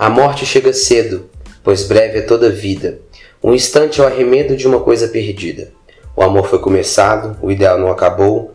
A 0.00 0.08
morte 0.08 0.46
chega 0.46 0.72
cedo, 0.72 1.28
pois 1.60 1.82
breve 1.82 2.20
é 2.20 2.22
toda 2.22 2.48
vida. 2.48 3.00
Um 3.42 3.52
instante 3.52 4.00
é 4.00 4.04
o 4.04 4.06
arremedo 4.06 4.56
de 4.56 4.64
uma 4.64 4.78
coisa 4.78 5.08
perdida. 5.08 5.72
O 6.14 6.22
amor 6.22 6.46
foi 6.46 6.60
começado, 6.60 7.36
o 7.42 7.50
ideal 7.50 7.76
não 7.76 7.90
acabou, 7.90 8.54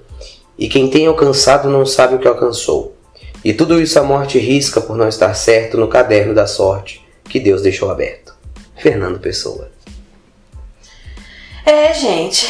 e 0.57 0.69
quem 0.69 0.89
tem 0.89 1.05
alcançado 1.05 1.69
não 1.69 1.85
sabe 1.85 2.15
o 2.15 2.19
que 2.19 2.29
alcançou. 2.29 2.95
E 3.43 3.53
tudo 3.53 3.81
isso 3.81 3.99
a 3.99 4.03
morte 4.03 4.39
risca 4.39 4.79
por 4.79 4.95
não 4.95 5.05
estar 5.05 5.33
certo 5.33 5.75
no 5.75 5.89
caderno 5.89 6.33
da 6.33 6.47
sorte 6.47 7.05
que 7.25 7.41
Deus 7.41 7.61
deixou 7.61 7.91
aberto. 7.91 8.33
Fernando 8.77 9.19
Pessoa. 9.19 9.69
É, 11.65 11.93
gente, 11.93 12.47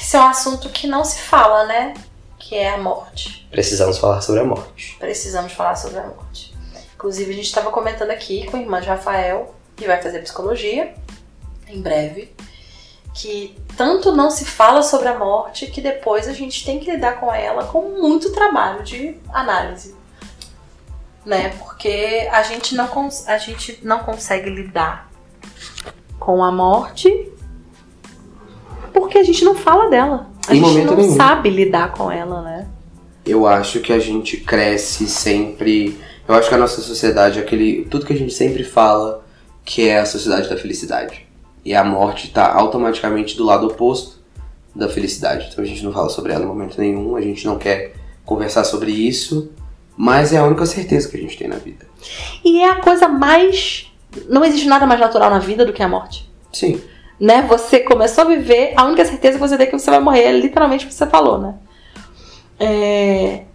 esse 0.00 0.14
é 0.14 0.20
um 0.20 0.28
assunto 0.28 0.68
que 0.68 0.86
não 0.86 1.04
se 1.04 1.18
fala, 1.18 1.66
né? 1.66 1.94
Que 2.38 2.54
é 2.54 2.70
a 2.70 2.78
morte. 2.78 3.48
Precisamos 3.50 3.98
falar 3.98 4.20
sobre 4.20 4.40
a 4.40 4.44
morte. 4.44 4.96
Precisamos 5.00 5.52
falar 5.52 5.74
sobre 5.74 5.98
a 5.98 6.06
morte. 6.06 6.49
Inclusive, 7.00 7.30
a 7.32 7.34
gente 7.34 7.46
estava 7.46 7.70
comentando 7.70 8.10
aqui 8.10 8.44
com 8.50 8.58
a 8.58 8.60
irmã 8.60 8.78
de 8.78 8.86
Rafael, 8.86 9.54
que 9.74 9.86
vai 9.86 10.02
fazer 10.02 10.18
psicologia 10.18 10.92
em 11.66 11.80
breve, 11.80 12.30
que 13.14 13.56
tanto 13.74 14.12
não 14.12 14.30
se 14.30 14.44
fala 14.44 14.82
sobre 14.82 15.08
a 15.08 15.18
morte 15.18 15.68
que 15.68 15.80
depois 15.80 16.28
a 16.28 16.34
gente 16.34 16.62
tem 16.62 16.78
que 16.78 16.90
lidar 16.90 17.18
com 17.18 17.32
ela 17.32 17.64
com 17.64 17.98
muito 17.98 18.30
trabalho 18.32 18.82
de 18.84 19.16
análise. 19.32 19.94
Né? 21.24 21.54
Porque 21.58 22.28
a 22.30 22.42
gente 22.42 22.74
não, 22.74 22.90
a 23.26 23.38
gente 23.38 23.78
não 23.82 24.00
consegue 24.00 24.50
lidar 24.50 25.10
com 26.18 26.44
a 26.44 26.52
morte 26.52 27.32
porque 28.92 29.16
a 29.16 29.22
gente 29.22 29.42
não 29.42 29.54
fala 29.54 29.88
dela. 29.88 30.28
A 30.46 30.54
Em 30.54 30.62
gente 30.62 30.84
não 30.84 30.96
nenhum. 30.96 31.16
sabe 31.16 31.48
lidar 31.48 31.92
com 31.92 32.10
ela, 32.10 32.42
né? 32.42 32.68
Eu 33.24 33.46
acho 33.46 33.80
que 33.80 33.90
a 33.90 33.98
gente 33.98 34.36
cresce 34.36 35.06
sempre. 35.08 35.98
Eu 36.30 36.36
acho 36.36 36.48
que 36.48 36.54
a 36.54 36.58
nossa 36.58 36.80
sociedade 36.80 37.40
é 37.40 37.42
aquele. 37.42 37.84
Tudo 37.90 38.06
que 38.06 38.12
a 38.12 38.16
gente 38.16 38.32
sempre 38.32 38.62
fala 38.62 39.24
que 39.64 39.88
é 39.88 39.98
a 39.98 40.06
sociedade 40.06 40.48
da 40.48 40.56
felicidade. 40.56 41.26
E 41.64 41.74
a 41.74 41.82
morte 41.82 42.30
tá 42.30 42.54
automaticamente 42.54 43.36
do 43.36 43.44
lado 43.44 43.66
oposto 43.66 44.20
da 44.72 44.88
felicidade. 44.88 45.48
Então 45.50 45.64
a 45.64 45.66
gente 45.66 45.82
não 45.82 45.92
fala 45.92 46.08
sobre 46.08 46.32
ela 46.32 46.44
em 46.44 46.46
momento 46.46 46.80
nenhum, 46.80 47.16
a 47.16 47.20
gente 47.20 47.44
não 47.44 47.58
quer 47.58 47.94
conversar 48.24 48.62
sobre 48.62 48.92
isso, 48.92 49.50
mas 49.96 50.32
é 50.32 50.38
a 50.38 50.44
única 50.44 50.64
certeza 50.66 51.08
que 51.08 51.16
a 51.16 51.20
gente 51.20 51.36
tem 51.36 51.48
na 51.48 51.56
vida. 51.56 51.84
E 52.44 52.60
é 52.60 52.70
a 52.70 52.76
coisa 52.76 53.08
mais. 53.08 53.90
Não 54.28 54.44
existe 54.44 54.68
nada 54.68 54.86
mais 54.86 55.00
natural 55.00 55.30
na 55.30 55.40
vida 55.40 55.66
do 55.66 55.72
que 55.72 55.82
a 55.82 55.88
morte. 55.88 56.30
Sim. 56.52 56.80
Né? 57.18 57.42
Você 57.48 57.80
começou 57.80 58.22
a 58.22 58.28
viver, 58.28 58.72
a 58.76 58.84
única 58.84 59.04
certeza 59.04 59.36
que 59.36 59.48
você 59.48 59.56
tem 59.56 59.66
é 59.66 59.70
que 59.70 59.76
você 59.76 59.90
vai 59.90 59.98
morrer, 59.98 60.22
é 60.22 60.32
literalmente 60.32 60.84
o 60.84 60.88
que 60.88 60.94
você 60.94 61.08
falou, 61.08 61.38
né? 61.38 61.54
É... 62.60 63.49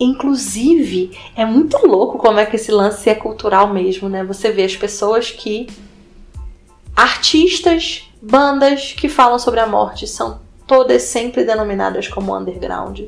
Inclusive, 0.00 1.16
é 1.36 1.44
muito 1.44 1.86
louco 1.86 2.16
como 2.16 2.40
é 2.40 2.46
que 2.46 2.56
esse 2.56 2.72
lance 2.72 3.10
é 3.10 3.14
cultural 3.14 3.68
mesmo, 3.68 4.08
né? 4.08 4.24
Você 4.24 4.50
vê 4.50 4.64
as 4.64 4.74
pessoas 4.74 5.30
que. 5.30 5.66
Artistas, 6.96 8.10
bandas 8.20 8.92
que 8.92 9.08
falam 9.08 9.38
sobre 9.38 9.60
a 9.60 9.66
morte 9.66 10.06
são 10.06 10.40
todas 10.66 11.02
sempre 11.02 11.44
denominadas 11.44 12.08
como 12.08 12.36
underground 12.36 13.00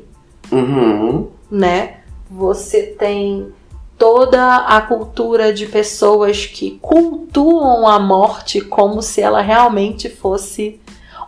Uhum. 0.51 1.29
né? 1.49 1.97
Você 2.29 2.83
tem 2.83 3.51
toda 3.97 4.57
a 4.57 4.81
cultura 4.81 5.53
de 5.53 5.65
pessoas 5.65 6.45
que 6.45 6.77
cultuam 6.81 7.87
a 7.87 7.99
morte 7.99 8.59
como 8.61 9.01
se 9.01 9.21
ela 9.21 9.41
realmente 9.41 10.09
fosse 10.09 10.79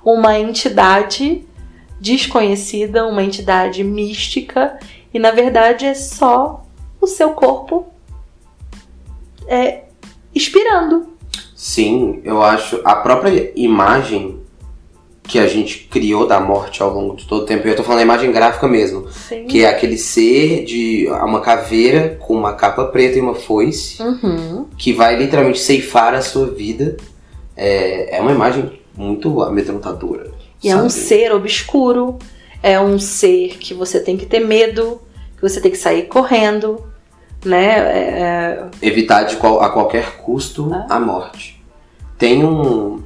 uma 0.03 0.38
entidade 0.38 1.45
desconhecida, 2.00 3.07
uma 3.07 3.23
entidade 3.23 3.83
mística, 3.83 4.77
e 5.16 5.19
na 5.19 5.31
verdade 5.31 5.85
é 5.85 5.94
só 5.94 6.66
o 6.99 7.08
seu 7.08 7.30
corpo 7.30 7.85
é, 9.47 9.83
expirando. 10.33 11.07
Sim, 11.56 12.19
eu 12.25 12.44
acho 12.44 12.81
a 12.84 12.97
própria 12.97 13.50
imagem 13.56 14.41
que 15.23 15.40
a 15.40 15.47
gente 15.47 15.88
criou 15.90 16.28
da 16.28 16.41
morte 16.41 16.84
ao 16.84 16.94
longo 16.94 17.16
de 17.16 17.25
todo 17.25 17.44
o 17.44 17.45
tempo, 17.45 17.66
eu 17.66 17.78
tô 17.78 17.81
falando 17.81 18.00
a 18.00 18.03
imagem 18.03 18.29
gráfica 18.29 18.67
mesmo, 18.67 19.09
Sim. 19.09 19.45
que 19.45 19.63
é 19.63 19.69
aquele 19.69 19.97
ser 19.97 20.66
de 20.66 21.07
uma 21.07 21.40
caveira 21.40 22.17
com 22.19 22.34
uma 22.34 22.53
capa 22.53 22.84
preta 22.84 23.17
e 23.17 23.22
uma 23.22 23.35
foice, 23.35 24.03
Uhum. 24.03 24.66
que 24.78 24.91
vai 24.91 25.16
literalmente 25.16 25.59
ceifar 25.59 26.13
a 26.13 26.22
sua 26.22 26.47
vida. 26.47 26.97
É, 27.56 28.17
é 28.17 28.22
uma 28.22 28.34
imagem 28.34 28.81
muito 28.94 29.41
amedrontadora. 29.41 30.29
E 30.61 30.69
é 30.69 30.75
um 30.75 30.90
sabe? 30.90 31.06
ser 31.06 31.31
obscuro, 31.31 32.19
é 32.66 32.81
um 32.81 32.98
ser 32.98 33.59
que 33.59 33.76
você 33.76 34.00
tem 34.00 34.18
que 34.18 34.26
ter 34.26 34.40
medo, 34.40 35.00
que 35.36 35.42
você 35.44 35.62
tem 35.62 35.70
que 35.70 35.78
sair 35.78 36.08
correndo, 36.08 36.84
né? 37.46 37.78
É- 37.78 38.66
evitar 38.81 39.22
de 39.26 39.36
qual- 39.38 39.62
a 39.62 39.70
qualquer 39.70 40.18
custo 40.18 40.72
Ah. 40.74 40.96
a 40.96 41.00
morte. 41.00 41.64
Tem 42.18 42.44
um 42.44 43.03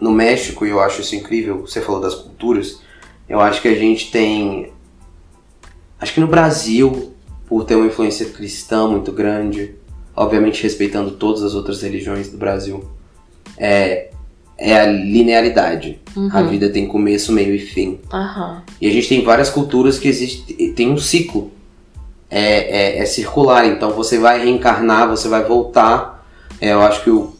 no 0.00 0.10
México 0.10 0.64
e 0.64 0.70
eu 0.70 0.80
acho 0.80 1.02
isso 1.02 1.14
incrível. 1.14 1.60
Você 1.66 1.82
falou 1.82 2.00
das 2.00 2.14
culturas. 2.14 2.80
Eu 3.28 3.38
acho 3.38 3.60
que 3.60 3.68
a 3.68 3.74
gente 3.74 4.10
tem, 4.10 4.72
acho 6.00 6.14
que 6.14 6.20
no 6.20 6.26
Brasil, 6.26 7.12
por 7.46 7.64
ter 7.64 7.76
uma 7.76 7.86
influência 7.86 8.24
cristã 8.30 8.88
muito 8.88 9.12
grande, 9.12 9.74
obviamente 10.16 10.62
respeitando 10.62 11.10
todas 11.10 11.42
as 11.42 11.54
outras 11.54 11.82
religiões 11.82 12.30
do 12.30 12.38
Brasil, 12.38 12.82
é 13.58 14.08
é 14.62 14.80
a 14.80 14.86
linearidade. 14.86 16.00
Uhum. 16.16 16.30
A 16.32 16.42
vida 16.42 16.70
tem 16.70 16.86
começo, 16.86 17.32
meio 17.32 17.54
e 17.54 17.58
fim. 17.58 17.98
Aham. 18.12 18.62
E 18.80 18.88
a 18.88 18.92
gente 18.92 19.08
tem 19.08 19.24
várias 19.24 19.50
culturas 19.50 19.98
que 19.98 20.06
existe, 20.06 20.54
tem 20.76 20.90
um 20.90 20.96
ciclo. 20.96 21.50
É, 22.30 22.96
é, 22.96 22.98
é 23.00 23.04
circular, 23.04 23.66
então 23.66 23.90
você 23.90 24.18
vai 24.18 24.42
reencarnar, 24.42 25.08
você 25.08 25.28
vai 25.28 25.44
voltar. 25.44 26.26
É, 26.60 26.72
eu 26.72 26.80
acho 26.80 27.02
que 27.02 27.10
o. 27.10 27.34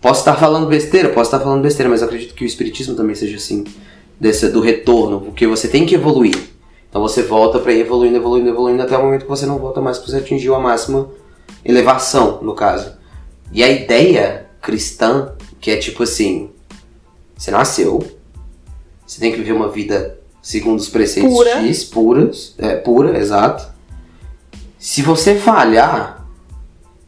Posso 0.00 0.20
estar 0.20 0.34
falando 0.34 0.66
besteira, 0.66 1.10
posso 1.10 1.28
estar 1.28 1.40
falando 1.40 1.62
besteira, 1.62 1.88
mas 1.88 2.00
eu 2.00 2.06
acredito 2.08 2.34
que 2.34 2.44
o 2.44 2.46
Espiritismo 2.46 2.94
também 2.94 3.14
seja 3.14 3.36
assim, 3.36 3.64
desse, 4.18 4.48
do 4.48 4.60
retorno, 4.60 5.20
porque 5.20 5.46
você 5.46 5.68
tem 5.68 5.86
que 5.86 5.94
evoluir. 5.94 6.36
Então 6.88 7.00
você 7.00 7.22
volta 7.22 7.58
para 7.58 7.72
ir 7.72 7.80
evoluindo, 7.80 8.16
evoluindo, 8.16 8.48
evoluindo 8.48 8.82
até 8.82 8.96
o 8.96 9.02
momento 9.02 9.22
que 9.22 9.28
você 9.28 9.46
não 9.46 9.58
volta 9.58 9.80
mais, 9.80 9.98
que 9.98 10.10
você 10.10 10.16
atingiu 10.16 10.54
a 10.54 10.60
máxima 10.60 11.08
elevação, 11.64 12.40
no 12.42 12.54
caso. 12.54 12.92
E 13.52 13.62
a 13.62 13.68
ideia 13.68 14.46
cristã, 14.60 15.32
que 15.66 15.72
é 15.72 15.76
tipo 15.76 16.04
assim: 16.04 16.50
você 17.36 17.50
nasceu, 17.50 17.98
você 19.04 19.18
tem 19.18 19.32
que 19.32 19.38
viver 19.38 19.50
uma 19.50 19.68
vida 19.68 20.16
segundo 20.40 20.78
os 20.78 20.88
preceitos 20.88 21.32
Pura. 21.32 21.60
X, 21.62 21.82
puras, 21.82 22.54
é, 22.56 22.76
pura, 22.76 23.18
exato. 23.18 23.66
Se 24.78 25.02
você 25.02 25.34
falhar, 25.34 26.24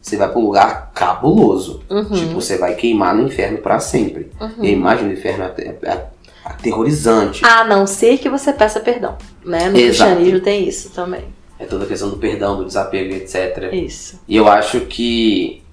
você 0.01 0.17
vai 0.17 0.27
para 0.27 0.39
um 0.39 0.43
lugar 0.43 0.91
cabuloso. 0.93 1.81
Uhum. 1.89 2.09
Tipo, 2.09 2.33
você 2.33 2.57
vai 2.57 2.75
queimar 2.75 3.15
no 3.15 3.25
inferno 3.25 3.59
para 3.59 3.79
sempre. 3.79 4.29
Uhum. 4.41 4.65
E 4.65 4.67
a 4.67 4.71
imagem 4.71 5.07
do 5.07 5.13
inferno 5.13 5.45
é, 5.45 5.77
é- 5.81 6.05
aterrorizante. 6.43 7.45
A 7.45 7.63
não 7.63 7.87
ser 7.87 8.17
que 8.17 8.27
você 8.27 8.51
peça 8.51 8.81
perdão, 8.81 9.17
né? 9.45 9.69
No 9.69 9.77
Exato. 9.77 10.11
cristianismo 10.11 10.39
tem 10.41 10.67
isso 10.67 10.89
também. 10.89 11.23
É 11.57 11.63
toda 11.63 11.85
a 11.85 11.87
questão 11.87 12.09
do 12.09 12.17
perdão, 12.17 12.57
do 12.57 12.65
desapego, 12.65 13.13
etc. 13.13 13.71
Isso. 13.71 14.19
E 14.27 14.35
eu 14.35 14.49
acho 14.49 14.81
que 14.81 15.63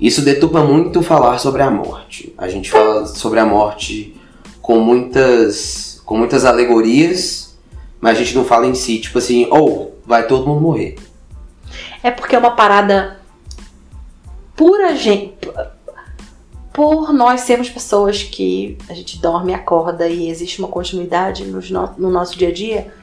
isso 0.00 0.22
deturpa 0.22 0.62
muito 0.62 1.02
falar 1.02 1.38
sobre 1.38 1.62
a 1.62 1.70
morte. 1.70 2.32
A 2.38 2.48
gente 2.48 2.70
fala 2.70 3.06
sobre 3.06 3.38
a 3.38 3.44
morte 3.44 4.16
com 4.62 4.78
muitas, 4.80 6.00
com 6.06 6.16
muitas 6.16 6.44
alegorias, 6.46 7.58
mas 8.00 8.16
a 8.16 8.22
gente 8.22 8.34
não 8.34 8.44
fala 8.44 8.66
em 8.66 8.74
si, 8.74 8.98
tipo 8.98 9.18
assim, 9.18 9.46
ou 9.50 9.98
vai 10.06 10.26
todo 10.26 10.46
mundo 10.46 10.62
morrer. 10.62 10.96
É 12.02 12.10
porque 12.10 12.34
é 12.34 12.38
uma 12.38 12.52
parada 12.52 13.20
pura 14.56 14.96
gente. 14.96 15.34
Por 16.72 17.12
nós 17.12 17.42
sermos 17.42 17.68
pessoas 17.68 18.22
que 18.22 18.78
a 18.88 18.94
gente 18.94 19.20
dorme 19.20 19.52
acorda 19.52 20.08
e 20.08 20.30
existe 20.30 20.60
uma 20.60 20.68
continuidade 20.68 21.44
no, 21.44 21.60
no 21.98 22.10
nosso 22.10 22.38
dia 22.38 22.48
a 22.48 22.52
dia, 22.52 22.94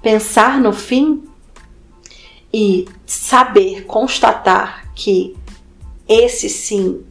pensar 0.00 0.58
no 0.58 0.72
fim 0.72 1.24
e 2.52 2.86
saber, 3.04 3.84
constatar 3.84 4.88
que 4.94 5.36
esse 6.08 6.48
sim, 6.48 7.02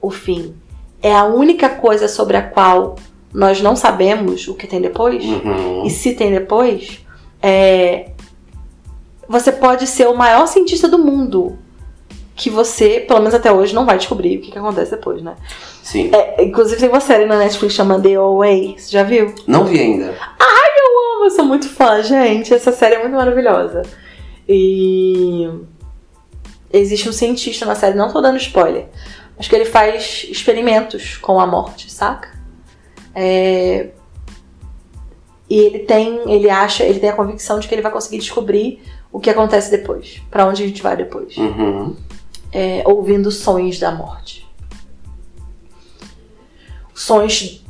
o 0.00 0.10
fim, 0.10 0.54
é 1.02 1.14
a 1.14 1.24
única 1.24 1.68
coisa 1.68 2.08
sobre 2.08 2.36
a 2.36 2.42
qual 2.42 2.96
nós 3.32 3.60
não 3.60 3.74
sabemos 3.74 4.46
o 4.48 4.54
que 4.54 4.66
tem 4.66 4.80
depois. 4.80 5.24
Uhum. 5.24 5.84
E 5.86 5.90
se 5.90 6.14
tem 6.14 6.30
depois, 6.30 7.00
é, 7.42 8.10
você 9.28 9.50
pode 9.50 9.86
ser 9.86 10.06
o 10.08 10.16
maior 10.16 10.46
cientista 10.46 10.88
do 10.88 10.98
mundo. 10.98 11.58
Que 12.34 12.48
você, 12.48 13.00
pelo 13.00 13.20
menos 13.20 13.34
até 13.34 13.52
hoje, 13.52 13.74
não 13.74 13.84
vai 13.84 13.98
descobrir 13.98 14.38
o 14.38 14.40
que, 14.40 14.50
que 14.50 14.58
acontece 14.58 14.90
depois, 14.90 15.22
né? 15.22 15.36
Sim. 15.82 16.10
É, 16.12 16.42
inclusive 16.42 16.80
tem 16.80 16.88
uma 16.88 17.00
série 17.00 17.26
na 17.26 17.38
Netflix 17.38 17.74
chamada 17.74 18.02
The 18.02 18.14
Away. 18.14 18.74
Você 18.78 18.90
já 18.90 19.02
viu? 19.02 19.34
Não 19.46 19.64
vi 19.64 19.78
ainda. 19.78 20.14
Eu 21.22 21.30
sou 21.30 21.44
muito 21.44 21.68
fã, 21.68 22.02
gente. 22.02 22.52
Essa 22.52 22.72
série 22.72 22.96
é 22.96 22.98
muito 22.98 23.14
maravilhosa. 23.14 23.82
E 24.48 25.48
existe 26.72 27.08
um 27.08 27.12
cientista 27.12 27.66
na 27.66 27.74
série, 27.74 27.96
não 27.96 28.12
tô 28.12 28.20
dando 28.20 28.36
spoiler, 28.38 28.86
mas 29.36 29.48
que 29.48 29.54
ele 29.54 29.64
faz 29.64 30.26
experimentos 30.28 31.16
com 31.18 31.38
a 31.40 31.46
morte, 31.46 31.90
saca? 31.90 32.28
É, 33.14 33.90
E 35.48 35.58
ele 35.58 35.80
tem, 35.80 36.32
ele 36.32 36.48
acha, 36.48 36.82
ele 36.84 36.98
tem 36.98 37.10
a 37.10 37.16
convicção 37.16 37.58
de 37.58 37.68
que 37.68 37.74
ele 37.74 37.82
vai 37.82 37.92
conseguir 37.92 38.18
descobrir 38.18 38.82
o 39.12 39.20
que 39.20 39.28
acontece 39.28 39.70
depois, 39.70 40.22
Pra 40.30 40.46
onde 40.46 40.62
a 40.62 40.66
gente 40.66 40.82
vai 40.82 40.96
depois. 40.96 41.36
Uhum. 41.36 41.94
é, 42.50 42.82
ouvindo 42.86 43.30
sons 43.30 43.78
da 43.78 43.90
morte. 43.90 44.46
Sons 46.94 47.62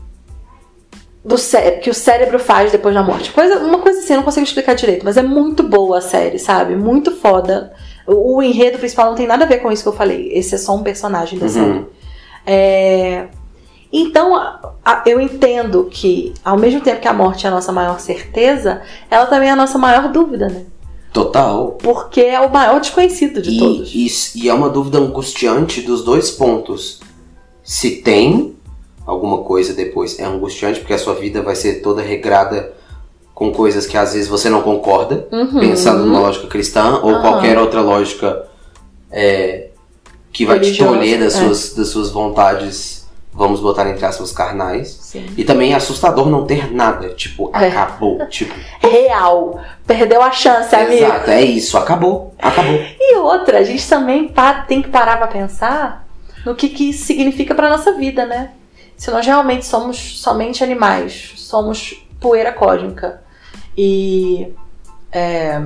do 1.24 1.38
cé 1.38 1.72
que 1.72 1.88
o 1.90 1.94
cérebro 1.94 2.38
faz 2.38 2.72
depois 2.72 2.94
da 2.94 3.02
morte. 3.02 3.30
Coisa, 3.32 3.58
uma 3.60 3.78
coisa 3.78 4.00
assim, 4.00 4.12
eu 4.12 4.16
não 4.18 4.24
consigo 4.24 4.44
explicar 4.44 4.74
direito, 4.74 5.04
mas 5.04 5.16
é 5.16 5.22
muito 5.22 5.62
boa 5.62 5.98
a 5.98 6.00
série, 6.00 6.38
sabe? 6.38 6.74
Muito 6.74 7.12
foda. 7.12 7.72
O, 8.06 8.36
o 8.38 8.42
enredo 8.42 8.78
principal 8.78 9.06
não 9.06 9.14
tem 9.14 9.26
nada 9.26 9.44
a 9.44 9.48
ver 9.48 9.58
com 9.58 9.70
isso 9.70 9.82
que 9.84 9.88
eu 9.88 9.92
falei. 9.92 10.30
Esse 10.32 10.54
é 10.56 10.58
só 10.58 10.74
um 10.74 10.82
personagem 10.82 11.38
da 11.38 11.46
Uhum. 11.46 11.52
série. 11.52 11.86
É, 12.46 13.26
Então, 13.94 14.34
a- 14.34 14.72
a- 14.82 15.02
eu 15.04 15.20
entendo 15.20 15.86
que, 15.90 16.32
ao 16.42 16.56
mesmo 16.58 16.80
tempo 16.80 16.98
que 17.02 17.06
a 17.06 17.12
morte 17.12 17.44
é 17.44 17.50
a 17.50 17.52
nossa 17.52 17.70
maior 17.70 18.00
certeza, 18.00 18.80
ela 19.10 19.26
também 19.26 19.50
é 19.50 19.52
a 19.52 19.56
nossa 19.56 19.76
maior 19.76 20.10
dúvida, 20.10 20.48
né? 20.48 20.62
Total. 21.12 21.72
Porque 21.72 22.22
é 22.22 22.40
o 22.40 22.50
maior 22.50 22.80
desconhecido 22.80 23.42
de 23.42 23.50
e, 23.50 23.58
todos. 23.58 23.92
E, 23.94 24.44
e 24.44 24.48
é 24.48 24.54
uma 24.54 24.70
dúvida 24.70 24.96
angustiante 24.98 25.82
dos 25.82 26.02
dois 26.02 26.30
pontos. 26.30 27.00
Se 27.62 27.96
tem 27.96 28.56
alguma 29.06 29.38
coisa 29.38 29.72
depois, 29.74 30.18
é 30.18 30.24
angustiante 30.24 30.80
porque 30.80 30.94
a 30.94 30.98
sua 30.98 31.14
vida 31.14 31.42
vai 31.42 31.54
ser 31.56 31.80
toda 31.82 32.00
regrada 32.02 32.72
com 33.34 33.50
coisas 33.52 33.86
que 33.86 33.96
às 33.96 34.12
vezes 34.12 34.28
você 34.28 34.48
não 34.48 34.62
concorda, 34.62 35.26
Uhum. 35.32 35.58
pensando 35.60 36.04
numa 36.04 36.20
lógica 36.20 36.46
cristã 36.46 37.00
ou 37.02 37.10
Aham. 37.10 37.20
qualquer 37.22 37.58
outra 37.58 37.80
lógica 37.80 38.46
é, 39.10 39.68
que 40.32 40.46
vai 40.46 40.60
te 40.60 40.76
tolher 40.78 41.18
das, 41.18 41.34
é. 41.34 41.38
suas, 41.38 41.74
das 41.74 41.88
suas 41.88 42.10
vontades, 42.10 43.06
vamos 43.32 43.60
botar 43.60 43.88
entre 43.90 44.04
aspas, 44.06 44.30
carnais. 44.32 44.88
Sim. 45.00 45.26
E 45.36 45.44
também 45.44 45.72
é 45.72 45.76
assustador 45.76 46.28
não 46.30 46.44
ter 46.46 46.72
nada. 46.72 47.08
Tipo, 47.10 47.50
É. 47.54 47.68
acabou. 47.68 48.24
Tipo, 48.28 48.54
Real. 48.80 49.60
Perdeu 49.86 50.22
a 50.22 50.30
chance, 50.30 50.74
amigo. 50.74 50.92
exato, 51.04 51.30
é 51.30 51.42
isso, 51.42 51.76
acabou. 51.76 52.34
Acabou. 52.38 52.78
E 53.00 53.16
outra, 53.16 53.58
a 53.58 53.64
gente 53.64 53.86
também 53.88 54.32
tem 54.68 54.80
que 54.80 54.88
parar 54.88 55.16
pra 55.18 55.26
pensar 55.26 56.06
no 56.46 56.54
que, 56.54 56.68
que 56.68 56.90
isso 56.90 57.04
significa 57.04 57.54
pra 57.54 57.68
nossa 57.70 57.92
vida, 57.92 58.24
né? 58.26 58.50
Se 59.02 59.10
nós 59.10 59.26
realmente 59.26 59.66
somos 59.66 60.20
somente 60.20 60.62
animais, 60.62 61.32
somos 61.34 62.06
poeira 62.20 62.52
cósmica. 62.52 63.20
E 63.76 64.54
é, 65.10 65.60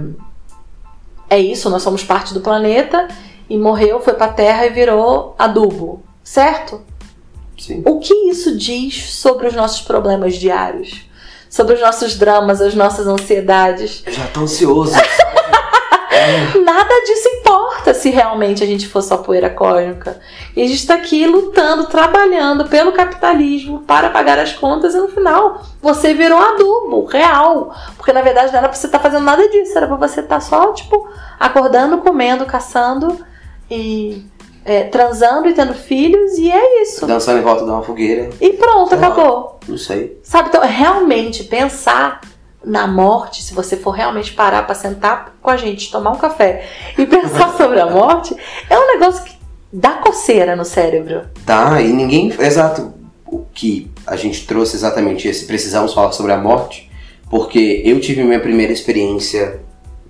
é 1.28 1.38
isso, 1.38 1.68
nós 1.68 1.82
somos 1.82 2.02
parte 2.02 2.32
do 2.32 2.40
planeta 2.40 3.08
e 3.46 3.58
morreu, 3.58 4.00
foi 4.00 4.14
pra 4.14 4.28
Terra 4.28 4.64
e 4.64 4.70
virou 4.70 5.34
adubo, 5.38 6.02
certo? 6.24 6.80
Sim. 7.58 7.82
O 7.84 8.00
que 8.00 8.14
isso 8.30 8.56
diz 8.56 9.12
sobre 9.12 9.48
os 9.48 9.52
nossos 9.54 9.82
problemas 9.82 10.36
diários? 10.36 11.02
Sobre 11.50 11.74
os 11.74 11.80
nossos 11.82 12.16
dramas, 12.16 12.62
as 12.62 12.74
nossas 12.74 13.06
ansiedades? 13.06 14.02
Eu 14.06 14.12
já 14.14 14.26
tô 14.28 14.40
ansioso. 14.40 14.94
É. 16.08 16.58
Nada 16.58 17.04
disso 17.04 17.28
importa 17.86 17.94
se 17.94 18.10
realmente 18.10 18.64
a 18.64 18.66
gente 18.66 18.88
for 18.88 19.02
só 19.02 19.18
poeira 19.18 19.48
cósmica. 19.48 20.18
E 20.56 20.62
a 20.62 20.66
gente 20.66 20.78
está 20.78 20.94
aqui 20.94 21.26
lutando, 21.26 21.86
trabalhando 21.86 22.68
pelo 22.68 22.92
capitalismo 22.92 23.80
para 23.80 24.10
pagar 24.10 24.38
as 24.38 24.52
contas 24.52 24.94
e 24.94 24.98
no 24.98 25.08
final 25.08 25.62
você 25.80 26.12
virou 26.14 26.38
adubo 26.38 27.04
real. 27.04 27.74
Porque 27.96 28.12
na 28.12 28.22
verdade 28.22 28.50
não 28.52 28.58
era 28.58 28.68
pra 28.68 28.76
você 28.76 28.86
estar 28.86 28.98
fazendo 28.98 29.24
nada 29.24 29.48
disso, 29.48 29.76
era 29.76 29.86
pra 29.86 29.96
você 29.96 30.20
estar 30.20 30.40
só, 30.40 30.72
tipo, 30.72 31.08
acordando, 31.38 31.98
comendo, 31.98 32.44
caçando 32.44 33.24
e 33.70 34.24
é, 34.64 34.84
transando 34.84 35.48
e 35.48 35.54
tendo 35.54 35.74
filhos, 35.74 36.38
e 36.38 36.50
é 36.50 36.82
isso. 36.82 37.06
Dançando 37.06 37.38
em 37.38 37.42
volta 37.42 37.64
de 37.64 37.70
uma 37.70 37.82
fogueira. 37.82 38.30
E 38.40 38.52
pronto, 38.54 38.94
acabou. 38.94 39.60
Não 39.68 39.78
sei. 39.78 40.18
Sabe, 40.24 40.48
então 40.48 40.60
realmente 40.62 41.44
pensar 41.44 42.20
na 42.66 42.86
morte, 42.86 43.42
se 43.42 43.54
você 43.54 43.76
for 43.76 43.92
realmente 43.92 44.32
parar 44.32 44.66
pra 44.66 44.74
sentar 44.74 45.36
com 45.40 45.48
a 45.48 45.56
gente, 45.56 45.90
tomar 45.90 46.10
um 46.10 46.16
café 46.16 46.66
e 46.98 47.06
pensar 47.06 47.56
sobre 47.56 47.78
a 47.80 47.86
morte, 47.88 48.34
é 48.68 48.76
um 48.78 48.86
negócio 48.98 49.22
que 49.24 49.36
dá 49.72 49.92
coceira 49.92 50.56
no 50.56 50.64
cérebro. 50.64 51.22
Tá, 51.46 51.80
e 51.80 51.88
ninguém. 51.92 52.32
Exato. 52.38 52.92
O 53.24 53.44
que 53.54 53.90
a 54.06 54.16
gente 54.16 54.46
trouxe 54.46 54.76
exatamente 54.76 55.26
esse. 55.28 55.46
Precisamos 55.46 55.94
falar 55.94 56.12
sobre 56.12 56.32
a 56.32 56.36
morte. 56.38 56.90
Porque 57.30 57.82
eu 57.84 58.00
tive 58.00 58.22
minha 58.22 58.38
primeira 58.40 58.72
experiência 58.72 59.60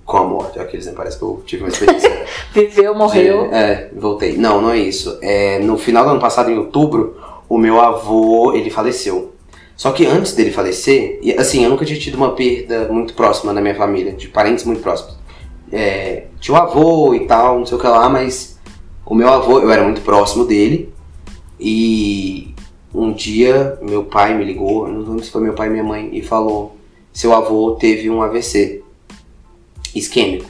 com 0.05 0.17
a 0.17 0.23
morte. 0.23 0.59
Aqueles, 0.59 0.85
né? 0.85 0.93
Parece 0.95 1.17
que 1.17 1.23
eu 1.23 1.41
tive 1.45 1.63
uma 1.63 1.69
experiência. 1.69 2.25
Viveu, 2.53 2.93
morreu. 2.95 3.49
de- 3.49 3.55
é, 3.55 3.89
voltei. 3.95 4.37
Não, 4.37 4.61
não 4.61 4.71
é 4.71 4.77
isso. 4.77 5.17
É, 5.21 5.59
no 5.59 5.77
final 5.77 6.03
do 6.05 6.11
ano 6.11 6.19
passado, 6.19 6.51
em 6.51 6.57
outubro, 6.57 7.17
o 7.49 7.57
meu 7.57 7.79
avô, 7.81 8.53
ele 8.53 8.69
faleceu. 8.69 9.33
Só 9.77 9.91
que 9.91 10.07
antes 10.07 10.33
dele 10.33 10.51
falecer, 10.51 11.19
assim, 11.37 11.63
eu 11.63 11.69
nunca 11.69 11.85
tinha 11.85 11.99
tido 11.99 12.15
uma 12.15 12.33
perda 12.33 12.91
muito 12.91 13.13
próxima 13.13 13.53
na 13.53 13.61
minha 13.61 13.75
família, 13.75 14.11
de 14.11 14.27
parentes 14.27 14.65
muito 14.65 14.81
próximos. 14.81 15.15
É, 15.71 16.25
tinha 16.39 16.57
o 16.57 16.59
avô 16.59 17.13
e 17.13 17.27
tal, 17.27 17.59
não 17.59 17.65
sei 17.65 17.77
o 17.77 17.79
que 17.79 17.87
lá, 17.87 18.09
mas 18.09 18.59
o 19.05 19.13
meu 19.13 19.29
avô, 19.29 19.59
eu 19.59 19.71
era 19.71 19.83
muito 19.83 20.01
próximo 20.01 20.45
dele. 20.45 20.91
E 21.59 22.55
um 22.93 23.13
dia 23.13 23.77
meu 23.81 24.03
pai 24.03 24.35
me 24.35 24.43
ligou, 24.43 24.87
não 24.87 25.01
lembro 25.01 25.23
se 25.23 25.29
foi 25.29 25.41
meu 25.41 25.53
pai 25.53 25.67
e 25.67 25.71
minha 25.71 25.83
mãe, 25.83 26.09
e 26.11 26.23
falou: 26.23 26.75
seu 27.13 27.31
avô 27.33 27.77
teve 27.79 28.09
um 28.09 28.23
AVC 28.23 28.83
isquêmico. 29.93 30.49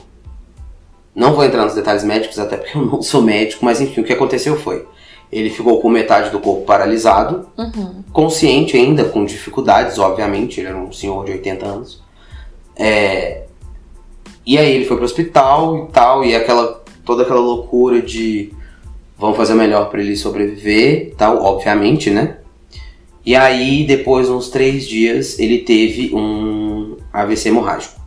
Não 1.14 1.34
vou 1.34 1.44
entrar 1.44 1.64
nos 1.64 1.74
detalhes 1.74 2.04
médicos, 2.04 2.38
até 2.38 2.56
porque 2.56 2.78
eu 2.78 2.86
não 2.86 3.02
sou 3.02 3.20
médico, 3.20 3.62
mas 3.62 3.80
enfim, 3.80 4.00
o 4.00 4.04
que 4.04 4.12
aconteceu 4.12 4.56
foi: 4.58 4.86
ele 5.30 5.50
ficou 5.50 5.80
com 5.80 5.88
metade 5.88 6.30
do 6.30 6.40
corpo 6.40 6.62
paralisado, 6.64 7.48
Uhum. 7.56 8.02
consciente 8.12 8.76
ainda, 8.76 9.04
com 9.04 9.24
dificuldades, 9.24 9.98
obviamente, 9.98 10.60
ele 10.60 10.68
era 10.68 10.76
um 10.76 10.90
senhor 10.92 11.24
de 11.24 11.32
80 11.32 11.66
anos. 11.66 12.02
É, 12.76 13.42
E 14.46 14.56
aí 14.56 14.72
ele 14.74 14.86
foi 14.86 14.96
pro 14.96 15.04
hospital 15.04 15.88
e 15.88 15.92
tal, 15.92 16.24
e 16.24 16.34
aquela 16.34 16.82
toda 17.04 17.22
aquela 17.22 17.40
loucura 17.40 18.00
de 18.00 18.50
vamos 19.18 19.36
fazer 19.36 19.52
o 19.52 19.56
melhor 19.56 19.90
para 19.90 20.00
ele 20.00 20.16
sobreviver, 20.16 21.14
tal, 21.18 21.42
obviamente, 21.42 22.08
né? 22.10 22.38
E 23.26 23.36
aí 23.36 23.84
depois 23.86 24.30
uns 24.30 24.48
três 24.48 24.86
dias 24.88 25.38
ele 25.38 25.58
teve 25.58 26.14
um 26.14 26.96
AVC 27.12 27.48
hemorrágico 27.50 28.00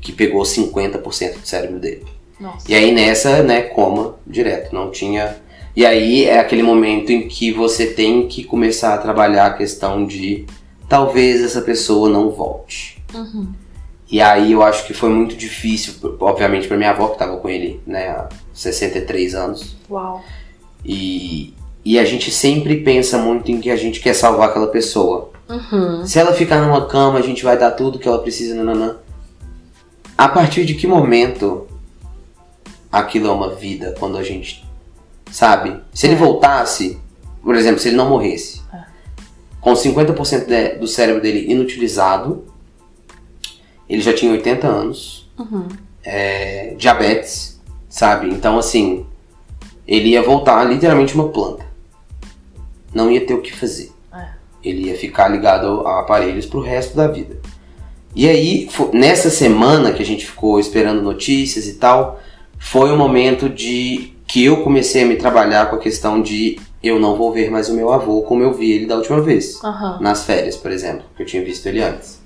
que 0.00 0.12
pegou 0.12 0.42
50% 0.42 1.40
do 1.40 1.46
cérebro 1.46 1.78
dele. 1.78 2.04
Nossa. 2.40 2.70
E 2.70 2.74
aí 2.74 2.90
nessa, 2.92 3.42
né, 3.42 3.62
coma 3.62 4.14
direto, 4.26 4.74
não 4.74 4.90
tinha. 4.90 5.36
E 5.74 5.86
aí 5.86 6.24
é 6.24 6.38
aquele 6.38 6.62
momento 6.62 7.10
em 7.10 7.28
que 7.28 7.50
você 7.50 7.86
tem 7.86 8.28
que 8.28 8.44
começar 8.44 8.94
a 8.94 8.98
trabalhar 8.98 9.46
a 9.46 9.52
questão 9.54 10.04
de 10.04 10.46
talvez 10.88 11.42
essa 11.42 11.62
pessoa 11.62 12.08
não 12.08 12.30
volte. 12.30 13.02
Uhum. 13.14 13.48
E 14.10 14.20
aí 14.20 14.52
eu 14.52 14.62
acho 14.62 14.86
que 14.86 14.92
foi 14.92 15.08
muito 15.08 15.34
difícil, 15.34 15.94
obviamente 16.20 16.68
para 16.68 16.76
minha 16.76 16.90
avó 16.90 17.06
que 17.08 17.14
estava 17.14 17.38
com 17.38 17.48
ele, 17.48 17.80
né, 17.86 18.08
há 18.10 18.28
63 18.52 19.34
anos. 19.34 19.76
Uau. 19.88 20.22
E 20.84 21.54
e 21.84 21.98
a 21.98 22.04
gente 22.04 22.30
sempre 22.30 22.76
pensa 22.76 23.18
muito 23.18 23.50
em 23.50 23.60
que 23.60 23.70
a 23.70 23.76
gente 23.76 24.00
quer 24.00 24.14
salvar 24.14 24.50
aquela 24.50 24.68
pessoa. 24.68 25.30
Uhum. 25.48 26.06
Se 26.06 26.18
ela 26.18 26.32
ficar 26.32 26.60
numa 26.60 26.86
cama, 26.86 27.18
a 27.18 27.22
gente 27.22 27.42
vai 27.42 27.58
dar 27.58 27.72
tudo 27.72 27.98
que 27.98 28.06
ela 28.06 28.20
precisa, 28.20 28.54
nananã. 28.54 28.96
A 30.16 30.28
partir 30.28 30.64
de 30.64 30.74
que 30.74 30.86
momento 30.86 31.66
aquilo 32.90 33.28
é 33.28 33.32
uma 33.32 33.54
vida 33.54 33.94
quando 33.98 34.16
a 34.16 34.22
gente. 34.22 34.64
Sabe? 35.32 35.80
Se 35.92 36.06
ele 36.06 36.14
É. 36.14 36.18
voltasse, 36.18 37.00
por 37.42 37.56
exemplo, 37.56 37.80
se 37.80 37.88
ele 37.88 37.96
não 37.96 38.08
morresse, 38.08 38.60
É. 38.72 38.82
com 39.60 39.74
50% 39.74 40.46
de- 40.46 40.76
do 40.76 40.86
cérebro 40.86 41.20
dele 41.20 41.50
inutilizado, 41.50 42.44
ele 43.88 44.02
já 44.02 44.12
tinha 44.12 44.30
80 44.30 44.66
anos, 44.68 45.30
Uhum. 45.38 45.66
é, 46.04 46.74
diabetes, 46.76 47.60
sabe? 47.88 48.28
Então, 48.28 48.58
assim, 48.58 49.06
ele 49.88 50.10
ia 50.10 50.22
voltar 50.22 50.62
literalmente 50.64 51.14
uma 51.14 51.28
planta. 51.30 51.64
Não 52.94 53.10
ia 53.10 53.24
ter 53.26 53.34
o 53.34 53.40
que 53.40 53.52
fazer. 53.52 53.90
É. 54.14 54.28
Ele 54.62 54.88
ia 54.88 54.96
ficar 54.98 55.28
ligado 55.28 55.86
a 55.86 56.00
aparelhos 56.00 56.46
pro 56.46 56.60
resto 56.60 56.94
da 56.96 57.08
vida. 57.08 57.36
E 58.14 58.28
aí, 58.28 58.68
nessa 58.92 59.30
semana 59.30 59.92
que 59.92 60.02
a 60.02 60.06
gente 60.06 60.26
ficou 60.26 60.60
esperando 60.60 61.00
notícias 61.00 61.66
e 61.66 61.74
tal, 61.74 62.20
foi 62.58 62.92
o 62.92 62.96
momento 62.96 63.48
de 63.48 64.11
que 64.32 64.42
eu 64.42 64.62
comecei 64.62 65.02
a 65.02 65.06
me 65.06 65.16
trabalhar 65.16 65.68
com 65.68 65.76
a 65.76 65.78
questão 65.78 66.22
de 66.22 66.58
eu 66.82 66.98
não 66.98 67.18
vou 67.18 67.30
ver 67.34 67.50
mais 67.50 67.68
o 67.68 67.74
meu 67.74 67.92
avô 67.92 68.22
como 68.22 68.42
eu 68.42 68.50
vi 68.54 68.72
ele 68.72 68.86
da 68.86 68.96
última 68.96 69.20
vez. 69.20 69.62
Aham. 69.62 69.98
Nas 70.00 70.24
férias, 70.24 70.56
por 70.56 70.70
exemplo, 70.70 71.04
que 71.14 71.22
eu 71.22 71.26
tinha 71.26 71.44
visto 71.44 71.66
ele 71.66 71.82
antes. 71.82 72.18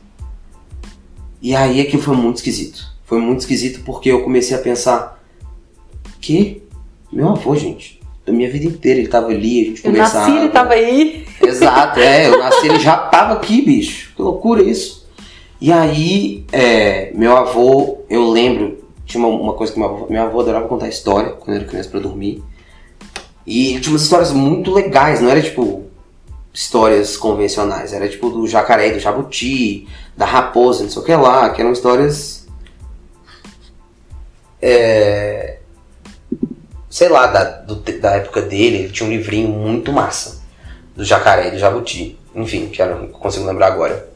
E 1.43 1.57
aí 1.57 1.81
aquilo 1.81 2.01
foi 2.01 2.15
muito 2.15 2.37
esquisito. 2.37 2.95
Foi 3.05 3.19
muito 3.19 3.41
esquisito 3.41 3.81
porque 3.85 4.09
eu 4.09 4.23
comecei 4.23 4.57
a 4.57 4.61
pensar 4.61 5.21
que 6.21 6.63
meu 7.13 7.31
avô, 7.31 7.57
gente, 7.57 8.01
a 8.25 8.31
minha 8.31 8.49
vida 8.49 8.67
inteira 8.67 9.01
ele 9.01 9.09
tava 9.09 9.27
ali, 9.27 9.63
a 9.63 9.65
gente 9.65 9.85
Eu 9.85 9.91
conversava. 9.91 10.29
nasci, 10.29 10.39
ele 10.39 10.49
tava 10.51 10.75
aí. 10.75 11.27
Exato, 11.43 11.99
é, 11.99 12.29
eu 12.29 12.39
nasci, 12.39 12.69
ele 12.69 12.79
já 12.79 12.97
tava 12.97 13.35
aqui, 13.35 13.63
bicho. 13.63 14.13
Que 14.15 14.23
loucura 14.23 14.63
isso. 14.63 15.09
E 15.61 15.73
aí, 15.73 16.45
é, 16.53 17.11
meu 17.17 17.37
avô, 17.37 17.99
eu 18.09 18.31
lembro, 18.31 18.86
tinha 19.07 19.25
uma, 19.25 19.29
uma 19.41 19.55
coisa 19.55 19.73
que 19.73 19.79
meu 19.79 19.89
avô, 19.89 20.07
meu 20.11 20.23
avô 20.23 20.41
adorava 20.41 20.69
contar 20.69 20.89
história 20.89 21.31
quando 21.31 21.51
eu 21.57 21.63
era 21.63 21.65
criança 21.71 21.89
pra 21.89 22.01
dormir. 22.01 22.43
E 23.47 23.79
tinha 23.81 23.93
umas 23.93 24.03
histórias 24.03 24.33
muito 24.33 24.73
legais, 24.75 25.21
não 25.21 25.31
era 25.31 25.41
tipo 25.41 25.85
histórias 26.53 27.17
convencionais, 27.17 27.93
era 27.93 28.09
tipo 28.09 28.29
do 28.31 28.47
jacaré, 28.47 28.91
do 28.91 28.99
jabuti, 28.99 29.87
da 30.17 30.25
raposa, 30.27 30.83
não 30.83 30.91
sei 30.91 31.03
o 31.03 31.05
que 31.05 31.15
lá, 31.15 31.49
que 31.51 31.61
eram 31.61 31.73
histórias. 31.73 32.47
É, 34.61 35.59
sei 36.89 37.09
lá, 37.09 37.27
da, 37.27 37.45
do- 37.45 37.77
da 37.77 38.13
época 38.13 38.41
dele, 38.43 38.79
ele 38.79 38.89
tinha 38.93 39.07
um 39.09 39.13
livrinho 39.13 39.49
muito 39.49 39.93
massa. 39.93 40.41
Do 40.95 41.05
jacaré, 41.05 41.51
do 41.51 41.59
jabuti. 41.59 42.19
Enfim, 42.35 42.69
que 42.69 42.81
eu 42.81 42.87
não 42.99 43.09
consigo 43.09 43.45
lembrar 43.47 43.67
agora. 43.69 44.09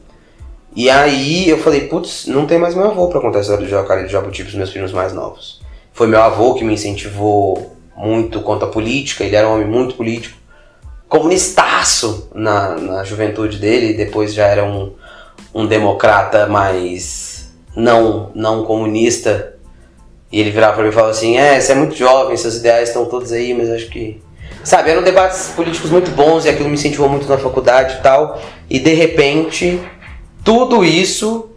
E 0.75 0.89
aí 0.89 1.49
eu 1.49 1.57
falei, 1.57 1.87
putz, 1.87 2.27
não 2.27 2.45
tem 2.45 2.57
mais 2.57 2.75
meu 2.75 2.85
avô 2.85 3.07
pra 3.07 3.19
contar 3.19 3.39
a 3.39 3.41
história 3.41 3.65
do 3.65 3.69
jacaré 3.69 4.03
do 4.03 4.09
jabuti 4.09 4.43
pros 4.43 4.55
meus 4.55 4.71
filhos 4.71 4.93
mais 4.93 5.13
novos. 5.13 5.61
Foi 5.91 6.07
meu 6.07 6.21
avô 6.21 6.53
que 6.53 6.63
me 6.63 6.73
incentivou 6.73 7.75
muito 7.95 8.41
contra 8.41 8.67
a 8.67 8.71
política, 8.71 9.23
ele 9.23 9.35
era 9.35 9.47
um 9.47 9.53
homem 9.53 9.67
muito 9.67 9.95
político. 9.95 10.37
Comunistaço 11.09 12.29
na, 12.33 12.75
na 12.75 13.03
juventude 13.03 13.57
dele, 13.57 13.93
depois 13.93 14.33
já 14.33 14.47
era 14.47 14.63
um, 14.63 14.93
um 15.53 15.65
democrata 15.65 16.47
mais 16.47 17.51
não, 17.75 18.31
não 18.33 18.63
comunista. 18.63 19.55
E 20.31 20.39
ele 20.39 20.51
virava 20.51 20.75
pra 20.75 20.83
mim 20.83 20.89
e 20.89 20.93
falava 20.93 21.11
assim: 21.11 21.37
É, 21.37 21.59
você 21.59 21.73
é 21.73 21.75
muito 21.75 21.95
jovem, 21.95 22.37
seus 22.37 22.55
ideais 22.55 22.87
estão 22.87 23.05
todos 23.05 23.33
aí, 23.33 23.53
mas 23.53 23.69
acho 23.69 23.89
que. 23.89 24.21
Sabe, 24.63 24.91
eram 24.91 25.01
debates 25.01 25.51
políticos 25.55 25.89
muito 25.89 26.11
bons 26.11 26.45
e 26.45 26.49
aquilo 26.49 26.69
me 26.69 26.75
incentivou 26.75 27.09
muito 27.09 27.27
na 27.27 27.37
faculdade 27.37 27.97
e 27.97 28.01
tal. 28.01 28.41
E 28.69 28.79
de 28.79 28.93
repente, 28.93 29.81
tudo 30.43 30.83
isso 30.83 31.49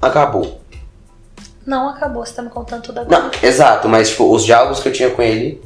acabou. 0.00 0.60
Não 1.66 1.88
acabou, 1.88 2.24
você 2.26 2.34
tá 2.34 2.42
me 2.42 2.50
contando 2.50 2.82
tudo 2.82 3.00
agora. 3.00 3.22
Não, 3.24 3.30
exato, 3.42 3.88
mas 3.88 4.10
tipo, 4.10 4.30
os 4.32 4.44
diálogos 4.44 4.80
que 4.80 4.88
eu 4.88 4.92
tinha 4.92 5.10
com 5.10 5.22
ele 5.22 5.62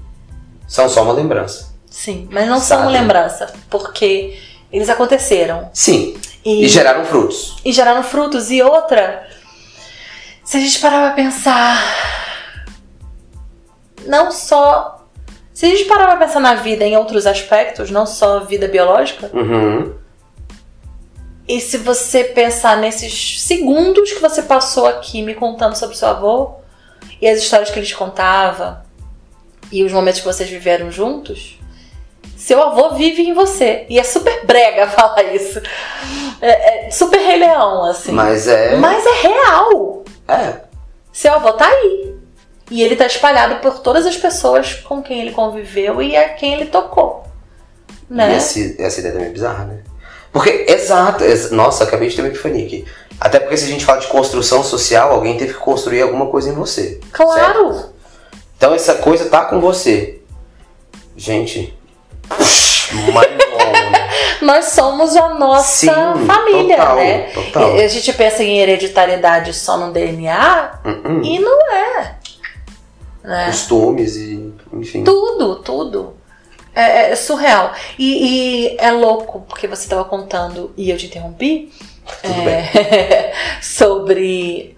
são 0.67 0.88
só 0.88 1.02
uma 1.02 1.12
lembrança. 1.12 1.69
Sim, 1.90 2.28
mas 2.31 2.47
não 2.49 2.61
são 2.61 2.81
Sabe? 2.81 2.93
lembrança, 2.93 3.52
porque 3.69 4.38
eles 4.71 4.88
aconteceram. 4.88 5.69
Sim, 5.73 6.17
E, 6.45 6.64
e 6.64 6.69
geraram 6.69 7.05
frutos. 7.05 7.57
e 7.64 7.73
geraram 7.73 8.02
frutos. 8.05 8.50
E 8.50 8.62
outra, 8.62 9.26
se 10.45 10.57
a 10.57 10.61
gente 10.61 10.78
parar 10.78 11.00
pra 11.07 11.11
pensar, 11.23 11.83
não 14.07 14.31
só. 14.31 15.05
Se 15.52 15.67
a 15.67 15.69
gente 15.71 15.87
parar 15.87 16.07
pra 16.07 16.25
pensar 16.26 16.38
na 16.38 16.55
vida 16.55 16.85
em 16.85 16.97
outros 16.97 17.26
aspectos, 17.26 17.90
não 17.90 18.07
só 18.07 18.40
vida 18.40 18.69
biológica, 18.69 19.28
Uhum. 19.35 19.93
E 21.49 21.61
se 21.61 21.78
você 21.78 22.23
pensar 22.25 22.76
nesses 22.76 23.40
segundos 23.43 24.12
que 24.12 24.21
você 24.21 24.43
passou 24.43 24.87
aqui 24.87 25.23
me 25.23 25.35
contando 25.35 25.75
sobre 25.76 25.97
seu 25.97 26.09
avô, 26.09 26.52
e 27.21 27.26
as 27.28 27.38
histórias 27.40 27.71
que 27.71 27.78
ele 27.78 27.87
te 27.87 27.97
contava, 27.97 28.85
e 29.73 29.83
os 29.83 29.93
momentos 29.93 30.21
que 30.21 30.26
vocês 30.26 30.49
viveram 30.49 30.90
juntos, 30.93 31.59
seu 32.37 32.62
avô 32.62 32.90
vive 32.95 33.23
em 33.23 33.35
você. 33.35 33.85
E 33.88 33.99
é 33.99 34.05
super 34.05 34.47
brega 34.47 34.87
falar 34.93 35.23
isso. 35.35 35.61
É, 36.40 36.87
é 36.87 36.90
super 36.90 37.19
Rei 37.19 37.38
Leão, 37.38 37.85
assim. 37.85 38.12
Mas 38.12 38.47
é. 38.47 38.76
Mas 38.76 39.05
é 39.05 39.21
real. 39.28 40.05
É. 40.28 40.61
Seu 41.12 41.33
avô 41.35 41.52
tá 41.55 41.67
aí. 41.67 42.14
E 42.71 42.83
ele 42.83 42.95
tá 42.97 43.07
espalhado 43.07 43.57
por 43.57 43.78
todas 43.81 44.07
as 44.07 44.17
pessoas 44.17 44.75
com 44.75 45.02
quem 45.02 45.21
ele 45.21 45.33
conviveu 45.33 46.00
e 46.02 46.14
a 46.17 46.28
quem 46.31 46.52
ele 46.55 46.67
tocou. 46.67 47.25
E 48.11 48.14
Né? 48.14 48.37
esse- 48.37 48.76
essa 48.81 49.00
ideia 49.00 49.14
também 49.14 49.28
é 49.28 49.33
bizarra, 49.33 49.64
né? 49.64 49.83
Porque, 50.32 50.66
exato, 50.68 51.25
ex- 51.25 51.50
nossa, 51.50 51.85
acabei 51.85 52.08
de 52.08 52.16
ter 52.16 52.23
uma 52.23 52.28
epifania 52.28 52.64
aqui. 52.66 52.85
Até 53.20 53.40
porque 53.40 53.56
se 53.56 53.64
a 53.64 53.68
gente 53.68 53.85
fala 53.85 53.99
de 53.99 54.06
construção 54.06 54.62
social, 54.62 55.12
alguém 55.12 55.37
teve 55.37 55.54
que 55.54 55.58
construir 55.61 56.02
alguma 56.02 56.26
coisa 56.26 56.50
em 56.50 56.52
você. 56.54 57.00
Claro! 57.12 57.87
Então 58.56 58.75
essa 58.75 58.94
coisa 58.97 59.26
tá 59.28 59.44
com 59.47 59.61
você. 59.61 60.20
Gente. 61.16 61.76
Nós 64.40 64.66
somos 64.66 65.16
a 65.16 65.30
nossa 65.35 65.62
Sim, 65.87 66.26
família, 66.26 66.76
total, 66.76 66.97
né? 66.97 67.18
total. 67.35 67.76
E 67.76 67.82
A 67.82 67.88
gente 67.88 68.12
pensa 68.12 68.42
em 68.44 68.58
hereditariedade 68.61 69.52
só 69.52 69.76
no 69.76 69.92
DNA 69.92 70.78
Uhum. 70.85 71.23
e 71.25 71.38
não 71.40 71.73
é. 71.73 72.14
Né? 73.25 73.47
Costumes 73.47 74.16
e. 74.16 74.54
Enfim. 74.73 75.02
Tudo, 75.04 75.56
tudo. 75.56 76.14
É, 76.78 77.11
é 77.11 77.16
surreal. 77.16 77.73
E, 77.99 78.68
e 78.73 78.76
é 78.78 78.92
louco, 78.92 79.40
porque 79.49 79.66
você 79.66 79.82
estava 79.82 80.04
contando 80.04 80.73
e 80.76 80.90
eu 80.90 80.97
te 80.97 81.06
interrompi 81.06 81.73
é, 82.23 83.32
sobre 83.61 84.76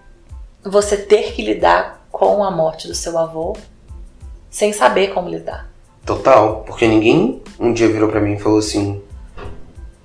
você 0.64 0.97
ter 0.97 1.33
que 1.33 1.42
lidar 1.42 2.07
com 2.11 2.42
a 2.42 2.50
morte 2.50 2.88
do 2.88 2.95
seu 2.95 3.19
avô 3.19 3.54
sem 4.50 4.73
saber 4.73 5.09
como 5.09 5.28
lidar. 5.28 5.71
Total. 6.07 6.64
Porque 6.66 6.87
ninguém 6.88 7.42
um 7.59 7.73
dia 7.73 7.88
virou 7.88 8.09
pra 8.09 8.21
mim 8.21 8.35
e 8.35 8.38
falou 8.38 8.59
assim. 8.59 9.02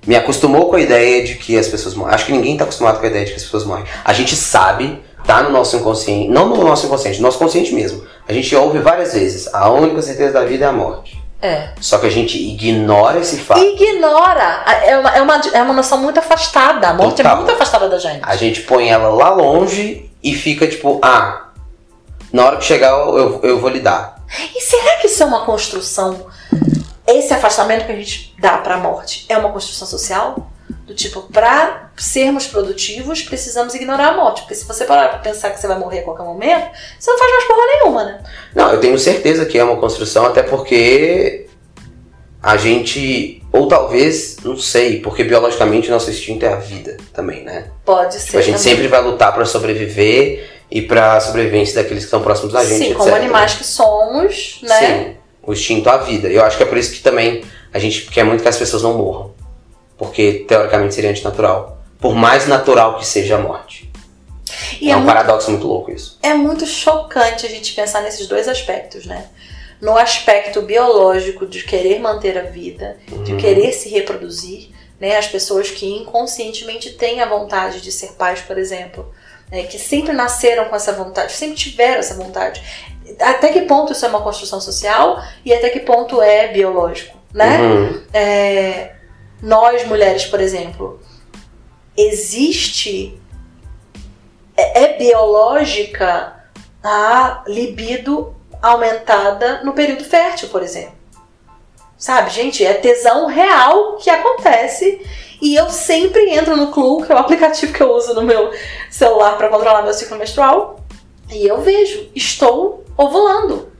Me 0.06 0.14
acostumou 0.14 0.68
com 0.68 0.76
a 0.76 0.80
ideia 0.80 1.24
de 1.24 1.34
que 1.34 1.58
as 1.58 1.66
pessoas 1.66 1.94
morrem. 1.94 2.14
Acho 2.14 2.26
que 2.26 2.32
ninguém 2.32 2.56
tá 2.56 2.62
acostumado 2.62 3.00
com 3.00 3.06
a 3.06 3.08
ideia 3.08 3.24
de 3.24 3.32
que 3.32 3.38
as 3.38 3.42
pessoas 3.42 3.64
morrem. 3.64 3.86
A 4.04 4.12
gente 4.12 4.36
sabe, 4.36 5.02
tá 5.26 5.42
no 5.42 5.50
nosso 5.50 5.76
inconsciente. 5.76 6.28
Não 6.28 6.48
no 6.48 6.62
nosso 6.62 6.86
inconsciente, 6.86 7.18
no 7.18 7.24
nosso 7.24 7.38
consciente 7.38 7.74
mesmo. 7.74 8.04
A 8.28 8.32
gente 8.32 8.54
ouve 8.54 8.78
várias 8.78 9.14
vezes. 9.14 9.52
A 9.52 9.68
única 9.70 10.00
certeza 10.02 10.34
da 10.34 10.44
vida 10.44 10.66
é 10.66 10.68
a 10.68 10.72
morte. 10.72 11.25
É. 11.40 11.68
Só 11.80 11.98
que 11.98 12.06
a 12.06 12.10
gente 12.10 12.36
ignora 12.36 13.18
esse 13.18 13.38
fato. 13.38 13.60
Ignora! 13.60 14.64
É 14.84 14.98
uma, 14.98 15.10
é, 15.10 15.22
uma, 15.22 15.36
é 15.52 15.62
uma 15.62 15.74
noção 15.74 15.98
muito 15.98 16.18
afastada. 16.18 16.88
A 16.88 16.94
morte 16.94 17.16
Total. 17.16 17.32
é 17.32 17.36
muito 17.36 17.52
afastada 17.52 17.88
da 17.88 17.98
gente. 17.98 18.20
A 18.22 18.36
gente 18.36 18.62
põe 18.62 18.88
ela 18.88 19.08
lá 19.08 19.30
longe 19.30 20.10
e 20.22 20.34
fica 20.34 20.66
tipo, 20.66 20.98
ah, 21.02 21.50
na 22.32 22.46
hora 22.46 22.56
que 22.56 22.64
chegar 22.64 22.90
eu, 22.90 23.40
eu 23.42 23.60
vou 23.60 23.70
lidar. 23.70 24.16
E 24.54 24.60
será 24.60 24.96
que 24.96 25.06
isso 25.06 25.22
é 25.22 25.26
uma 25.26 25.44
construção? 25.44 26.26
Esse 27.06 27.32
afastamento 27.32 27.86
que 27.86 27.92
a 27.92 27.96
gente 27.96 28.34
dá 28.38 28.58
pra 28.58 28.78
morte 28.78 29.26
é 29.28 29.36
uma 29.36 29.52
construção 29.52 29.86
social? 29.86 30.50
Do 30.86 30.94
tipo, 30.94 31.22
pra 31.22 31.85
sermos 31.96 32.46
produtivos, 32.46 33.22
precisamos 33.22 33.74
ignorar 33.74 34.08
a 34.08 34.16
morte. 34.16 34.42
Porque 34.42 34.54
se 34.54 34.64
você 34.64 34.84
parar 34.84 35.08
pra 35.08 35.18
pensar 35.18 35.50
que 35.50 35.60
você 35.60 35.66
vai 35.66 35.78
morrer 35.78 36.00
a 36.00 36.02
qualquer 36.02 36.24
momento, 36.24 36.68
você 36.98 37.10
não 37.10 37.18
faz 37.18 37.30
mais 37.32 37.44
porra 37.44 37.66
nenhuma, 37.66 38.04
né? 38.04 38.20
Não, 38.54 38.70
eu 38.72 38.80
tenho 38.80 38.98
certeza 38.98 39.46
que 39.46 39.58
é 39.58 39.64
uma 39.64 39.76
construção, 39.76 40.26
até 40.26 40.42
porque 40.42 41.46
a 42.42 42.56
gente, 42.56 43.42
ou 43.52 43.66
talvez, 43.66 44.36
não 44.44 44.56
sei, 44.56 45.00
porque 45.00 45.24
biologicamente 45.24 45.90
nosso 45.90 46.10
instinto 46.10 46.44
é 46.44 46.52
a 46.52 46.56
vida 46.56 46.96
também, 47.12 47.42
né? 47.42 47.70
Pode 47.84 48.14
ser. 48.14 48.26
Tipo, 48.26 48.38
a 48.38 48.42
gente 48.42 48.58
também. 48.58 48.70
sempre 48.72 48.88
vai 48.88 49.02
lutar 49.02 49.34
pra 49.34 49.44
sobreviver 49.44 50.48
e 50.70 50.82
pra 50.82 51.18
sobrevivência 51.20 51.74
daqueles 51.74 52.04
que 52.04 52.06
estão 52.06 52.22
próximos 52.22 52.52
da 52.52 52.64
gente. 52.64 52.78
Sim, 52.78 52.84
etc, 52.84 52.96
como 52.98 53.10
né? 53.10 53.16
animais 53.16 53.54
que 53.54 53.64
somos, 53.64 54.60
né? 54.62 54.78
Sim, 54.78 55.16
o 55.42 55.52
instinto 55.52 55.88
à 55.88 55.96
vida. 55.96 56.28
Eu 56.28 56.44
acho 56.44 56.56
que 56.56 56.62
é 56.62 56.66
por 56.66 56.76
isso 56.76 56.92
que 56.92 57.00
também 57.00 57.42
a 57.72 57.78
gente 57.78 58.02
quer 58.02 58.24
muito 58.24 58.42
que 58.42 58.48
as 58.48 58.56
pessoas 58.56 58.82
não 58.82 58.94
morram. 58.94 59.34
Porque 59.96 60.44
teoricamente 60.46 60.94
seria 60.94 61.10
antinatural. 61.10 61.78
Por 62.00 62.14
mais 62.14 62.46
natural 62.46 62.98
que 62.98 63.06
seja 63.06 63.36
a 63.36 63.38
morte. 63.38 63.90
E 64.80 64.88
é, 64.88 64.92
é, 64.92 64.96
um 64.96 65.00
muito, 65.00 65.12
paradoxo 65.12 65.50
muito 65.50 65.66
louco 65.66 65.90
isso. 65.90 66.18
é 66.22 66.34
muito 66.34 66.66
chocante 66.66 67.46
a 67.46 67.48
gente 67.48 67.72
pensar 67.74 68.02
nesses 68.02 68.26
dois 68.26 68.48
aspectos, 68.48 69.06
né? 69.06 69.26
No 69.80 69.96
aspecto 69.96 70.62
biológico 70.62 71.46
de 71.46 71.62
querer 71.62 71.98
manter 72.00 72.38
a 72.38 72.42
vida, 72.42 72.96
de 73.24 73.32
Uhum. 73.32 73.38
querer 73.38 73.72
se 73.72 73.88
reproduzir, 73.88 74.70
né? 75.00 75.16
As 75.16 75.26
pessoas 75.26 75.70
que 75.70 75.86
inconscientemente 75.86 76.90
têm 76.92 77.20
a 77.20 77.26
vontade 77.26 77.80
de 77.80 77.92
ser 77.92 78.12
pais, 78.12 78.40
por 78.40 78.56
exemplo, 78.56 79.12
né? 79.50 79.64
que 79.64 79.78
sempre 79.78 80.12
nasceram 80.12 80.66
com 80.66 80.76
essa 80.76 80.92
vontade, 80.92 81.32
sempre 81.32 81.56
tiveram 81.56 81.98
essa 81.98 82.14
vontade. 82.14 82.62
Até 83.20 83.48
que 83.52 83.62
ponto 83.62 83.92
isso 83.92 84.04
é 84.04 84.08
uma 84.08 84.22
construção 84.22 84.60
social 84.60 85.22
e 85.44 85.52
até 85.52 85.68
que 85.70 85.80
ponto 85.80 86.20
é 86.22 86.48
biológico, 86.48 87.16
né? 87.32 87.60
Uhum. 87.60 88.02
É, 88.12 88.92
nós 89.42 89.86
mulheres, 89.86 90.24
por 90.24 90.40
exemplo, 90.40 91.00
existe 91.96 93.20
é, 94.56 94.84
é 94.84 94.98
biológica 94.98 96.34
a 96.82 97.42
libido 97.46 98.34
aumentada 98.62 99.62
no 99.64 99.72
período 99.72 100.04
fértil, 100.04 100.48
por 100.48 100.62
exemplo. 100.62 100.94
Sabe, 101.98 102.30
gente, 102.30 102.64
é 102.64 102.74
tesão 102.74 103.26
real 103.26 103.96
que 103.96 104.10
acontece 104.10 105.00
e 105.40 105.54
eu 105.54 105.68
sempre 105.70 106.30
entro 106.30 106.56
no 106.56 106.70
Clue, 106.70 107.04
que 107.04 107.12
é 107.12 107.14
o 107.14 107.18
aplicativo 107.18 107.72
que 107.72 107.82
eu 107.82 107.92
uso 107.92 108.14
no 108.14 108.22
meu 108.22 108.50
celular 108.90 109.36
para 109.36 109.48
controlar 109.48 109.82
meu 109.82 109.94
ciclo 109.94 110.16
menstrual, 110.16 110.80
e 111.30 111.46
eu 111.46 111.60
vejo, 111.60 112.08
estou 112.14 112.84
ovulando. 112.96 113.72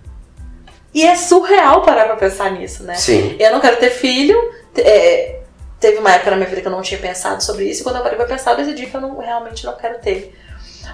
E 0.92 1.04
é 1.04 1.14
surreal 1.14 1.82
parar 1.82 2.04
pra 2.04 2.16
pensar 2.16 2.50
nisso, 2.52 2.82
né? 2.82 2.94
Sim. 2.94 3.36
Eu 3.38 3.52
não 3.52 3.60
quero 3.60 3.76
ter 3.76 3.90
filho. 3.90 4.36
é, 4.78 5.35
teve 5.80 5.98
uma 5.98 6.12
época 6.12 6.30
na 6.30 6.36
minha 6.36 6.48
vida 6.48 6.60
que 6.62 6.66
eu 6.66 6.72
não 6.72 6.82
tinha 6.82 7.00
pensado 7.00 7.42
sobre 7.42 7.64
isso. 7.64 7.80
E 7.80 7.84
quando 7.84 7.96
eu 7.96 8.02
parei 8.02 8.16
pra 8.16 8.26
pensar, 8.26 8.52
eu 8.52 8.56
decidi 8.58 8.86
que 8.86 8.94
eu 8.94 9.00
não, 9.00 9.18
realmente 9.18 9.64
não 9.64 9.74
quero 9.76 9.98
ter. 10.00 10.34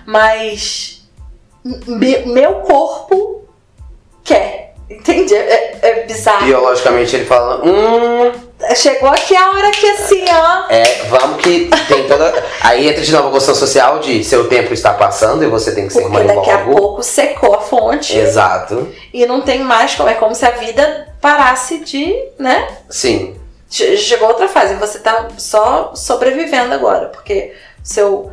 Mas. 0.06 1.02
me- 1.64 2.24
meu 2.26 2.54
corpo 2.60 3.44
quer. 4.24 4.74
Entende? 4.90 5.34
É, 5.34 5.78
é 5.80 6.06
bizarro. 6.06 6.44
Biologicamente 6.44 7.16
ele 7.16 7.24
fala, 7.24 7.64
hum, 7.64 8.30
Chegou 8.76 9.08
aqui 9.08 9.34
a 9.34 9.50
hora 9.50 9.70
que 9.72 9.86
assim, 9.90 10.24
ó. 10.28 10.66
é, 10.68 10.84
vamos 11.08 11.42
que 11.42 11.68
tem 11.88 12.06
toda. 12.06 12.44
Aí 12.60 12.88
entra 12.88 13.02
de 13.02 13.10
novo 13.10 13.28
a 13.28 13.30
construção 13.32 13.54
social 13.66 13.98
de 14.00 14.22
seu 14.22 14.48
tempo 14.48 14.72
está 14.74 14.92
passando 14.92 15.42
e 15.42 15.48
você 15.48 15.74
tem 15.74 15.86
que 15.86 15.92
ser 15.94 16.02
Porque 16.02 16.14
mãe 16.18 16.26
daqui 16.26 16.50
a 16.50 16.58
logo. 16.58 16.76
pouco 16.76 17.02
secou 17.02 17.54
a 17.54 17.60
fonte 17.60 18.16
Exato. 18.16 18.92
e 19.12 19.24
não 19.26 19.40
tem 19.40 19.60
mais 19.60 19.94
como. 19.94 20.08
É 20.10 20.14
como 20.14 20.34
se 20.34 20.44
a 20.44 20.50
vida 20.50 21.08
parasse 21.20 21.78
de, 21.78 22.14
né? 22.38 22.68
Sim. 22.88 23.34
Che- 23.72 23.96
Chegou 23.96 24.28
outra 24.28 24.46
fase, 24.48 24.74
você 24.74 24.98
tá 24.98 25.28
só 25.38 25.94
sobrevivendo 25.94 26.74
agora, 26.74 27.06
porque 27.08 27.54
seu, 27.82 28.30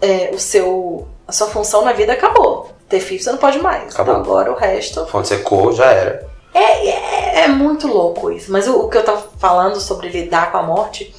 é, 0.00 0.30
o 0.32 0.38
seu, 0.38 1.08
a 1.26 1.32
sua 1.32 1.48
função 1.48 1.82
na 1.84 1.92
vida 1.94 2.12
acabou. 2.12 2.70
Ter 2.88 3.00
filho 3.00 3.22
você 3.22 3.30
não 3.32 3.38
pode 3.38 3.58
mais. 3.60 3.94
Acabou. 3.94 4.14
Então 4.14 4.24
agora 4.24 4.52
o 4.52 4.54
resto. 4.54 5.00
A 5.00 5.06
fonte 5.06 5.28
secou, 5.28 5.72
já 5.72 5.86
era. 5.86 6.26
É, 6.52 6.86
é, 6.88 7.40
é 7.44 7.48
muito 7.48 7.86
louco 7.88 8.30
isso. 8.30 8.52
Mas 8.52 8.68
o, 8.68 8.76
o 8.82 8.88
que 8.90 8.98
eu 8.98 9.02
tava 9.02 9.26
falando 9.38 9.80
sobre 9.80 10.08
lidar 10.10 10.52
com 10.52 10.58
a 10.58 10.62
morte, 10.62 11.14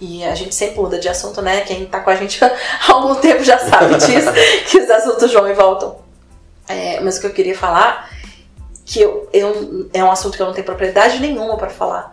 e 0.00 0.24
a 0.24 0.34
gente 0.36 0.54
sempre 0.54 0.80
muda 0.80 0.96
de 1.00 1.08
assunto, 1.08 1.42
né? 1.42 1.62
Quem 1.62 1.84
tá 1.86 1.98
com 1.98 2.10
a 2.10 2.14
gente 2.14 2.38
há 2.44 2.52
algum 2.92 3.16
tempo 3.16 3.42
já 3.42 3.58
sabe 3.58 3.96
disso, 3.98 4.30
que 4.70 4.78
os 4.78 4.88
assuntos 4.88 5.32
vão 5.32 5.48
e 5.48 5.54
voltam. 5.54 5.96
É, 6.68 7.00
mas 7.00 7.16
o 7.16 7.20
que 7.20 7.26
eu 7.26 7.32
queria 7.32 7.56
falar, 7.58 8.08
que 8.86 9.00
eu, 9.00 9.28
eu, 9.32 9.88
é 9.92 10.04
um 10.04 10.10
assunto 10.10 10.36
que 10.36 10.42
eu 10.42 10.46
não 10.46 10.54
tenho 10.54 10.64
propriedade 10.66 11.18
nenhuma 11.18 11.56
para 11.56 11.68
falar. 11.68 12.12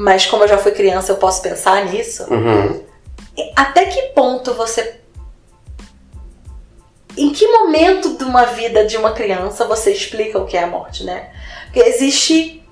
Mas 0.00 0.24
como 0.24 0.44
eu 0.44 0.48
já 0.48 0.56
fui 0.56 0.72
criança, 0.72 1.12
eu 1.12 1.16
posso 1.16 1.42
pensar 1.42 1.84
nisso. 1.84 2.24
Uhum. 2.32 2.82
Até 3.54 3.84
que 3.84 4.00
ponto 4.14 4.54
você. 4.54 4.98
Em 7.18 7.30
que 7.30 7.46
momento 7.46 8.16
de 8.16 8.24
uma 8.24 8.46
vida 8.46 8.86
de 8.86 8.96
uma 8.96 9.12
criança 9.12 9.66
você 9.66 9.92
explica 9.92 10.38
o 10.38 10.46
que 10.46 10.56
é 10.56 10.62
a 10.62 10.66
morte, 10.66 11.04
né? 11.04 11.28
Porque 11.64 11.80
existe 11.80 12.66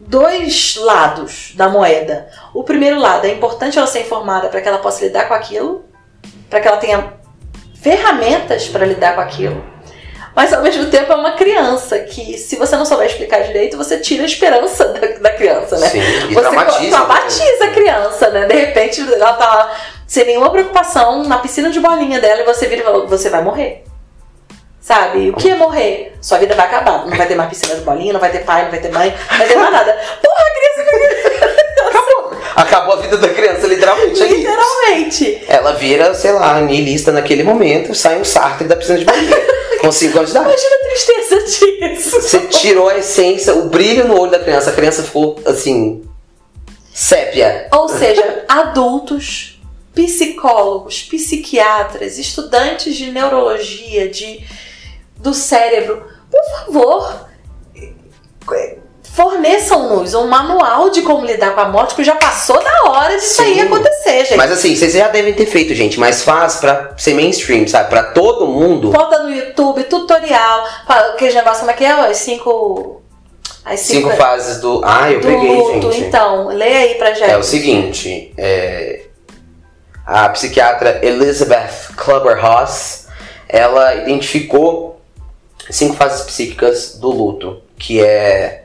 dois 0.00 0.74
lados 0.80 1.52
da 1.54 1.68
moeda. 1.68 2.28
O 2.52 2.64
primeiro 2.64 2.98
lado 2.98 3.26
é 3.26 3.32
importante 3.32 3.78
ela 3.78 3.86
ser 3.86 4.00
informada 4.00 4.48
para 4.48 4.60
que 4.60 4.66
ela 4.66 4.78
possa 4.78 5.04
lidar 5.04 5.28
com 5.28 5.34
aquilo, 5.34 5.84
para 6.48 6.60
que 6.60 6.66
ela 6.66 6.78
tenha 6.78 7.14
ferramentas 7.80 8.66
para 8.66 8.84
lidar 8.84 9.14
com 9.14 9.20
aquilo. 9.20 9.64
Mas 10.34 10.52
ao 10.52 10.62
mesmo 10.62 10.86
tempo 10.86 11.12
é 11.12 11.16
uma 11.16 11.32
criança 11.32 11.98
que, 11.98 12.38
se 12.38 12.56
você 12.56 12.76
não 12.76 12.84
souber 12.84 13.06
explicar 13.06 13.42
direito, 13.42 13.76
você 13.76 13.98
tira 13.98 14.22
a 14.22 14.26
esperança 14.26 14.84
da, 14.86 15.06
da 15.18 15.30
criança, 15.30 15.76
né? 15.78 15.88
Sim, 15.88 16.00
e 16.00 16.34
você 16.34 16.40
traumatiza. 16.40 16.90
traumatiza 16.90 17.64
a 17.64 17.68
criança, 17.68 18.30
né? 18.30 18.46
De 18.46 18.54
repente 18.54 19.00
ela 19.00 19.32
tá 19.32 19.46
lá 19.46 19.76
sem 20.06 20.24
nenhuma 20.24 20.50
preocupação 20.50 21.24
na 21.24 21.38
piscina 21.38 21.70
de 21.70 21.80
bolinha 21.80 22.20
dela 22.20 22.42
e 22.42 22.44
você 22.44 22.66
vira 22.66 22.82
e 22.82 22.84
fala: 22.84 23.06
você 23.06 23.28
vai 23.28 23.42
morrer. 23.42 23.84
Sabe? 24.80 25.30
O 25.30 25.34
que 25.34 25.50
é 25.50 25.54
morrer? 25.54 26.16
Sua 26.20 26.38
vida 26.38 26.54
vai 26.54 26.66
acabar. 26.66 27.06
Não 27.06 27.16
vai 27.16 27.26
ter 27.26 27.34
mais 27.34 27.50
piscina 27.50 27.76
de 27.76 27.82
bolinha, 27.82 28.12
não 28.12 28.20
vai 28.20 28.30
ter 28.30 28.40
pai, 28.40 28.64
não 28.64 28.70
vai 28.70 28.80
ter 28.80 28.90
mãe, 28.90 29.14
não 29.30 29.38
vai 29.38 29.46
ter 29.46 29.56
mais 29.56 29.72
nada. 29.72 29.92
Porra, 30.22 30.40
a 30.40 30.50
criança. 30.58 30.80
Acabou 32.56 32.94
a 32.94 32.96
vida 32.96 33.16
da 33.16 33.28
criança, 33.28 33.66
literalmente. 33.66 34.22
ali. 34.22 34.36
Literalmente. 34.36 35.44
Ela 35.48 35.72
vira, 35.72 36.12
sei 36.14 36.32
lá, 36.32 36.60
niilista 36.60 37.12
naquele 37.12 37.42
momento, 37.42 37.94
sai 37.94 38.18
um 38.18 38.24
Sartre 38.24 38.66
da 38.66 38.76
piscina 38.76 38.98
de 38.98 39.04
bolinha. 39.04 39.36
Com 39.80 39.90
5 39.90 40.18
anos 40.18 40.30
de 40.30 40.36
idade. 40.36 40.50
Imagina 40.50 40.74
a 40.74 40.88
tristeza 40.88 41.42
disso. 41.44 42.20
Você 42.20 42.40
tirou 42.48 42.88
a 42.88 42.98
essência, 42.98 43.54
o 43.54 43.68
brilho 43.68 44.06
no 44.06 44.18
olho 44.18 44.30
da 44.30 44.38
criança. 44.38 44.70
A 44.70 44.72
criança 44.72 45.02
ficou 45.02 45.40
assim. 45.46 46.02
sépia. 46.92 47.68
Ou 47.72 47.88
seja, 47.88 48.44
adultos, 48.48 49.60
psicólogos, 49.94 51.02
psiquiatras, 51.02 52.18
estudantes 52.18 52.94
de 52.94 53.10
neurologia, 53.10 54.08
de, 54.08 54.44
do 55.16 55.34
cérebro, 55.34 56.04
por 56.30 56.44
favor, 56.44 57.28
forneçam-nos 59.12 60.14
um 60.14 60.26
manual 60.28 60.90
de 60.90 61.02
como 61.02 61.26
lidar 61.26 61.54
com 61.54 61.60
a 61.60 61.68
morte, 61.68 61.90
porque 61.90 62.04
já 62.04 62.14
passou 62.14 62.62
da 62.62 62.90
hora 62.90 63.16
disso 63.16 63.42
aí 63.42 63.54
Sim. 63.54 63.60
acontecer, 63.62 64.24
gente. 64.24 64.36
Mas 64.36 64.52
assim, 64.52 64.74
vocês 64.74 64.92
já 64.92 65.08
devem 65.08 65.34
ter 65.34 65.46
feito, 65.46 65.74
gente, 65.74 65.98
mas 65.98 66.22
faz 66.22 66.56
pra 66.56 66.92
ser 66.96 67.14
mainstream, 67.14 67.66
sabe? 67.66 67.90
Pra 67.90 68.04
todo 68.04 68.46
mundo. 68.46 68.90
Bota 68.90 69.22
no 69.22 69.30
YouTube, 69.34 69.84
tutorial, 69.84 70.64
aquele 70.86 71.34
negócio, 71.34 71.60
como 71.60 71.70
é 71.70 71.74
que 71.74 71.84
é? 71.84 71.90
As 71.90 72.18
cinco. 72.18 73.02
As 73.64 73.80
cinco, 73.80 74.08
Cinco 74.08 74.16
fases 74.16 74.58
do. 74.60 74.80
Ah, 74.84 75.10
eu 75.12 75.20
do 75.20 75.26
peguei, 75.26 75.54
luto. 75.54 75.92
gente. 75.92 76.04
Então, 76.06 76.48
lê 76.48 76.76
aí 76.76 76.94
pra 76.94 77.12
gente. 77.12 77.30
É 77.30 77.36
o 77.36 77.42
seguinte, 77.42 78.32
é, 78.38 79.02
a 80.06 80.28
psiquiatra 80.30 81.00
Elizabeth 81.02 81.94
Clubber-Ross, 81.96 83.06
ela 83.48 83.96
identificou 83.96 85.00
cinco 85.68 85.94
fases 85.94 86.22
psíquicas 86.22 86.96
do 86.96 87.10
luto, 87.10 87.60
que 87.78 88.00
é, 88.02 88.59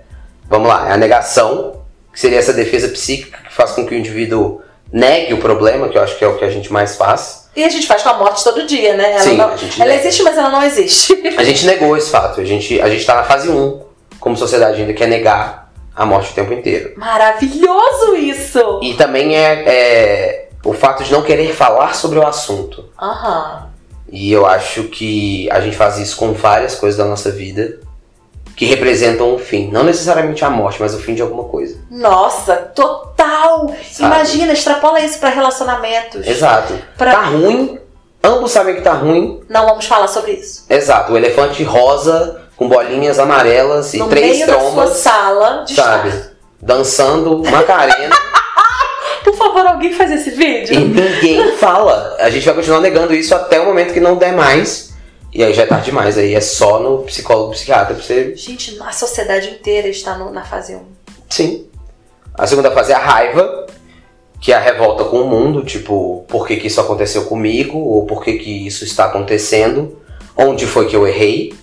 vamos 0.47 0.67
lá, 0.67 0.89
é 0.89 0.93
a 0.93 0.97
negação, 0.97 1.81
que 2.13 2.19
seria 2.19 2.39
essa 2.39 2.53
defesa 2.53 2.87
psíquica 2.89 3.37
que 3.47 3.53
faz 3.53 3.71
com 3.71 3.85
que 3.85 3.93
o 3.93 3.97
indivíduo 3.97 4.61
negue 4.91 5.33
o 5.33 5.37
problema, 5.39 5.89
que 5.89 5.97
eu 5.97 6.01
acho 6.01 6.17
que 6.17 6.23
é 6.23 6.27
o 6.27 6.37
que 6.37 6.45
a 6.45 6.49
gente 6.49 6.71
mais 6.71 6.95
faz. 6.95 7.49
E 7.55 7.63
a 7.63 7.69
gente 7.69 7.87
faz 7.87 8.03
com 8.03 8.09
a 8.09 8.13
morte 8.15 8.43
todo 8.43 8.65
dia, 8.65 8.95
né? 8.95 9.11
Ela, 9.13 9.21
Sim, 9.21 9.37
não- 9.37 9.55
ela 9.79 9.95
existe, 9.95 10.23
mas 10.23 10.37
ela 10.37 10.49
não 10.49 10.63
existe. 10.63 11.13
A 11.37 11.43
gente 11.43 11.65
negou 11.65 11.95
esse 11.97 12.09
fato, 12.09 12.41
a 12.41 12.45
gente, 12.45 12.79
a 12.81 12.89
gente 12.89 13.05
tá 13.05 13.15
na 13.15 13.23
fase 13.23 13.49
1, 13.49 13.81
como 14.19 14.35
sociedade 14.37 14.81
ainda 14.81 14.93
quer 14.93 15.07
negar 15.07 15.71
a 15.95 16.05
morte 16.05 16.31
o 16.31 16.35
tempo 16.35 16.53
inteiro. 16.53 16.93
Maravilhoso 16.97 18.15
isso! 18.15 18.79
E 18.83 18.93
também 18.95 19.35
é, 19.35 19.63
é 19.65 20.49
o 20.63 20.73
fato 20.73 21.03
de 21.03 21.11
não 21.11 21.21
querer 21.21 21.53
falar 21.53 21.95
sobre 21.95 22.19
o 22.19 22.25
assunto. 22.27 22.89
Aham. 23.01 23.69
E 24.11 24.31
eu 24.31 24.45
acho 24.45 24.83
que 24.83 25.49
a 25.51 25.59
gente 25.61 25.75
faz 25.75 25.97
isso 25.97 26.15
com 26.17 26.33
várias 26.33 26.75
coisas 26.75 26.97
da 26.97 27.05
nossa 27.05 27.31
vida 27.31 27.79
que 28.55 28.65
representam 28.65 29.33
um 29.35 29.37
fim. 29.37 29.69
Não 29.71 29.83
necessariamente 29.83 30.43
a 30.45 30.49
morte, 30.49 30.81
mas 30.81 30.93
o 30.93 30.99
fim 30.99 31.13
de 31.13 31.21
alguma 31.21 31.43
coisa. 31.45 31.77
Nossa, 31.91 32.55
total! 32.55 33.73
Sabe? 33.91 34.13
Imagina, 34.15 34.53
extrapola 34.53 34.99
isso 35.01 35.19
pra 35.19 35.29
relacionamentos. 35.29 36.25
Exato. 36.25 36.73
Pra- 36.97 37.11
Tá 37.11 37.21
ruim, 37.23 37.77
ambos 38.23 38.51
sabem 38.51 38.75
que 38.75 38.81
tá 38.81 38.93
ruim. 38.93 39.41
Não 39.49 39.65
vamos 39.65 39.85
falar 39.85 40.07
sobre 40.07 40.31
isso. 40.33 40.65
Exato. 40.69 41.13
O 41.13 41.17
elefante 41.17 41.63
rosa 41.63 42.41
com 42.55 42.69
bolinhas 42.69 43.19
amarelas 43.19 43.93
e 43.93 43.97
no 43.97 44.07
três 44.07 44.37
meio 44.37 44.47
da 44.47 44.53
sua 44.53 44.61
trombas, 44.61 44.89
sala 44.97 45.63
de 45.67 45.75
sabe? 45.75 46.09
estar. 46.09 46.29
Dançando 46.61 47.43
Macarena 47.51 48.15
Por 49.23 49.35
favor, 49.35 49.65
alguém 49.67 49.91
faz 49.93 50.11
esse 50.11 50.29
e 50.29 50.33
vídeo? 50.33 50.79
ninguém 50.79 51.51
fala. 51.57 52.15
A 52.19 52.29
gente 52.29 52.45
vai 52.45 52.55
continuar 52.55 52.79
negando 52.79 53.13
isso 53.13 53.33
até 53.35 53.59
o 53.59 53.65
momento 53.65 53.93
que 53.93 53.99
não 53.99 54.15
der 54.15 54.33
mais. 54.33 54.93
E 55.35 55.43
aí 55.43 55.53
já 55.53 55.63
é 55.63 55.65
tarde 55.65 55.85
demais. 55.87 56.17
Aí 56.17 56.33
é 56.33 56.39
só 56.39 56.79
no 56.79 56.99
psicólogo, 57.03 57.51
psiquiatra 57.51 57.93
pra 57.93 58.01
você 58.03 58.33
Gente, 58.37 58.77
a 58.81 58.91
sociedade 58.93 59.49
inteira 59.49 59.89
está 59.89 60.17
no- 60.17 60.31
na 60.31 60.45
fase 60.45 60.75
1. 60.75 60.81
Sim. 61.29 61.67
A 62.33 62.47
segunda 62.47 62.71
fase 62.71 62.93
é 62.93 62.95
a 62.95 62.99
raiva, 62.99 63.67
que 64.39 64.53
é 64.53 64.55
a 64.55 64.59
revolta 64.59 65.03
com 65.03 65.17
o 65.21 65.27
mundo, 65.27 65.61
tipo, 65.63 66.23
por 66.29 66.47
que, 66.47 66.55
que 66.55 66.67
isso 66.67 66.79
aconteceu 66.79 67.25
comigo, 67.25 67.77
ou 67.77 68.05
por 68.05 68.23
que, 68.23 68.37
que 68.37 68.65
isso 68.65 68.85
está 68.85 69.05
acontecendo, 69.05 69.99
onde 70.37 70.65
foi 70.65 70.87
que 70.87 70.95
eu 70.95 71.05
errei. 71.05 71.53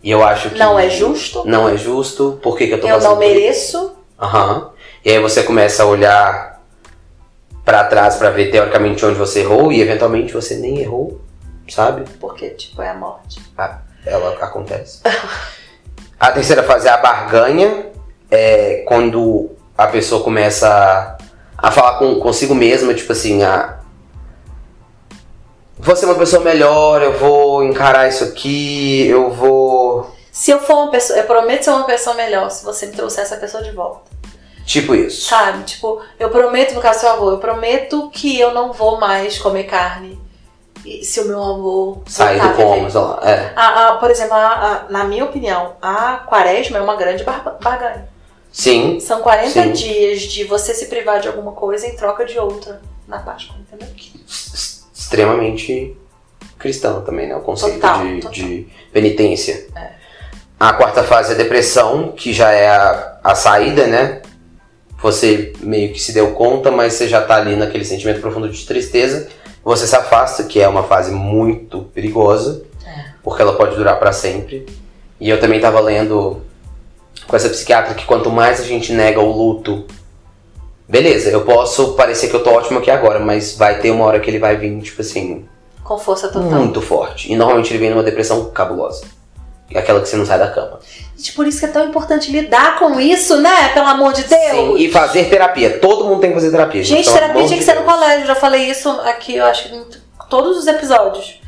E 0.00 0.10
eu 0.10 0.22
acho 0.24 0.50
que. 0.50 0.58
Não 0.58 0.78
é 0.78 0.88
justo. 0.88 1.42
Não 1.44 1.68
é 1.68 1.76
justo, 1.76 2.38
por 2.40 2.56
que, 2.56 2.68
que 2.68 2.74
eu 2.74 2.80
tô 2.80 2.86
Eu 2.86 2.94
fazendo 2.94 3.10
não 3.10 3.18
mereço. 3.18 3.92
Aham. 4.20 4.70
E 5.04 5.10
aí 5.10 5.18
você 5.20 5.42
começa 5.42 5.82
a 5.82 5.86
olhar 5.86 6.62
pra 7.64 7.82
trás 7.82 8.14
pra 8.14 8.30
ver 8.30 8.52
teoricamente 8.52 9.04
onde 9.04 9.18
você 9.18 9.40
errou, 9.40 9.72
e 9.72 9.80
eventualmente 9.80 10.32
você 10.32 10.54
nem 10.56 10.78
errou, 10.78 11.20
sabe? 11.68 12.04
Porque, 12.20 12.50
tipo, 12.50 12.82
é 12.82 12.90
a 12.90 12.94
morte. 12.94 13.40
ela 14.04 14.32
acontece. 14.42 15.00
A 16.18 16.32
terceira 16.32 16.62
fase 16.62 16.88
é 16.88 16.90
a 16.90 16.96
barganha, 16.96 17.92
é 18.30 18.82
quando 18.86 19.50
a 19.76 19.86
pessoa 19.86 20.24
começa 20.24 20.66
a, 20.66 21.18
a 21.58 21.70
falar 21.70 21.98
com, 21.98 22.18
consigo 22.18 22.54
mesma, 22.54 22.94
tipo 22.94 23.12
assim, 23.12 23.42
a. 23.42 23.80
Vou 25.78 25.94
ser 25.94 26.06
uma 26.06 26.14
pessoa 26.14 26.42
melhor, 26.42 27.02
eu 27.02 27.18
vou 27.18 27.62
encarar 27.62 28.08
isso 28.08 28.24
aqui, 28.24 29.06
eu 29.06 29.30
vou. 29.30 30.10
Se 30.32 30.50
eu 30.50 30.58
for 30.58 30.84
uma 30.84 30.90
pessoa, 30.90 31.18
eu 31.18 31.24
prometo 31.26 31.64
ser 31.64 31.70
uma 31.70 31.84
pessoa 31.84 32.16
melhor 32.16 32.50
se 32.50 32.64
você 32.64 32.86
me 32.86 32.92
trouxer 32.92 33.22
essa 33.22 33.36
pessoa 33.36 33.62
de 33.62 33.72
volta. 33.72 34.10
Tipo 34.64 34.94
isso. 34.94 35.28
Sabe? 35.28 35.64
Tipo, 35.64 36.00
eu 36.18 36.30
prometo, 36.30 36.74
no 36.74 36.80
caso 36.80 36.98
do 36.98 37.00
seu 37.02 37.10
avô, 37.10 37.30
eu 37.30 37.38
prometo 37.38 38.10
que 38.10 38.40
eu 38.40 38.52
não 38.52 38.72
vou 38.72 38.98
mais 38.98 39.38
comer 39.38 39.64
carne. 39.64 40.18
Se 41.02 41.20
o 41.20 41.24
meu 41.26 41.42
avô 41.42 41.98
Sair 42.06 42.40
do 42.40 42.50
coma, 42.54 42.90
sei 42.90 43.00
lá. 43.00 43.20
É. 43.22 43.52
A- 43.56 43.88
a- 43.88 43.92
por 43.96 44.10
exemplo, 44.10 44.34
a- 44.34 44.86
na 44.90 45.04
minha 45.04 45.24
opinião, 45.24 45.72
a 45.82 46.18
quaresma 46.26 46.78
é 46.78 46.80
uma 46.80 46.96
grande 46.96 47.24
bar- 47.24 47.56
barganha. 47.60 48.08
Sim, 48.52 48.98
São 49.00 49.20
40 49.20 49.50
Sim. 49.62 49.72
dias 49.72 50.22
de 50.22 50.44
você 50.44 50.72
se 50.72 50.86
privar 50.86 51.20
de 51.20 51.28
alguma 51.28 51.52
coisa 51.52 51.86
em 51.86 51.94
troca 51.94 52.24
de 52.24 52.38
outra 52.38 52.80
na 53.06 53.18
Páscoa, 53.18 53.56
entendeu? 53.60 53.88
extremamente 54.94 55.96
cristão 56.58 57.02
também, 57.02 57.28
né? 57.28 57.36
O 57.36 57.40
conceito 57.40 57.74
Total, 57.80 58.02
de, 58.04 58.14
total. 58.16 58.32
de 58.32 58.66
penitência. 58.92 59.66
É. 59.76 59.90
A 60.58 60.72
quarta 60.72 61.02
fase 61.04 61.32
é 61.32 61.34
a 61.34 61.38
depressão, 61.38 62.12
que 62.12 62.32
já 62.32 62.50
é 62.50 62.68
a, 62.68 63.18
a 63.22 63.34
saída, 63.34 63.86
né? 63.86 64.22
Você 65.02 65.52
meio 65.60 65.92
que 65.92 66.00
se 66.00 66.12
deu 66.12 66.32
conta, 66.32 66.70
mas 66.70 66.94
você 66.94 67.06
já 67.06 67.20
tá 67.22 67.36
ali 67.36 67.54
naquele 67.54 67.84
sentimento 67.84 68.20
profundo 68.20 68.48
de 68.48 68.64
tristeza. 68.66 69.28
Você 69.66 69.84
se 69.84 69.96
afasta, 69.96 70.44
que 70.44 70.60
é 70.60 70.68
uma 70.68 70.84
fase 70.84 71.10
muito 71.10 71.82
perigosa, 71.92 72.62
É. 72.86 73.06
porque 73.20 73.42
ela 73.42 73.54
pode 73.56 73.74
durar 73.74 73.98
para 73.98 74.12
sempre. 74.12 74.64
E 75.20 75.28
eu 75.28 75.40
também 75.40 75.60
tava 75.60 75.80
lendo 75.80 76.40
com 77.26 77.34
essa 77.34 77.48
psiquiatra 77.48 77.92
que 77.94 78.04
quanto 78.06 78.30
mais 78.30 78.60
a 78.60 78.62
gente 78.62 78.92
nega 78.92 79.18
o 79.20 79.32
luto, 79.32 79.84
beleza, 80.88 81.30
eu 81.30 81.40
posso 81.44 81.94
parecer 81.94 82.28
que 82.28 82.36
eu 82.36 82.44
tô 82.44 82.50
ótimo 82.50 82.78
aqui 82.78 82.92
agora, 82.92 83.18
mas 83.18 83.56
vai 83.56 83.80
ter 83.80 83.90
uma 83.90 84.04
hora 84.04 84.20
que 84.20 84.30
ele 84.30 84.38
vai 84.38 84.56
vir, 84.56 84.80
tipo 84.80 85.00
assim, 85.00 85.44
Com 85.82 85.98
força 85.98 86.28
total. 86.28 86.60
muito 86.60 86.80
forte. 86.80 87.32
E 87.32 87.34
normalmente 87.34 87.72
ele 87.72 87.80
vem 87.80 87.90
numa 87.90 88.04
depressão 88.04 88.44
cabulosa. 88.50 89.04
Aquela 89.74 90.00
que 90.00 90.08
você 90.08 90.16
não 90.16 90.24
sai 90.24 90.38
da 90.38 90.48
cama. 90.50 90.78
Gente, 91.16 91.32
por 91.32 91.46
isso 91.46 91.58
que 91.58 91.64
é 91.66 91.68
tão 91.68 91.84
importante 91.86 92.30
lidar 92.30 92.78
com 92.78 93.00
isso, 93.00 93.36
né? 93.40 93.68
Pelo 93.74 93.86
amor 93.86 94.12
de 94.12 94.22
Deus. 94.24 94.50
Sim, 94.50 94.76
e 94.76 94.90
fazer 94.90 95.24
terapia. 95.28 95.78
Todo 95.80 96.04
mundo 96.04 96.20
tem 96.20 96.30
que 96.30 96.36
fazer 96.36 96.50
terapia. 96.50 96.84
Gente, 96.84 97.04
pelo 97.04 97.16
terapia 97.16 97.44
tinha 97.46 97.58
que 97.58 97.64
de 97.64 97.64
ser 97.64 97.74
no 97.80 97.84
colégio. 97.84 98.26
Já 98.26 98.34
falei 98.34 98.70
isso 98.70 98.88
aqui, 98.88 99.36
eu 99.36 99.44
acho 99.44 99.68
que 99.68 99.74
em 99.74 99.84
todos 100.30 100.56
os 100.58 100.66
episódios. 100.66 101.40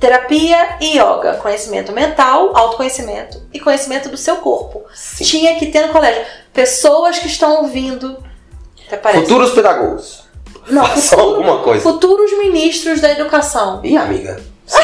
terapia 0.00 0.76
e 0.80 0.98
yoga. 0.98 1.34
Conhecimento 1.40 1.92
mental, 1.92 2.50
autoconhecimento 2.56 3.40
e 3.52 3.60
conhecimento 3.60 4.08
do 4.08 4.16
seu 4.16 4.36
corpo. 4.38 4.82
Sim. 4.92 5.22
Tinha 5.24 5.56
que 5.56 5.66
ter 5.66 5.86
no 5.86 5.92
colégio. 5.92 6.22
Pessoas 6.52 7.18
que 7.20 7.28
estão 7.28 7.62
ouvindo. 7.62 8.16
Até 8.88 8.96
parece. 8.96 9.22
Futuros 9.24 9.52
pedagogos. 9.52 10.24
Não, 10.68 10.82
Façam 10.86 11.18
futuro- 11.18 11.36
alguma 11.36 11.58
coisa. 11.62 11.82
futuros 11.82 12.36
ministros 12.38 13.00
da 13.00 13.10
educação. 13.12 13.80
Ih, 13.84 13.96
amiga. 13.96 14.40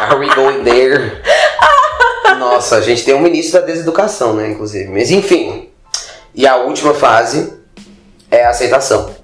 Are 0.00 0.18
we 0.18 0.32
going 0.34 0.64
there? 0.64 1.22
Nossa, 2.38 2.76
a 2.76 2.80
gente 2.80 3.04
tem 3.04 3.14
um 3.14 3.20
ministro 3.20 3.60
da 3.60 3.66
deseducação, 3.66 4.34
né, 4.34 4.50
inclusive. 4.50 4.90
Mas 4.90 5.10
enfim. 5.10 5.68
E 6.34 6.46
a 6.46 6.56
última 6.56 6.94
fase 6.94 7.52
é 8.30 8.44
a 8.44 8.50
aceitação. 8.50 9.14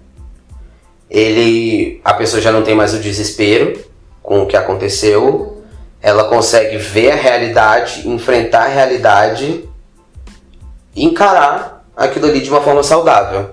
Ele. 1.09 2.01
A 2.05 2.15
pessoa 2.15 2.43
já 2.43 2.51
não 2.51 2.63
tem 2.63 2.75
mais 2.75 2.93
o 2.93 2.99
desespero 2.99 3.85
com 4.23 4.43
o 4.43 4.47
que 4.47 4.57
aconteceu. 4.57 5.63
Ela 6.03 6.25
consegue 6.25 6.77
ver 6.77 7.13
a 7.13 7.15
realidade, 7.15 8.09
enfrentar 8.09 8.65
a 8.65 8.69
realidade 8.69 9.69
encarar 10.97 11.85
aquilo 11.97 12.27
ali 12.27 12.41
de 12.41 12.51
uma 12.51 12.61
forma 12.61 12.83
saudável 12.83 13.51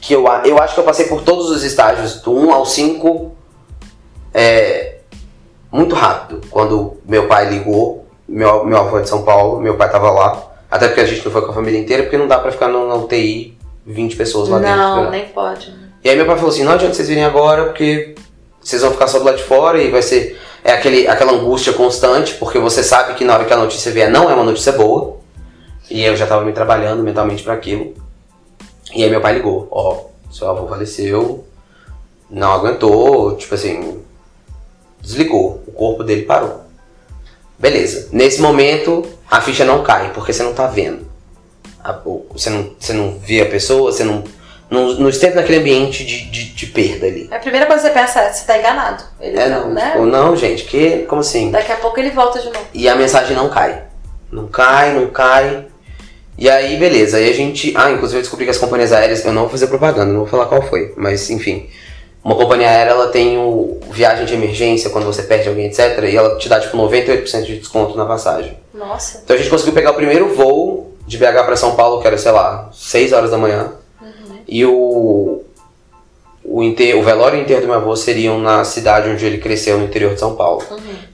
que 0.00 0.12
eu, 0.12 0.24
eu 0.44 0.58
acho 0.58 0.74
que 0.74 0.80
eu 0.80 0.84
passei 0.84 1.06
por 1.06 1.22
todos 1.22 1.50
os 1.50 1.62
estágios, 1.62 2.20
do 2.20 2.32
1 2.32 2.52
ao 2.52 2.66
5, 2.66 3.36
é, 4.32 4.95
muito 5.70 5.94
rápido. 5.94 6.40
Quando 6.50 6.98
meu 7.06 7.26
pai 7.26 7.48
ligou, 7.48 8.06
meu, 8.28 8.64
meu 8.64 8.78
avô 8.78 8.98
é 8.98 9.02
de 9.02 9.08
São 9.08 9.22
Paulo, 9.22 9.60
meu 9.60 9.76
pai 9.76 9.90
tava 9.90 10.10
lá. 10.10 10.42
Até 10.70 10.88
porque 10.88 11.00
a 11.00 11.06
gente 11.06 11.24
não 11.24 11.32
foi 11.32 11.42
com 11.42 11.50
a 11.50 11.54
família 11.54 11.78
inteira, 11.78 12.02
porque 12.02 12.18
não 12.18 12.26
dá 12.26 12.38
pra 12.38 12.50
ficar 12.50 12.68
na 12.68 12.94
UTI 12.94 13.56
20 13.86 14.16
pessoas 14.16 14.48
lá 14.48 14.58
dentro. 14.58 14.76
Não, 14.76 15.04
né? 15.04 15.10
nem 15.10 15.28
pode. 15.28 15.72
E 16.02 16.08
aí 16.08 16.16
meu 16.16 16.26
pai 16.26 16.36
falou 16.36 16.50
assim, 16.50 16.64
não 16.64 16.72
adianta 16.72 16.94
vocês 16.94 17.08
virem 17.08 17.24
agora, 17.24 17.64
porque 17.64 18.14
vocês 18.60 18.82
vão 18.82 18.90
ficar 18.90 19.06
só 19.06 19.18
do 19.18 19.24
lado 19.24 19.36
de 19.36 19.44
fora 19.44 19.80
e 19.80 19.90
vai 19.90 20.02
ser 20.02 20.38
é 20.66 20.72
aquele, 20.72 21.06
aquela 21.06 21.32
angústia 21.32 21.72
constante, 21.72 22.34
porque 22.34 22.58
você 22.58 22.82
sabe 22.82 23.14
que 23.14 23.24
na 23.24 23.34
hora 23.34 23.44
que 23.44 23.52
a 23.52 23.56
notícia 23.56 23.92
vier 23.92 24.10
não 24.10 24.28
é 24.28 24.34
uma 24.34 24.42
notícia 24.42 24.72
boa. 24.72 25.16
E 25.88 26.02
eu 26.02 26.16
já 26.16 26.26
tava 26.26 26.44
me 26.44 26.52
trabalhando 26.52 27.04
mentalmente 27.04 27.44
para 27.44 27.54
aquilo. 27.54 27.94
E 28.92 29.04
aí 29.04 29.08
meu 29.08 29.20
pai 29.20 29.34
ligou, 29.34 29.68
ó, 29.70 30.06
seu 30.28 30.50
avô 30.50 30.66
faleceu, 30.66 31.44
não 32.28 32.52
aguentou, 32.52 33.36
tipo 33.36 33.54
assim, 33.54 34.02
desligou, 35.06 35.62
o 35.66 35.72
corpo 35.72 36.02
dele 36.02 36.22
parou. 36.22 36.64
Beleza. 37.58 38.08
Nesse 38.12 38.40
momento, 38.40 39.06
a 39.30 39.40
ficha 39.40 39.64
não 39.64 39.82
cai, 39.82 40.12
porque 40.12 40.32
você 40.32 40.42
não 40.42 40.52
tá 40.52 40.66
vendo. 40.66 41.06
Você 42.32 42.50
não, 42.50 42.74
você 42.78 42.92
não 42.92 43.18
vê 43.18 43.40
a 43.40 43.46
pessoa, 43.46 43.92
você 43.92 44.02
não, 44.02 44.24
não, 44.68 44.94
não 44.94 45.08
esteve 45.08 45.36
naquele 45.36 45.60
ambiente 45.60 46.04
de, 46.04 46.28
de, 46.28 46.44
de 46.52 46.66
perda 46.66 47.06
ali. 47.06 47.28
A 47.30 47.38
primeira 47.38 47.64
coisa 47.66 47.88
que 47.88 47.94
você 47.94 48.00
pensa 48.00 48.20
é, 48.20 48.32
você 48.32 48.44
tá 48.44 48.58
enganado. 48.58 49.04
Ele 49.20 49.38
É, 49.38 49.48
não, 49.48 49.68
não, 49.68 49.74
né? 49.74 49.92
tipo, 49.92 50.06
não, 50.06 50.36
gente, 50.36 50.64
que, 50.64 51.04
como 51.08 51.20
assim? 51.20 51.52
Daqui 51.52 51.70
a 51.70 51.76
pouco 51.76 51.98
ele 52.00 52.10
volta 52.10 52.40
de 52.40 52.46
novo. 52.46 52.66
E 52.74 52.88
a 52.88 52.96
mensagem 52.96 53.36
não 53.36 53.48
cai. 53.48 53.84
Não 54.30 54.48
cai, 54.48 54.92
não 54.94 55.06
cai. 55.08 55.66
E 56.36 56.50
aí, 56.50 56.76
beleza. 56.76 57.16
Aí 57.16 57.30
a 57.30 57.32
gente. 57.32 57.72
Ah, 57.76 57.90
inclusive 57.90 58.18
eu 58.18 58.22
descobri 58.22 58.44
que 58.44 58.50
as 58.50 58.58
companhias 58.58 58.92
aéreas. 58.92 59.24
Eu 59.24 59.32
não 59.32 59.42
vou 59.42 59.50
fazer 59.50 59.68
propaganda, 59.68 60.12
não 60.12 60.20
vou 60.20 60.26
falar 60.26 60.46
qual 60.46 60.60
foi. 60.62 60.92
Mas, 60.96 61.30
enfim. 61.30 61.70
Uma 62.26 62.34
companhia 62.34 62.68
aérea, 62.68 62.90
ela 62.90 63.06
tem 63.06 63.38
o 63.38 63.78
viagem 63.88 64.26
de 64.26 64.34
emergência, 64.34 64.90
quando 64.90 65.04
você 65.04 65.22
perde 65.22 65.48
alguém, 65.48 65.66
etc. 65.66 65.96
E 66.10 66.16
ela 66.16 66.36
te 66.36 66.48
dá, 66.48 66.58
tipo, 66.58 66.76
98% 66.76 67.44
de 67.44 67.58
desconto 67.58 67.96
na 67.96 68.04
passagem. 68.04 68.58
Nossa. 68.74 69.20
Então 69.22 69.36
a 69.36 69.38
gente 69.38 69.48
conseguiu 69.48 69.72
pegar 69.72 69.92
o 69.92 69.94
primeiro 69.94 70.34
voo 70.34 70.92
de 71.06 71.18
BH 71.18 71.44
pra 71.46 71.54
São 71.54 71.76
Paulo, 71.76 72.00
que 72.00 72.06
era, 72.08 72.18
sei 72.18 72.32
lá, 72.32 72.68
6 72.72 73.12
horas 73.12 73.30
da 73.30 73.38
manhã. 73.38 73.74
E 74.48 74.64
o. 74.66 75.44
O, 76.42 76.64
enterro, 76.64 77.00
o 77.00 77.04
velório 77.04 77.38
o 77.38 77.42
enterro 77.42 77.60
do 77.60 77.66
meu 77.68 77.76
avô 77.76 77.94
seriam 77.94 78.40
na 78.40 78.64
cidade 78.64 79.08
onde 79.08 79.24
ele 79.24 79.38
cresceu, 79.38 79.78
no 79.78 79.84
interior 79.84 80.14
de 80.14 80.18
São 80.18 80.34
Paulo. 80.34 80.64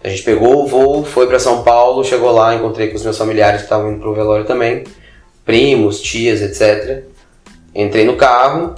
A 0.03 0.09
gente 0.09 0.22
pegou 0.22 0.62
o 0.62 0.66
voo, 0.66 1.05
foi 1.05 1.27
pra 1.27 1.38
São 1.38 1.62
Paulo, 1.62 2.03
chegou 2.05 2.31
lá, 2.31 2.55
encontrei 2.55 2.88
com 2.88 2.96
os 2.96 3.03
meus 3.03 3.18
familiares 3.18 3.61
que 3.61 3.66
estavam 3.66 3.92
indo 3.92 4.01
pro 4.01 4.14
velório 4.14 4.46
também, 4.46 4.85
primos, 5.44 6.01
tias, 6.01 6.40
etc. 6.40 7.05
Entrei 7.75 8.05
no 8.05 8.16
carro, 8.16 8.75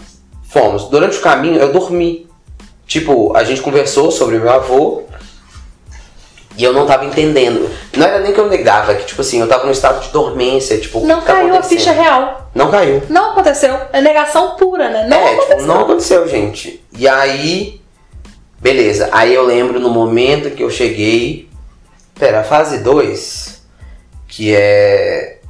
fomos. 0.54 0.84
Durante 0.84 1.18
o 1.18 1.20
caminho 1.20 1.60
eu 1.60 1.72
dormi. 1.72 2.30
Tipo, 2.86 3.36
a 3.36 3.42
gente 3.42 3.60
conversou 3.60 4.12
sobre 4.12 4.38
meu 4.38 4.50
avô 4.50 5.02
e 6.56 6.62
eu 6.62 6.72
não 6.72 6.86
tava 6.86 7.04
entendendo. 7.04 7.68
Não 7.96 8.06
era 8.06 8.20
nem 8.20 8.32
que 8.32 8.38
eu 8.38 8.48
negava, 8.48 8.94
que 8.94 9.04
tipo 9.04 9.20
assim, 9.20 9.40
eu 9.40 9.48
tava 9.48 9.64
num 9.64 9.72
estado 9.72 10.00
de 10.00 10.10
dormência, 10.10 10.78
tipo, 10.78 11.00
Não 11.00 11.20
tá 11.20 11.34
caiu 11.34 11.56
a 11.56 11.62
ficha 11.62 11.90
real. 11.90 12.50
Não 12.54 12.70
caiu. 12.70 13.02
Não 13.08 13.32
aconteceu. 13.32 13.76
É 13.92 14.00
negação 14.00 14.54
pura, 14.56 14.88
né? 14.88 15.08
Não 15.08 15.16
é, 15.16 15.32
aconteceu. 15.32 15.56
tipo, 15.56 15.66
não 15.66 15.80
aconteceu, 15.80 16.28
gente. 16.28 16.84
E 16.96 17.08
aí, 17.08 17.80
beleza. 18.60 19.08
Aí 19.10 19.34
eu 19.34 19.42
lembro 19.42 19.80
no 19.80 19.90
momento 19.90 20.50
que 20.50 20.62
eu 20.62 20.70
cheguei. 20.70 21.48
Pera, 22.16 22.42
a 22.42 22.44
fase 22.44 22.78
2, 22.78 23.60
que 24.28 24.54
é 24.54 25.40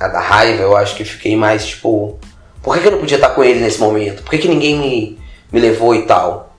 a 0.00 0.08
da 0.08 0.20
raiva, 0.20 0.62
eu 0.62 0.74
acho 0.74 0.96
que 0.96 1.04
fiquei 1.04 1.36
mais 1.36 1.66
tipo. 1.66 2.18
Por 2.68 2.74
que, 2.74 2.82
que 2.82 2.88
eu 2.88 2.92
não 2.92 2.98
podia 2.98 3.16
estar 3.16 3.30
com 3.30 3.42
ele 3.42 3.60
nesse 3.60 3.80
momento? 3.80 4.22
Por 4.22 4.28
que, 4.28 4.36
que 4.36 4.46
ninguém 4.46 4.78
me, 4.78 5.18
me 5.50 5.58
levou 5.58 5.94
e 5.94 6.02
tal? 6.02 6.54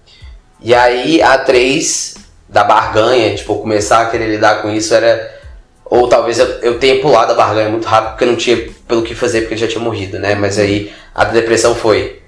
E 0.60 0.74
aí 0.74 1.22
a 1.22 1.38
3 1.38 2.16
da 2.50 2.64
barganha, 2.64 3.36
tipo, 3.36 3.60
começar 3.60 4.02
a 4.02 4.06
querer 4.08 4.26
lidar 4.26 4.64
com 4.64 4.72
isso 4.72 4.96
era. 4.96 5.40
Ou 5.86 6.10
talvez 6.10 6.40
eu, 6.40 6.48
eu 6.64 6.80
tenha 6.80 7.00
pulado 7.00 7.34
a 7.34 7.36
barganha 7.36 7.70
muito 7.70 7.88
rápido 7.88 8.10
porque 8.10 8.24
eu 8.24 8.28
não 8.30 8.36
tinha 8.36 8.72
pelo 8.88 9.04
que 9.04 9.14
fazer 9.14 9.42
porque 9.42 9.54
ele 9.54 9.62
já 9.62 9.68
tinha 9.68 9.84
morrido, 9.84 10.18
né? 10.18 10.34
Mas 10.34 10.58
aí 10.58 10.92
a 11.14 11.26
depressão 11.26 11.76
foi. 11.76 12.24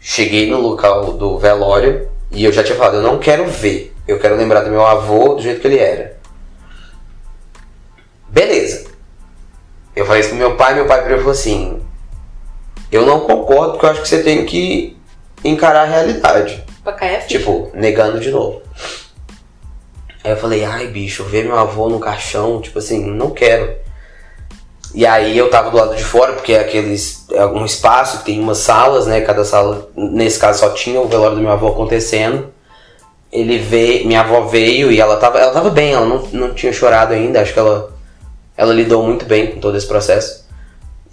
Cheguei 0.00 0.50
no 0.50 0.60
local 0.60 1.12
do 1.12 1.38
velório 1.38 2.08
e 2.32 2.42
eu 2.42 2.50
já 2.50 2.64
tinha 2.64 2.76
falado, 2.76 2.96
eu 2.96 3.02
não 3.02 3.20
quero 3.20 3.46
ver. 3.46 3.94
Eu 4.08 4.18
quero 4.18 4.34
lembrar 4.34 4.62
do 4.62 4.70
meu 4.70 4.84
avô 4.84 5.34
do 5.34 5.42
jeito 5.42 5.60
que 5.60 5.68
ele 5.68 5.78
era. 5.78 6.16
Beleza. 8.28 8.90
Eu 9.94 10.06
falei 10.06 10.22
isso 10.22 10.30
pro 10.30 10.38
meu 10.38 10.56
pai, 10.56 10.74
meu 10.74 10.86
pai 10.86 11.02
virou 11.02 11.18
e 11.18 11.20
falou 11.20 11.32
assim: 11.34 11.81
Eu 12.92 13.06
não 13.06 13.20
concordo 13.20 13.72
porque 13.72 13.86
eu 13.86 13.90
acho 13.90 14.02
que 14.02 14.08
você 14.08 14.22
tem 14.22 14.44
que 14.44 14.94
encarar 15.42 15.82
a 15.82 15.86
realidade. 15.86 16.62
Pra 16.84 16.92
cair 16.92 17.16
a 17.16 17.20
ficha. 17.22 17.38
Tipo, 17.38 17.70
negando 17.72 18.20
de 18.20 18.30
novo. 18.30 18.60
Aí 20.22 20.30
eu 20.30 20.36
falei, 20.36 20.62
ai 20.62 20.86
bicho, 20.88 21.24
ver 21.24 21.46
meu 21.46 21.58
avô 21.58 21.88
no 21.88 21.98
caixão, 21.98 22.60
tipo 22.60 22.78
assim, 22.78 23.02
não 23.04 23.30
quero. 23.30 23.74
E 24.94 25.06
aí 25.06 25.36
eu 25.36 25.48
tava 25.48 25.70
do 25.70 25.76
lado 25.78 25.96
de 25.96 26.04
fora, 26.04 26.34
porque 26.34 26.52
é 26.52 26.60
aqueles. 26.60 27.26
É 27.32 27.46
um 27.46 27.64
espaço 27.64 28.18
que 28.18 28.26
tem 28.26 28.38
umas 28.38 28.58
salas, 28.58 29.06
né? 29.06 29.22
Cada 29.22 29.42
sala, 29.42 29.88
nesse 29.96 30.38
caso, 30.38 30.60
só 30.60 30.70
tinha 30.70 31.00
o 31.00 31.08
velório 31.08 31.36
do 31.36 31.42
meu 31.42 31.50
avô 31.50 31.68
acontecendo. 31.68 32.52
Ele 33.32 33.56
veio, 33.56 34.06
minha 34.06 34.20
avó 34.20 34.42
veio 34.42 34.92
e 34.92 35.00
ela 35.00 35.16
tava, 35.16 35.38
ela 35.38 35.52
tava 35.52 35.70
bem, 35.70 35.94
ela 35.94 36.04
não, 36.04 36.18
não 36.32 36.52
tinha 36.52 36.70
chorado 36.70 37.14
ainda, 37.14 37.40
acho 37.40 37.54
que 37.54 37.58
ela, 37.58 37.90
ela 38.54 38.74
lidou 38.74 39.02
muito 39.02 39.24
bem 39.24 39.46
com 39.46 39.58
todo 39.58 39.78
esse 39.78 39.86
processo. 39.86 40.41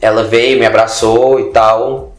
Ela 0.01 0.23
veio, 0.23 0.59
me 0.59 0.65
abraçou 0.65 1.39
e 1.39 1.51
tal. 1.51 2.13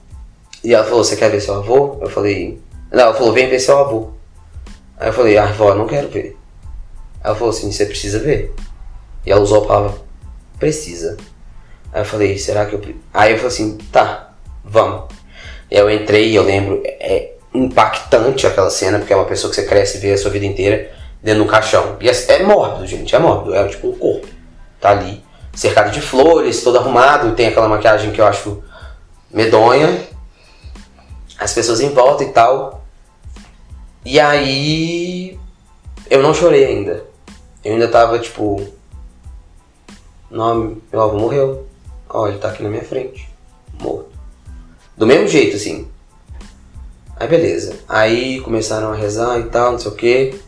E 0.63 0.75
ela 0.75 0.85
falou, 0.85 1.03
você 1.03 1.17
quer 1.17 1.31
ver 1.31 1.41
seu 1.41 1.55
avô? 1.55 1.99
Eu 2.01 2.11
falei, 2.11 2.61
não, 2.93 3.01
ela 3.01 3.15
falou, 3.15 3.33
vem 3.33 3.49
ver 3.49 3.61
seu 3.61 3.79
avô. 3.79 4.11
Aí 4.99 5.09
eu 5.09 5.13
falei, 5.13 5.39
ah, 5.39 5.47
vó, 5.47 5.75
não 5.75 5.87
quero 5.87 6.09
ver. 6.09 6.37
Ela 7.25 7.35
falou 7.35 7.51
assim, 7.51 7.73
você 7.73 7.87
precisa 7.87 8.19
ver. 8.19 8.55
E 9.25 9.33
ela 9.33 9.41
usou 9.41 9.65
a 9.65 9.67
palavra 9.67 10.11
precisa. 10.61 11.17
Aí 11.93 12.03
eu 12.03 12.05
falei, 12.05 12.39
será 12.39 12.67
que 12.67 12.75
eu. 12.75 12.81
Aí 13.13 13.33
eu 13.33 13.37
falei 13.39 13.53
assim, 13.53 13.79
tá, 13.91 14.35
vamos. 14.63 15.07
Eu 15.69 15.91
entrei 15.91 16.37
eu 16.37 16.43
lembro, 16.45 16.83
é 16.85 17.33
impactante 17.53 18.47
aquela 18.47 18.71
cena, 18.71 18.99
porque 18.99 19.13
é 19.13 19.17
uma 19.17 19.25
pessoa 19.25 19.51
que 19.51 19.57
você 19.57 19.67
cresce 19.67 19.97
e 19.97 20.01
vê 20.01 20.13
a 20.13 20.19
sua 20.19 20.31
vida 20.31 20.45
inteira 20.45 20.93
dentro 21.23 21.43
do 21.45 21.51
caixão. 21.51 21.97
E 22.01 22.09
é, 22.09 22.13
é 22.29 22.43
mórbido, 22.43 22.87
gente, 22.87 23.15
é 23.17 23.19
mórbido. 23.19 23.55
É 23.55 23.67
tipo 23.67 23.89
um 23.89 23.99
corpo. 23.99 24.29
Tá 24.81 24.91
ali, 24.91 25.25
cercado 25.61 25.91
de 25.91 26.01
flores, 26.01 26.63
todo 26.63 26.79
arrumado, 26.79 27.35
tem 27.35 27.49
aquela 27.49 27.69
maquiagem 27.69 28.13
que 28.13 28.21
eu 28.21 28.27
acho 28.27 28.63
medonha. 29.31 30.09
As 31.39 31.53
pessoas 31.53 31.83
em 31.83 31.91
volta 31.91 32.25
e 32.25 32.33
tal. 32.33 32.83
E 34.03 34.19
aí. 34.19 35.39
Eu 36.09 36.23
não 36.23 36.33
chorei 36.33 36.65
ainda. 36.65 37.05
Eu 37.63 37.75
ainda 37.75 37.89
tava 37.89 38.19
tipo. 38.19 38.67
Não, 40.31 40.79
meu 40.91 41.03
avô 41.03 41.19
morreu. 41.19 41.67
Ó, 42.09 42.27
ele 42.27 42.39
tá 42.39 42.49
aqui 42.49 42.63
na 42.63 42.71
minha 42.71 42.85
frente. 42.85 43.29
Morto. 43.79 44.09
Do 44.97 45.07
mesmo 45.07 45.29
jeito, 45.29 45.57
assim. 45.57 45.87
Aí 47.17 47.29
beleza. 47.29 47.77
Aí 47.87 48.41
começaram 48.41 48.93
a 48.93 48.97
rezar 48.97 49.39
e 49.39 49.45
tal, 49.45 49.73
não 49.73 49.79
sei 49.79 49.91
o 49.91 49.95
que. 49.95 50.41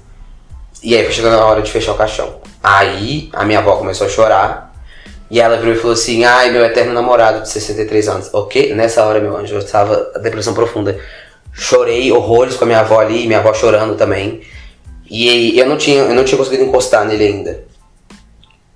E 0.82 0.96
aí 0.96 1.04
foi 1.04 1.12
chegando 1.12 1.38
a 1.38 1.44
hora 1.44 1.60
de 1.60 1.70
fechar 1.70 1.92
o 1.92 1.98
caixão. 1.98 2.40
Aí 2.62 3.28
a 3.34 3.44
minha 3.44 3.58
avó 3.58 3.76
começou 3.76 4.06
a 4.06 4.10
chorar. 4.10 4.61
E 5.32 5.40
ela 5.40 5.56
virou 5.56 5.72
e 5.72 5.78
falou 5.78 5.94
assim: 5.94 6.24
Ai, 6.24 6.50
meu 6.50 6.62
eterno 6.62 6.92
namorado 6.92 7.40
de 7.40 7.48
63 7.48 8.06
anos. 8.06 8.34
Ok? 8.34 8.74
Nessa 8.74 9.02
hora, 9.02 9.18
meu 9.18 9.34
anjo, 9.34 9.54
eu 9.54 9.60
estava 9.60 10.12
depressão 10.20 10.52
profunda. 10.52 11.00
Chorei 11.54 12.12
horrores 12.12 12.54
com 12.56 12.64
a 12.64 12.66
minha 12.66 12.80
avó 12.80 13.00
ali, 13.00 13.26
minha 13.26 13.38
avó 13.38 13.54
chorando 13.54 13.96
também. 13.96 14.42
E 15.08 15.58
eu 15.58 15.66
não 15.66 15.78
tinha, 15.78 16.02
eu 16.02 16.14
não 16.14 16.22
tinha 16.22 16.36
conseguido 16.36 16.64
encostar 16.64 17.06
nele 17.06 17.24
ainda. 17.24 17.64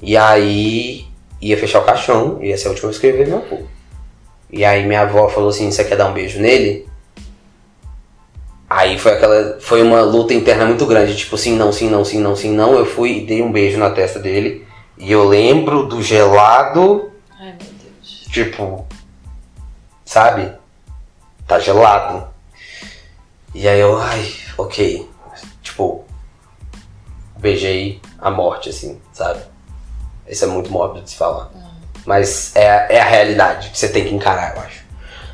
E 0.01 0.17
aí 0.17 1.05
ia 1.43 1.59
fechar 1.59 1.81
o 1.81 1.85
caixão, 1.85 2.43
ia 2.43 2.57
ser 2.57 2.69
a 2.69 2.71
última 2.71 2.89
vez 2.89 2.99
que 2.99 3.07
eu 3.07 3.11
ia 3.11 3.17
ver 3.19 3.27
meu 3.29 3.39
avô. 3.39 3.59
E 4.51 4.65
aí 4.65 4.87
minha 4.87 5.03
avó 5.03 5.29
falou 5.29 5.51
assim, 5.51 5.71
você 5.71 5.85
quer 5.85 5.97
dar 5.97 6.09
um 6.09 6.15
beijo 6.15 6.41
nele? 6.41 6.89
Aí 8.69 8.99
foi 8.99 9.13
aquela. 9.13 9.59
Foi 9.61 9.83
uma 9.83 10.01
luta 10.01 10.33
interna 10.33 10.65
muito 10.65 10.87
grande, 10.87 11.15
tipo, 11.17 11.37
sim, 11.37 11.55
não, 11.55 11.71
sim, 11.71 11.91
não, 11.91 12.03
sim, 12.03 12.19
não, 12.19 12.35
sim, 12.35 12.51
não. 12.51 12.75
Eu 12.79 12.87
fui 12.87 13.19
e 13.19 13.27
dei 13.27 13.43
um 13.43 13.53
beijo 13.53 13.79
na 13.79 13.91
testa 13.91 14.19
dele. 14.19 14.66
E 14.99 15.13
eu 15.13 15.25
lembro 15.25 15.87
do 15.87 16.03
gelado, 16.03 17.13
Ai, 17.39 17.55
meu 17.61 17.69
Deus. 17.83 18.27
tipo. 18.31 18.87
Sabe? 20.05 20.53
Tá 21.47 21.59
gelado. 21.59 22.27
E 23.55 23.69
aí 23.69 23.81
eu, 23.81 23.99
ai, 24.01 24.33
ok. 24.57 25.09
Tipo, 25.63 26.05
beijei 27.37 28.01
a 28.19 28.31
morte, 28.31 28.69
assim, 28.71 29.01
sabe? 29.13 29.41
Isso 30.29 30.45
é 30.45 30.49
muito 30.49 30.71
mórbido 30.71 31.05
de 31.05 31.11
se 31.11 31.17
falar. 31.17 31.51
Mas 32.05 32.55
é, 32.55 32.97
é 32.97 33.01
a 33.01 33.05
realidade 33.05 33.71
que 33.71 33.79
você 33.79 33.89
tem 33.89 34.05
que 34.05 34.15
encarar, 34.15 34.55
eu 34.57 34.63
acho. 34.63 34.85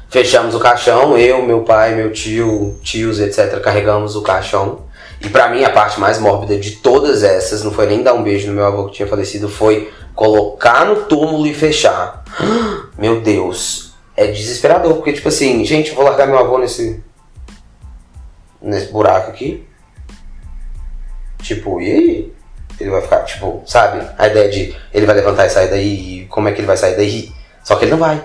Fechamos 0.09 0.55
o 0.55 0.61
caixão, 0.61 1.17
eu, 1.17 1.43
meu 1.43 1.63
pai, 1.63 1.95
meu 1.95 2.13
tio, 2.13 2.79
tios, 2.83 3.19
etc. 3.19 3.61
Carregamos 3.61 4.15
o 4.17 4.23
caixão. 4.23 4.83
E 5.25 5.29
pra 5.29 5.49
mim 5.49 5.63
a 5.63 5.71
parte 5.71 6.01
mais 6.01 6.19
mórbida 6.19 6.59
de 6.59 6.73
todas 6.73 7.23
essas, 7.23 7.63
não 7.63 7.71
foi 7.71 7.87
nem 7.87 8.03
dar 8.03 8.13
um 8.13 8.23
beijo 8.23 8.49
no 8.49 8.55
meu 8.55 8.67
avô 8.67 8.87
que 8.87 8.95
tinha 8.95 9.09
falecido, 9.09 9.49
foi 9.49 9.93
colocar 10.15 10.85
no 10.85 11.05
túmulo 11.05 11.47
e 11.47 11.55
fechar. 11.55 12.25
Meu 12.99 13.21
Deus, 13.21 13.95
é 14.17 14.27
desesperador, 14.27 14.95
porque 14.95 15.13
tipo 15.13 15.29
assim, 15.29 15.65
gente, 15.65 15.93
vou 15.93 16.05
largar 16.05 16.27
meu 16.27 16.39
avô 16.39 16.59
nesse 16.59 17.03
nesse 18.61 18.93
buraco 18.93 19.31
aqui. 19.31 19.67
Tipo, 21.41 21.81
e 21.81 21.91
aí? 21.91 22.33
Ele 22.79 22.91
vai 22.91 23.01
ficar, 23.01 23.25
tipo, 23.25 23.63
sabe? 23.67 24.07
A 24.19 24.29
ideia 24.29 24.49
de 24.49 24.77
ele 24.93 25.07
vai 25.07 25.17
levantar 25.17 25.47
e 25.47 25.51
sair 25.51 25.69
daí, 25.69 26.27
como 26.29 26.49
é 26.49 26.53
que 26.53 26.61
ele 26.61 26.67
vai 26.67 26.77
sair 26.77 26.97
daí? 26.97 27.33
Só 27.65 27.77
que 27.77 27.85
ele 27.85 27.93
não 27.93 27.99
vai. 27.99 28.23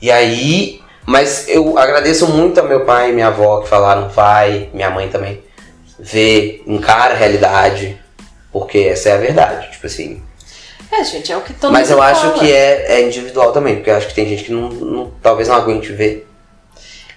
E 0.00 0.10
aí, 0.10 0.80
mas 1.04 1.48
eu 1.48 1.78
agradeço 1.78 2.26
muito 2.28 2.60
a 2.60 2.62
meu 2.62 2.84
pai 2.84 3.10
e 3.10 3.12
minha 3.12 3.28
avó 3.28 3.60
que 3.60 3.68
falaram 3.68 4.08
vai, 4.08 4.70
minha 4.72 4.90
mãe 4.90 5.08
também. 5.08 5.42
Vê, 5.98 6.62
encara 6.66 7.14
a 7.14 7.16
realidade, 7.16 7.98
porque 8.52 8.78
essa 8.78 9.10
é 9.10 9.12
a 9.12 9.18
verdade, 9.18 9.70
tipo 9.72 9.86
assim. 9.86 10.22
É, 10.92 11.02
gente, 11.02 11.32
é 11.32 11.36
o 11.36 11.40
que 11.42 11.52
todo 11.54 11.72
Mas 11.72 11.90
eu 11.90 12.00
acho 12.00 12.20
fala. 12.20 12.38
que 12.38 12.52
é, 12.52 12.92
é 12.98 13.02
individual 13.02 13.52
também, 13.52 13.76
porque 13.76 13.90
eu 13.90 13.96
acho 13.96 14.06
que 14.08 14.14
tem 14.14 14.28
gente 14.28 14.44
que 14.44 14.52
não, 14.52 14.68
não- 14.68 15.10
talvez 15.22 15.48
não 15.48 15.56
aguente 15.56 15.92
ver. 15.92 16.28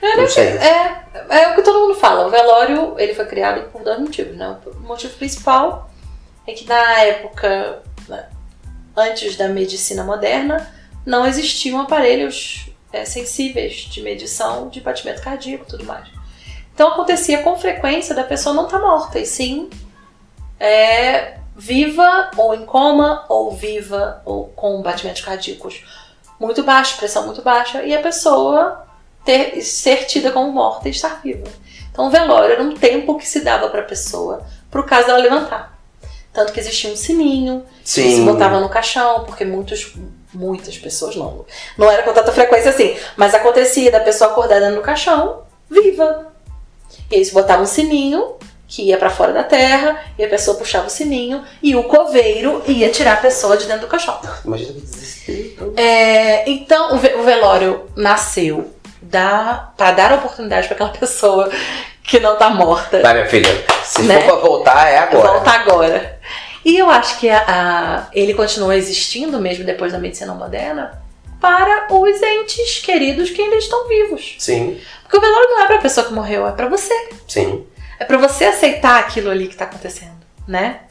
Não 0.02 0.28
sei. 0.28 0.48
É, 0.48 1.04
é 1.30 1.48
o 1.52 1.56
que 1.56 1.62
todo 1.62 1.80
mundo 1.88 1.96
fala. 2.00 2.26
O 2.26 2.30
velório, 2.30 2.96
ele 2.98 3.14
foi 3.14 3.26
criado 3.26 3.70
por 3.70 3.84
dois 3.84 4.00
motivos, 4.00 4.36
né? 4.38 4.58
O 4.66 4.80
motivo 4.88 5.14
principal 5.16 5.90
é 6.48 6.54
que 6.54 6.66
na 6.66 7.02
época, 7.02 7.80
né, 8.08 8.26
antes 8.96 9.36
da 9.36 9.50
medicina 9.50 10.04
moderna, 10.04 10.72
não 11.06 11.26
existiam 11.26 11.82
aparelhos 11.82 12.70
é, 12.94 13.04
sensíveis 13.06 13.76
de 13.76 14.02
medição 14.02 14.70
de 14.70 14.80
batimento 14.80 15.22
cardíaco 15.22 15.66
e 15.68 15.70
tudo 15.70 15.84
mais. 15.84 16.08
Então 16.80 16.94
acontecia 16.94 17.40
com 17.40 17.58
frequência 17.58 18.16
da 18.16 18.24
pessoa 18.24 18.56
não 18.56 18.64
estar 18.64 18.80
morta, 18.80 19.20
e 19.20 19.26
sim 19.26 19.70
é, 20.58 21.34
viva 21.54 22.32
ou 22.38 22.56
em 22.56 22.66
coma, 22.66 23.26
ou 23.28 23.52
viva 23.52 24.22
ou 24.24 24.46
com 24.56 24.82
batimentos 24.82 25.22
cardíacos 25.22 25.84
muito 26.40 26.64
baixos, 26.64 26.98
pressão 26.98 27.26
muito 27.26 27.42
baixa, 27.42 27.84
e 27.84 27.94
a 27.94 28.02
pessoa 28.02 28.88
ter, 29.26 29.62
ser 29.62 30.06
tida 30.06 30.32
como 30.32 30.54
morta 30.54 30.88
e 30.88 30.92
estar 30.92 31.20
viva. 31.22 31.50
Então 31.92 32.08
o 32.08 32.10
velório 32.10 32.54
era 32.54 32.64
um 32.64 32.74
tempo 32.74 33.18
que 33.18 33.28
se 33.28 33.42
dava 33.42 33.68
para 33.68 33.82
a 33.82 33.86
pessoa, 33.86 34.46
para 34.72 34.80
o 34.80 34.86
caso 34.86 35.08
dela 35.08 35.20
levantar. 35.20 35.78
Tanto 36.32 36.54
que 36.54 36.62
existia 36.62 36.94
um 36.94 36.96
sininho, 36.96 37.66
que 37.84 37.90
se 37.90 38.02
Sim. 38.04 38.26
botava 38.26 38.58
no 38.58 38.70
caixão, 38.70 39.26
porque 39.26 39.44
muitos, 39.44 39.96
muitas 40.34 40.78
pessoas 40.78 41.18
não. 41.18 41.46
Não 41.78 41.92
era 41.92 42.04
com 42.04 42.14
tanta 42.14 42.32
frequência 42.32 42.70
assim, 42.70 42.98
mas 43.18 43.36
acontecia 43.36 43.92
da 43.92 44.00
pessoa 44.00 44.32
acordada 44.32 44.70
no 44.70 44.82
caixão, 44.82 45.42
viva. 45.70 46.29
E 47.12 47.16
aí 47.16 47.26
se 47.26 47.34
botava 47.34 47.62
um 47.62 47.66
sininho 47.66 48.36
que 48.68 48.84
ia 48.84 48.98
para 48.98 49.10
fora 49.10 49.34
da 49.34 49.44
terra, 49.44 50.00
e 50.16 50.24
a 50.24 50.30
pessoa 50.30 50.56
puxava 50.56 50.86
o 50.86 50.90
sininho, 50.92 51.44
e 51.64 51.76
o 51.76 51.84
coveiro 51.86 52.62
ia 52.68 52.90
tirar 52.92 53.14
a 53.14 53.18
pessoa 53.18 53.58
de 53.58 53.66
dentro 53.66 53.82
do 53.82 53.88
caixão. 53.88 54.20
Imagina 54.46 54.74
que 54.74 54.82
desespero. 54.82 55.74
É, 55.76 56.48
então, 56.48 56.94
o 56.94 56.98
ve- 57.00 57.16
o 57.16 57.24
velório 57.24 57.86
nasceu 57.96 58.72
da, 59.02 59.72
para 59.76 59.92
dar 59.94 60.14
oportunidade 60.14 60.68
para 60.68 60.76
aquela 60.76 60.92
pessoa 60.98 61.50
que 62.04 62.20
não 62.20 62.36
tá 62.38 62.52
morta 62.52 63.02
Vai, 63.02 63.14
minha 63.16 63.26
filha. 63.26 63.50
Se 63.84 64.04
Né? 64.04 64.22
for 64.22 64.34
pra 64.40 64.48
voltar, 64.48 64.88
é 64.88 65.00
agora. 65.00 65.28
volta 65.30 65.50
agora. 65.52 66.20
E 66.64 66.78
eu 66.78 66.90
acho 66.92 67.18
que 67.20 67.28
a- 67.28 67.44
a- 67.48 68.08
ele 68.14 68.36
continua 68.36 68.76
existindo 68.76 69.40
mesmo 69.40 69.64
depois 69.64 69.92
da 69.94 69.98
medicina 69.98 70.36
moderna 70.36 71.02
para 71.42 71.88
os 71.92 72.22
entes 72.22 72.80
queridos 72.82 73.32
que 73.32 73.42
ainda 73.42 73.56
estão 73.56 73.88
vivos. 73.88 74.36
Sim, 74.38 74.78
Porque 75.10 75.18
o 75.18 75.22
velório 75.22 75.50
não 75.50 75.62
é 75.64 75.66
pra 75.66 75.78
pessoa 75.80 76.06
que 76.06 76.14
morreu, 76.14 76.46
é 76.48 76.52
pra 76.52 76.68
você. 76.70 76.94
sim. 77.28 77.66
É 78.00 78.06
pra 78.06 78.18
você 78.18 78.46
aceitar 78.46 79.00
aquilo 79.00 79.30
ali 79.30 79.48
que 79.48 79.58
tá 79.58 79.66
acontecendo, 79.66 80.16
né? 80.48 80.82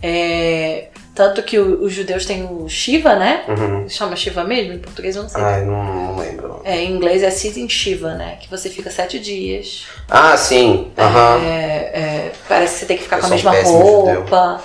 É, 0.00 0.88
tanto 1.14 1.42
que 1.42 1.58
o- 1.58 1.82
os 1.82 1.92
judeus 1.92 2.24
têm 2.26 2.44
o 2.44 2.68
Shiva, 2.68 3.16
né? 3.16 3.44
Uhum. 3.48 3.88
Chama 3.88 4.14
Shiva 4.14 4.44
mesmo? 4.44 4.74
Em 4.74 4.78
português 4.78 5.16
eu 5.16 5.22
não 5.22 5.28
sei. 5.28 5.42
Ai, 5.42 5.64
não, 5.64 5.82
não 5.82 6.16
lembro. 6.18 6.60
É, 6.64 6.76
em 6.82 6.92
inglês 6.92 7.22
é 7.22 7.30
Sitting 7.30 7.68
Shiva, 7.68 8.14
né? 8.14 8.36
Que 8.40 8.48
você 8.48 8.68
fica 8.70 8.90
sete 8.90 9.18
dias. 9.18 9.86
Ah, 10.08 10.36
sim. 10.36 10.92
Aham. 10.96 11.40
É, 11.44 11.48
é, 11.48 12.32
parece 12.48 12.74
que 12.74 12.80
você 12.80 12.86
tem 12.86 12.96
que 12.96 13.02
ficar 13.04 13.16
Eu 13.16 13.20
com 13.22 13.26
a 13.26 13.30
um 13.30 13.32
mesma 13.32 13.54
judeu. 13.56 13.70
roupa. 14.20 14.62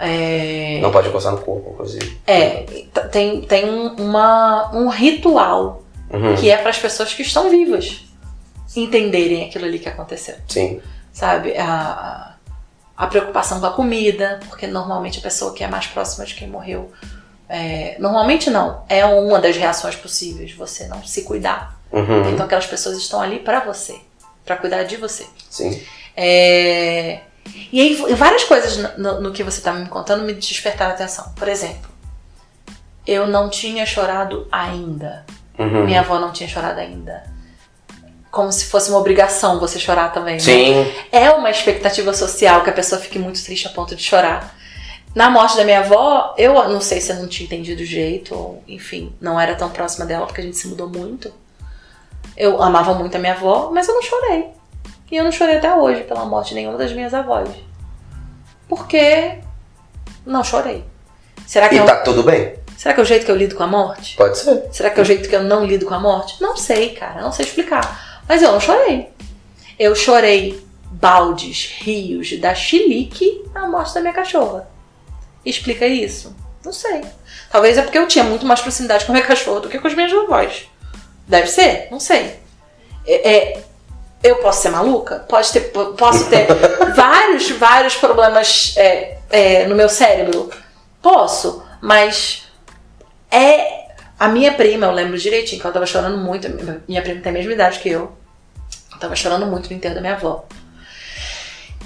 É, 0.00 0.78
Não 0.80 0.90
pode 0.90 1.08
encostar 1.08 1.32
no 1.32 1.38
corpo, 1.40 1.70
inclusive. 1.74 2.18
é, 2.26 2.64
tem, 3.12 3.42
tem 3.42 3.64
um- 3.68 3.94
uma, 3.96 4.70
um 4.74 4.88
ritual 4.88 5.82
Uhum. 6.10 6.34
que 6.36 6.50
é 6.50 6.56
para 6.56 6.70
as 6.70 6.78
pessoas 6.78 7.12
que 7.12 7.22
estão 7.22 7.50
vivas 7.50 8.04
entenderem 8.82 9.46
aquilo 9.46 9.64
ali 9.64 9.78
que 9.78 9.88
aconteceu. 9.88 10.34
Sim. 10.48 10.80
Sabe? 11.12 11.56
A, 11.58 12.34
a 12.96 13.06
preocupação 13.06 13.60
com 13.60 13.66
a 13.66 13.72
comida, 13.72 14.40
porque 14.48 14.66
normalmente 14.66 15.18
a 15.18 15.22
pessoa 15.22 15.52
que 15.54 15.62
é 15.64 15.68
mais 15.68 15.86
próxima 15.86 16.24
de 16.26 16.34
quem 16.34 16.48
morreu. 16.48 16.92
é, 17.48 17.96
normalmente 17.98 18.50
não, 18.50 18.82
é 18.88 19.04
uma 19.06 19.40
das 19.40 19.56
reações 19.56 19.96
possíveis, 19.96 20.52
você 20.52 20.86
não 20.86 21.02
se 21.04 21.22
cuidar. 21.22 21.78
Uhum. 21.92 22.30
Então 22.30 22.44
aquelas 22.46 22.66
pessoas 22.66 22.98
estão 22.98 23.20
ali 23.20 23.38
para 23.38 23.60
você, 23.60 23.98
para 24.44 24.56
cuidar 24.56 24.82
de 24.84 24.96
você. 24.96 25.26
Sim. 25.48 25.80
É, 26.16 27.20
E 27.72 27.80
aí 27.80 27.94
várias 28.14 28.44
coisas 28.44 28.76
no, 28.98 29.20
no- 29.22 29.32
que 29.32 29.42
você 29.42 29.60
tá 29.60 29.72
me 29.72 29.88
contando 29.88 30.24
me 30.24 30.34
despertaram 30.34 30.92
atenção. 30.92 31.32
Por 31.36 31.48
exemplo, 31.48 31.88
eu 33.06 33.26
não 33.26 33.48
tinha 33.48 33.86
chorado 33.86 34.46
ainda. 34.52 35.24
Uhum. 35.58 35.84
Minha 35.86 36.00
avó 36.00 36.18
não 36.18 36.30
tinha 36.32 36.48
chorado 36.48 36.78
ainda. 36.78 37.24
Como 38.38 38.52
se 38.52 38.66
fosse 38.66 38.88
uma 38.88 39.00
obrigação 39.00 39.58
você 39.58 39.80
chorar 39.80 40.12
também. 40.12 40.34
né? 40.34 40.38
Sim. 40.38 40.92
É 41.10 41.28
uma 41.32 41.50
expectativa 41.50 42.12
social 42.14 42.62
que 42.62 42.70
a 42.70 42.72
pessoa 42.72 43.00
fique 43.00 43.18
muito 43.18 43.42
triste 43.42 43.66
a 43.66 43.70
ponto 43.70 43.96
de 43.96 44.02
chorar. 44.04 44.54
Na 45.12 45.28
morte 45.28 45.56
da 45.56 45.64
minha 45.64 45.80
avó, 45.80 46.34
eu 46.38 46.54
não 46.68 46.80
sei 46.80 47.00
se 47.00 47.10
eu 47.10 47.16
não 47.16 47.26
tinha 47.26 47.46
entendido 47.46 47.82
o 47.82 47.84
jeito, 47.84 48.32
ou 48.36 48.62
enfim, 48.68 49.12
não 49.20 49.40
era 49.40 49.56
tão 49.56 49.68
próxima 49.70 50.06
dela 50.06 50.24
porque 50.24 50.40
a 50.40 50.44
gente 50.44 50.56
se 50.56 50.68
mudou 50.68 50.88
muito. 50.88 51.32
Eu 52.36 52.62
amava 52.62 52.94
muito 52.94 53.16
a 53.16 53.18
minha 53.18 53.32
avó, 53.32 53.72
mas 53.74 53.88
eu 53.88 53.94
não 53.94 54.02
chorei. 54.02 54.46
E 55.10 55.16
eu 55.16 55.24
não 55.24 55.32
chorei 55.32 55.56
até 55.56 55.74
hoje 55.74 56.04
pela 56.04 56.24
morte 56.24 56.50
de 56.50 56.54
nenhuma 56.54 56.78
das 56.78 56.92
minhas 56.92 57.12
avós. 57.12 57.48
Porque 58.68 59.38
não 60.24 60.44
chorei. 60.44 60.84
Será 61.44 61.68
que, 61.68 61.74
E 61.74 61.78
é 61.78 61.82
o- 61.82 61.86
tá 61.86 61.96
tudo 61.96 62.22
bem? 62.22 62.54
será 62.76 62.94
que 62.94 63.00
é 63.00 63.02
o 63.02 63.06
jeito 63.06 63.24
que 63.24 63.30
eu 63.32 63.36
lido 63.36 63.56
com 63.56 63.64
a 63.64 63.66
morte? 63.66 64.16
Pode 64.16 64.38
ser. 64.38 64.68
Será 64.70 64.90
que 64.90 65.00
é 65.00 65.02
o 65.02 65.06
jeito 65.06 65.28
que 65.28 65.34
eu 65.34 65.42
não 65.42 65.64
lido 65.64 65.86
com 65.86 65.94
a 65.94 65.98
morte? 65.98 66.40
Não 66.40 66.56
sei, 66.56 66.90
cara, 66.90 67.20
não 67.22 67.32
sei 67.32 67.44
explicar. 67.46 68.07
Mas 68.28 68.42
eu 68.42 68.52
não 68.52 68.60
chorei. 68.60 69.08
Eu 69.78 69.94
chorei 69.94 70.62
baldes, 70.90 71.76
rios 71.80 72.38
da 72.38 72.54
chilique 72.54 73.44
na 73.54 73.66
morte 73.66 73.94
da 73.94 74.00
minha 74.00 74.12
cachorra. 74.12 74.68
Explica 75.44 75.86
isso? 75.86 76.36
Não 76.64 76.72
sei. 76.72 77.02
Talvez 77.50 77.78
é 77.78 77.82
porque 77.82 77.98
eu 77.98 78.06
tinha 78.06 78.24
muito 78.24 78.44
mais 78.44 78.60
proximidade 78.60 79.04
com 79.04 79.12
a 79.12 79.14
minha 79.14 79.26
cachorra 79.26 79.60
do 79.60 79.68
que 79.68 79.78
com 79.78 79.86
as 79.86 79.94
minhas 79.94 80.12
avós. 80.12 80.68
Deve 81.26 81.46
ser? 81.46 81.88
Não 81.90 82.00
sei. 82.00 82.38
É, 83.06 83.30
é, 83.30 83.62
eu 84.22 84.36
posso 84.36 84.62
ser 84.62 84.70
maluca? 84.70 85.20
Pode 85.28 85.50
ter, 85.52 85.60
posso 85.96 86.28
ter 86.28 86.46
vários, 86.94 87.50
vários 87.50 87.96
problemas 87.96 88.74
é, 88.76 89.18
é, 89.30 89.66
no 89.66 89.74
meu 89.74 89.88
cérebro? 89.88 90.50
Posso, 91.00 91.62
mas 91.80 92.46
é. 93.30 93.77
A 94.18 94.28
minha 94.28 94.52
prima, 94.52 94.86
eu 94.86 94.92
lembro 94.92 95.16
direitinho 95.16 95.60
que 95.60 95.66
ela 95.66 95.72
tava 95.72 95.86
chorando 95.86 96.18
muito. 96.18 96.48
Minha 96.88 97.02
prima 97.02 97.20
tem 97.20 97.30
a 97.30 97.32
mesma 97.32 97.52
idade 97.52 97.78
que 97.78 97.88
eu. 97.88 98.12
Ela 98.90 99.00
tava 99.00 99.14
chorando 99.14 99.46
muito 99.46 99.70
no 99.70 99.76
enterro 99.76 99.94
da 99.94 100.00
minha 100.00 100.14
avó. 100.14 100.44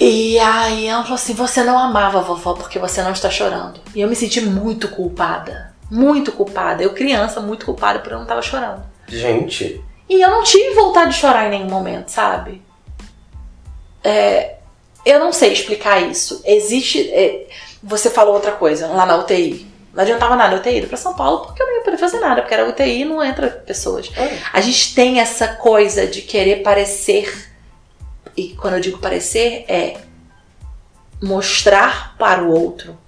E 0.00 0.38
aí 0.38 0.86
ela 0.86 1.02
falou 1.02 1.16
assim: 1.16 1.34
Você 1.34 1.62
não 1.62 1.78
amava 1.78 2.20
a 2.20 2.22
vovó 2.22 2.54
porque 2.54 2.78
você 2.78 3.02
não 3.02 3.12
está 3.12 3.28
chorando. 3.28 3.80
E 3.94 4.00
eu 4.00 4.08
me 4.08 4.16
senti 4.16 4.40
muito 4.40 4.88
culpada. 4.88 5.74
Muito 5.90 6.32
culpada. 6.32 6.82
Eu, 6.82 6.94
criança, 6.94 7.40
muito 7.40 7.66
culpada 7.66 7.98
por 7.98 8.12
eu 8.12 8.16
não 8.16 8.24
estar 8.24 8.40
chorando. 8.40 8.82
Gente. 9.06 9.84
E 10.08 10.20
eu 10.20 10.30
não 10.30 10.42
tive 10.42 10.74
vontade 10.74 11.12
de 11.12 11.18
chorar 11.18 11.46
em 11.46 11.50
nenhum 11.50 11.68
momento, 11.68 12.08
sabe? 12.08 12.62
É, 14.02 14.56
eu 15.04 15.20
não 15.20 15.32
sei 15.32 15.52
explicar 15.52 16.00
isso. 16.00 16.40
Existe. 16.46 17.10
é, 17.10 17.46
você 17.82 18.08
falou 18.08 18.34
outra 18.34 18.52
coisa 18.52 18.86
lá 18.86 19.04
na 19.04 19.16
UTI. 19.16 19.71
Não 19.94 20.02
adiantava 20.02 20.36
nada 20.36 20.56
eu 20.56 20.62
ter 20.62 20.78
ido 20.78 20.86
pra 20.86 20.96
São 20.96 21.14
Paulo 21.14 21.46
porque 21.46 21.62
eu 21.62 21.66
não 21.66 21.74
ia 21.74 21.82
poder 21.82 21.98
fazer 21.98 22.18
nada, 22.18 22.40
porque 22.40 22.54
era 22.54 22.68
UTI 22.68 23.02
e 23.02 23.04
não 23.04 23.22
entra 23.22 23.48
pessoas. 23.48 24.10
A 24.52 24.60
gente 24.60 24.94
tem 24.94 25.20
essa 25.20 25.48
coisa 25.48 26.06
de 26.06 26.22
querer 26.22 26.62
parecer 26.62 27.52
e 28.36 28.54
quando 28.54 28.74
eu 28.74 28.80
digo 28.80 28.98
parecer, 28.98 29.64
é 29.68 29.96
mostrar 31.22 32.16
para 32.18 32.42
o 32.42 32.50
outro 32.50 32.98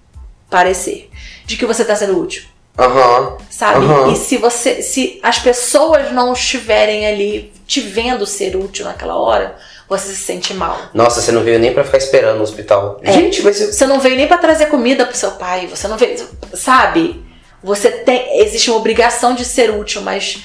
parecer 0.51 1.11
de 1.47 1.57
que 1.57 1.67
você 1.67 1.83
está 1.83 1.97
sendo 1.97 2.21
útil. 2.21 2.45
Aham. 2.79 3.39
Sabe? 3.49 3.87
Aham. 3.87 4.13
E 4.13 4.17
se 4.17 4.37
você. 4.37 4.83
Se 4.83 5.21
as 5.23 5.39
pessoas 5.39 6.13
não 6.13 6.33
estiverem 6.33 7.07
ali 7.07 7.53
te 7.67 7.81
vendo 7.81 8.27
ser 8.27 8.57
útil 8.57 8.85
naquela 8.85 9.17
hora, 9.17 9.57
você 9.97 10.09
se 10.15 10.17
sente 10.25 10.53
mal. 10.55 10.79
Nossa, 10.93 11.21
você 11.21 11.33
não 11.33 11.43
veio 11.43 11.59
nem 11.59 11.73
pra 11.73 11.85
ficar 11.85 11.99
esperando 11.99 12.37
no 12.39 12.43
hospital. 12.43 12.99
É. 13.03 13.13
Gente, 13.13 13.43
mas 13.43 13.61
eu... 13.61 13.73
Você 13.73 13.87
não 13.87 14.01
veio 14.01 14.17
nem 14.17 14.27
pra 14.27 14.39
trazer 14.39 14.67
comida 14.67 15.07
pro 15.07 15.17
seu 15.17 15.33
pai, 15.33 15.67
você 15.67 15.87
não 15.89 15.97
veio. 15.97 16.17
Sabe? 16.55 17.25
Você 17.63 17.91
tem. 17.91 18.41
Existe 18.41 18.71
uma 18.71 18.79
obrigação 18.79 19.35
de 19.35 19.45
ser 19.45 19.71
útil, 19.71 20.03
mas. 20.03 20.43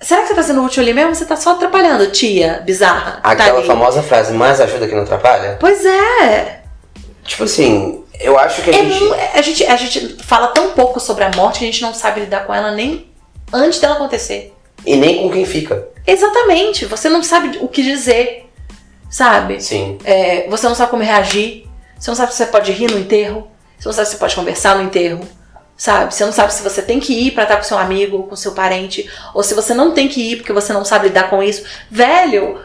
Será 0.00 0.22
que 0.22 0.28
você 0.28 0.34
tá 0.34 0.42
sendo 0.42 0.64
útil 0.64 0.82
ali 0.82 0.92
mesmo? 0.92 1.14
Você 1.14 1.24
tá 1.24 1.36
só 1.36 1.52
atrapalhando, 1.52 2.10
tia 2.10 2.60
bizarra. 2.64 3.20
tá 3.22 3.30
aquela 3.30 3.58
ali? 3.58 3.66
famosa 3.68 4.02
frase, 4.02 4.32
mais 4.32 4.60
ajuda 4.60 4.88
que 4.88 4.94
não 4.94 5.02
atrapalha? 5.02 5.56
Pois 5.60 5.84
é. 5.86 6.62
Tipo 7.24 7.44
assim, 7.44 8.02
eu 8.18 8.36
acho 8.36 8.62
que 8.62 8.70
a 8.70 8.72
É 8.72 8.76
gente. 8.78 9.04
mu- 9.04 9.14
a, 9.34 9.40
gente, 9.42 9.64
a 9.64 9.76
gente 9.76 10.16
fala 10.24 10.48
tão 10.48 10.70
pouco 10.70 10.98
sobre 10.98 11.22
a 11.22 11.30
morte 11.36 11.60
que 11.60 11.64
a 11.64 11.68
gente 11.70 11.82
não 11.82 11.94
sabe 11.94 12.20
lidar 12.22 12.44
com 12.44 12.52
ela 12.52 12.72
nem 12.72 13.06
antes 13.52 13.78
dela 13.78 13.94
acontecer. 13.94 14.52
E 14.84 14.96
nem 14.96 15.22
com 15.22 15.30
quem 15.30 15.46
fica. 15.46 15.86
Exatamente. 16.04 16.84
Você 16.86 17.08
não 17.08 17.22
sabe 17.22 17.58
o 17.60 17.68
que 17.68 17.84
dizer. 17.84 18.50
Sabe? 19.12 19.60
Sim. 19.60 19.98
É, 20.04 20.48
você 20.48 20.66
não 20.66 20.74
sabe 20.74 20.90
como 20.90 21.02
reagir. 21.02 21.68
Você 21.98 22.10
não 22.10 22.16
sabe 22.16 22.32
se 22.32 22.38
você 22.38 22.46
pode 22.46 22.72
rir 22.72 22.90
no 22.90 22.98
enterro. 22.98 23.46
Você 23.78 23.86
não 23.86 23.92
sabe 23.92 24.06
se 24.06 24.12
você 24.12 24.18
pode 24.18 24.34
conversar 24.34 24.76
no 24.76 24.82
enterro. 24.82 25.20
Sabe? 25.76 26.14
Você 26.14 26.24
não 26.24 26.32
sabe 26.32 26.54
se 26.54 26.62
você 26.62 26.80
tem 26.80 26.98
que 26.98 27.12
ir 27.12 27.32
pra 27.32 27.42
estar 27.42 27.58
com 27.58 27.62
seu 27.62 27.76
amigo, 27.76 28.22
com 28.22 28.34
seu 28.34 28.52
parente. 28.52 29.08
Ou 29.34 29.42
se 29.42 29.52
você 29.52 29.74
não 29.74 29.92
tem 29.92 30.08
que 30.08 30.32
ir 30.32 30.36
porque 30.36 30.52
você 30.52 30.72
não 30.72 30.82
sabe 30.82 31.08
lidar 31.08 31.28
com 31.28 31.42
isso. 31.42 31.62
Velho, 31.90 32.58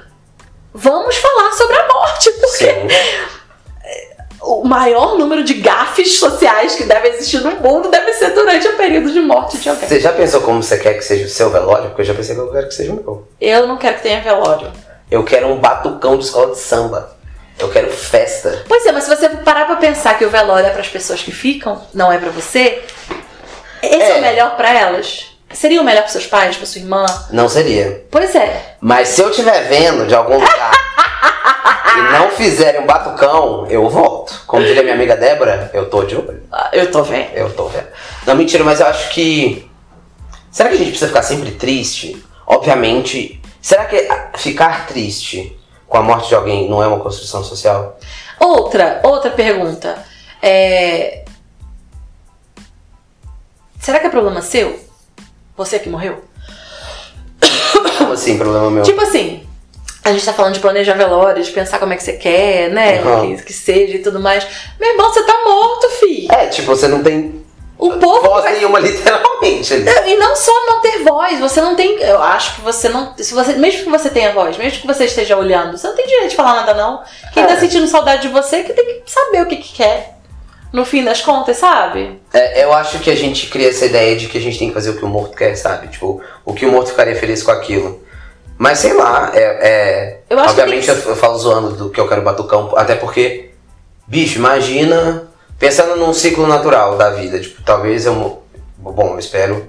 vamos 0.74 1.18
falar 1.18 1.52
sobre 1.52 1.76
a 1.76 1.88
morte. 1.88 2.32
Porque 2.32 2.48
Sim. 2.48 2.88
o 4.42 4.64
maior 4.64 5.18
número 5.18 5.44
de 5.44 5.56
gafes 5.56 6.18
sociais 6.18 6.76
que 6.76 6.86
deve 6.86 7.10
existir 7.10 7.42
no 7.42 7.52
mundo 7.58 7.90
deve 7.90 8.14
ser 8.14 8.30
durante 8.30 8.66
o 8.70 8.78
período 8.78 9.12
de 9.12 9.20
morte 9.20 9.58
de 9.58 9.68
alguém. 9.68 9.90
Você 9.90 10.00
já 10.00 10.14
pensou 10.14 10.40
como 10.40 10.64
você 10.64 10.78
quer 10.78 10.94
que 10.94 11.04
seja 11.04 11.26
o 11.26 11.30
seu 11.30 11.50
velório? 11.50 11.90
Porque 11.90 12.04
eu 12.04 12.06
já 12.06 12.14
pensei 12.14 12.36
que 12.36 12.40
eu 12.40 12.52
quero 12.54 12.68
que 12.70 12.74
seja 12.74 12.94
o 12.94 12.96
meu. 12.96 13.28
Eu 13.42 13.68
não 13.68 13.76
quero 13.76 13.98
que 13.98 14.04
tenha 14.04 14.22
velório. 14.22 14.72
Eu 15.10 15.24
quero 15.24 15.48
um 15.48 15.58
batucão 15.60 16.18
de 16.18 16.26
escola 16.26 16.54
de 16.54 16.60
samba. 16.60 17.16
Eu 17.58 17.70
quero 17.70 17.90
festa. 17.92 18.64
Pois 18.68 18.86
é, 18.86 18.92
mas 18.92 19.06
se 19.06 19.10
você 19.16 19.30
parar 19.30 19.66
pra 19.66 19.78
pensar 19.78 20.18
que 20.18 20.26
o 20.26 20.30
velório 20.30 20.68
é 20.68 20.70
para 20.70 20.82
as 20.82 20.88
pessoas 20.90 21.22
que 21.24 21.32
ficam, 21.32 21.82
não 21.94 22.12
é 22.12 22.18
pra 22.18 22.30
você, 22.30 22.84
esse 23.82 23.96
é, 24.02 24.16
É. 24.16 24.20
o 24.20 24.22
melhor 24.22 24.56
pra 24.56 24.72
elas? 24.78 25.28
Seria 25.54 25.82
o 25.82 25.84
melhor 25.84 26.02
pros 26.02 26.12
seus 26.12 26.28
pais, 26.28 26.58
pra 26.58 26.66
sua 26.68 26.82
irmã? 26.82 27.06
Não 27.32 27.48
seria. 27.50 28.06
Pois 28.12 28.36
é. 28.36 28.76
Mas 28.82 29.08
se 29.10 29.22
eu 29.22 29.30
estiver 29.30 29.62
vendo 29.70 30.06
de 30.06 30.14
algum 30.14 30.36
lugar 30.36 30.72
e 31.98 32.02
não 32.20 32.30
fizerem 32.32 32.82
um 32.82 32.86
batucão, 32.86 33.66
eu 33.70 33.90
volto. 33.90 34.40
Como 34.46 34.64
diria 34.64 34.84
minha 34.84 34.94
amiga 34.94 35.16
Débora, 35.16 35.72
eu 35.74 35.90
tô 35.90 36.04
de 36.04 36.16
olho. 36.16 36.44
Ah, 36.52 36.70
Eu 36.74 36.92
tô 36.92 37.02
vendo. 37.02 37.30
Eu 37.34 37.52
tô 37.54 37.68
vendo. 37.70 37.88
Não, 38.26 38.36
mentira, 38.36 38.64
mas 38.64 38.82
eu 38.82 38.88
acho 38.88 39.10
que. 39.12 39.68
Será 40.52 40.70
que 40.70 40.76
a 40.76 40.78
gente 40.78 40.90
precisa 40.90 41.08
ficar 41.08 41.24
sempre 41.24 41.52
triste? 41.52 42.24
Obviamente. 42.46 43.42
Será 43.68 43.84
que 43.84 44.08
ficar 44.38 44.88
triste 44.88 45.60
com 45.90 45.98
a 45.98 46.02
morte 46.02 46.30
de 46.30 46.36
alguém 46.36 46.70
não 46.70 46.82
é 46.82 46.88
uma 46.88 47.02
construção 47.02 47.44
social? 47.44 48.00
Outra, 48.40 49.02
outra 49.04 49.30
pergunta. 49.30 50.06
É... 50.42 51.26
Será 53.78 54.00
que 54.00 54.08
é 54.08 54.10
problema 54.10 54.42
seu? 54.42 54.80
Você 55.58 55.80
que 55.80 55.90
morreu? 55.90 56.24
Como 57.98 58.14
assim, 58.14 58.38
problema 58.38 58.72
meu? 58.72 58.84
Tipo 58.84 59.02
assim, 59.02 59.46
a 60.02 60.14
gente 60.14 60.24
tá 60.24 60.32
falando 60.32 60.54
de 60.54 60.62
planejar 60.62 60.94
velório, 60.94 61.44
de 61.44 61.52
pensar 61.52 61.78
como 61.78 61.92
é 61.92 61.98
que 61.98 62.04
você 62.04 62.14
quer, 62.14 62.70
né? 62.70 63.04
Uhum. 63.04 63.36
Que, 63.36 63.44
que 63.44 63.54
seja 63.54 63.98
e 63.98 64.02
tudo 64.02 64.22
mais. 64.22 64.48
Meu 64.80 64.92
irmão, 64.92 65.12
você 65.12 65.24
tá 65.24 65.44
morto, 65.44 65.90
fi. 66.00 66.32
É, 66.32 66.48
tipo, 66.48 66.68
você 66.68 66.88
não 66.88 67.04
tem 67.04 67.37
O 67.80 67.92
povo 67.98 68.22
voz 68.22 68.44
nenhuma, 68.46 68.80
literalmente. 68.82 69.74
E 69.74 70.16
não 70.16 70.36
só 70.36 70.52
não 70.66 70.82
ter 70.82 71.04
voz, 71.04 71.40
você 71.40 71.62
não 71.62 71.76
tem. 71.76 72.02
Eu 72.02 72.22
acho 72.22 72.56
que 72.56 72.62
você 72.62 72.90
não. 72.90 73.14
Se 73.18 73.34
você, 73.34 73.54
mesmo 73.54 73.84
que 73.84 73.90
você 73.90 74.10
tenha 74.10 74.34
voz, 74.34 74.58
mesmo 74.58 74.82
que 74.82 74.88
você 74.88 75.06
esteja 75.06 75.38
olhando, 75.38 75.78
você 75.78 75.88
não 75.88 75.96
tem 75.96 76.08
direito 76.08 76.32
de 76.32 76.36
falar 76.36 76.56
nada, 76.56 76.74
não. 76.74 77.02
Quem 77.34 77.44
É. 77.44 77.46
tá 77.48 77.58
sentindo 77.60 77.88
saudade 77.88 78.24
de 78.24 78.30
você 78.30 78.58
é 78.58 78.64
que 78.64 78.74
tem 78.74 78.86
que 79.02 79.12
saber 79.12 79.42
o 79.44 79.46
que, 79.46 79.58
que 79.58 79.74
quer. 79.74 80.16
No 80.74 80.84
fim 80.84 81.04
das 81.04 81.22
contas, 81.22 81.58
sabe? 81.58 82.20
É, 82.34 82.64
eu 82.64 82.74
acho 82.74 83.00
que 83.00 83.10
a 83.10 83.16
gente 83.16 83.48
cria 83.48 83.70
essa 83.70 83.86
ideia 83.86 84.18
de 84.18 84.28
que 84.28 84.38
a 84.38 84.42
gente 84.42 84.60
tem 84.60 84.68
que 84.68 84.74
fazer 84.74 84.90
o 84.90 84.98
que 84.98 85.06
o 85.06 85.08
morto 85.08 85.36
quer, 85.38 85.56
sabe? 85.56 85.88
Tipo, 85.88 86.22
o 86.44 86.54
que 86.54 86.66
o 86.66 86.72
morto 86.72 86.90
ficaria 86.90 87.16
feliz 87.16 87.42
com 87.42 87.52
aquilo. 87.52 88.04
Mas 88.58 88.80
sei 88.80 88.94
lá, 88.94 89.32
é. 89.34 89.40
é- 89.62 90.20
Eu 90.30 90.38
acho 90.40 90.56
que 90.56 90.62
obviamente 90.62 90.86
tem 90.88 90.96
eu, 91.04 91.10
eu 91.10 91.16
falo 91.16 91.38
zoando 91.38 91.70
do 91.76 91.90
que 91.90 92.00
eu 92.02 92.08
quero 92.08 92.22
batucão, 92.22 92.74
até 92.76 92.96
porque, 92.96 93.52
bicho, 94.08 94.40
imagina. 94.40 95.27
Pensando 95.60 95.96
num 95.96 96.14
ciclo 96.14 96.46
natural 96.48 96.98
da 96.98 97.10
vida, 97.12 97.40
tipo, 97.40 97.62
talvez 97.64 98.06
eu. 98.06 98.44
Bom, 98.78 99.14
eu 99.14 99.20
espero 99.20 99.68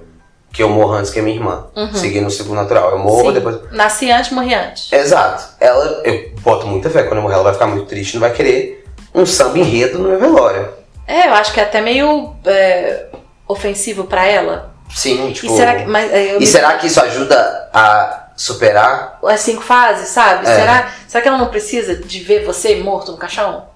que 0.53 0.61
eu 0.63 0.69
morra 0.69 0.97
antes 0.99 1.11
que 1.11 1.19
a 1.19 1.23
minha 1.23 1.35
irmã. 1.35 1.67
Seguindo 1.93 2.27
o 2.27 2.31
ciclo 2.31 2.53
natural. 2.55 2.91
Eu 2.91 2.99
morro, 2.99 3.27
Sim. 3.27 3.33
depois. 3.33 3.57
Nasci 3.71 4.11
antes, 4.11 4.31
morri 4.31 4.53
antes. 4.53 4.91
Exato. 4.91 5.43
Ela, 5.59 6.01
eu 6.03 6.31
boto 6.41 6.67
muita 6.67 6.89
fé, 6.89 7.03
quando 7.03 7.17
eu 7.17 7.21
morrer, 7.23 7.35
ela 7.35 7.43
vai 7.43 7.53
ficar 7.53 7.67
muito 7.67 7.85
triste, 7.87 8.13
não 8.15 8.21
vai 8.21 8.31
querer 8.33 8.85
um 9.13 9.25
samba 9.25 9.57
enredo 9.59 9.99
no 9.99 10.09
meu 10.09 10.19
velório. 10.19 10.69
É, 11.07 11.27
eu 11.27 11.33
acho 11.33 11.51
que 11.53 11.59
é 11.59 11.63
até 11.63 11.81
meio 11.81 12.35
é, 12.45 13.07
ofensivo 13.47 14.03
pra 14.05 14.25
ela. 14.25 14.73
Sim, 14.93 15.31
tipo. 15.31 15.51
e 15.53 15.55
será 15.57 15.75
que. 15.75 15.85
Mas, 15.85 16.11
é, 16.11 16.31
eu 16.33 16.37
E 16.37 16.39
me- 16.39 16.47
será 16.47 16.73
que 16.77 16.87
isso 16.87 16.99
ajuda 17.01 17.69
a 17.73 18.27
superar? 18.35 19.19
as 19.23 19.39
cinco 19.39 19.61
fases, 19.61 20.09
sabe? 20.09 20.47
É. 20.47 20.55
Será, 20.55 20.91
será 21.07 21.21
que 21.21 21.27
ela 21.27 21.37
não 21.37 21.47
precisa 21.47 21.95
de 21.95 22.19
ver 22.21 22.43
você 22.45 22.75
morto 22.75 23.11
no 23.11 23.17
caixão? 23.17 23.68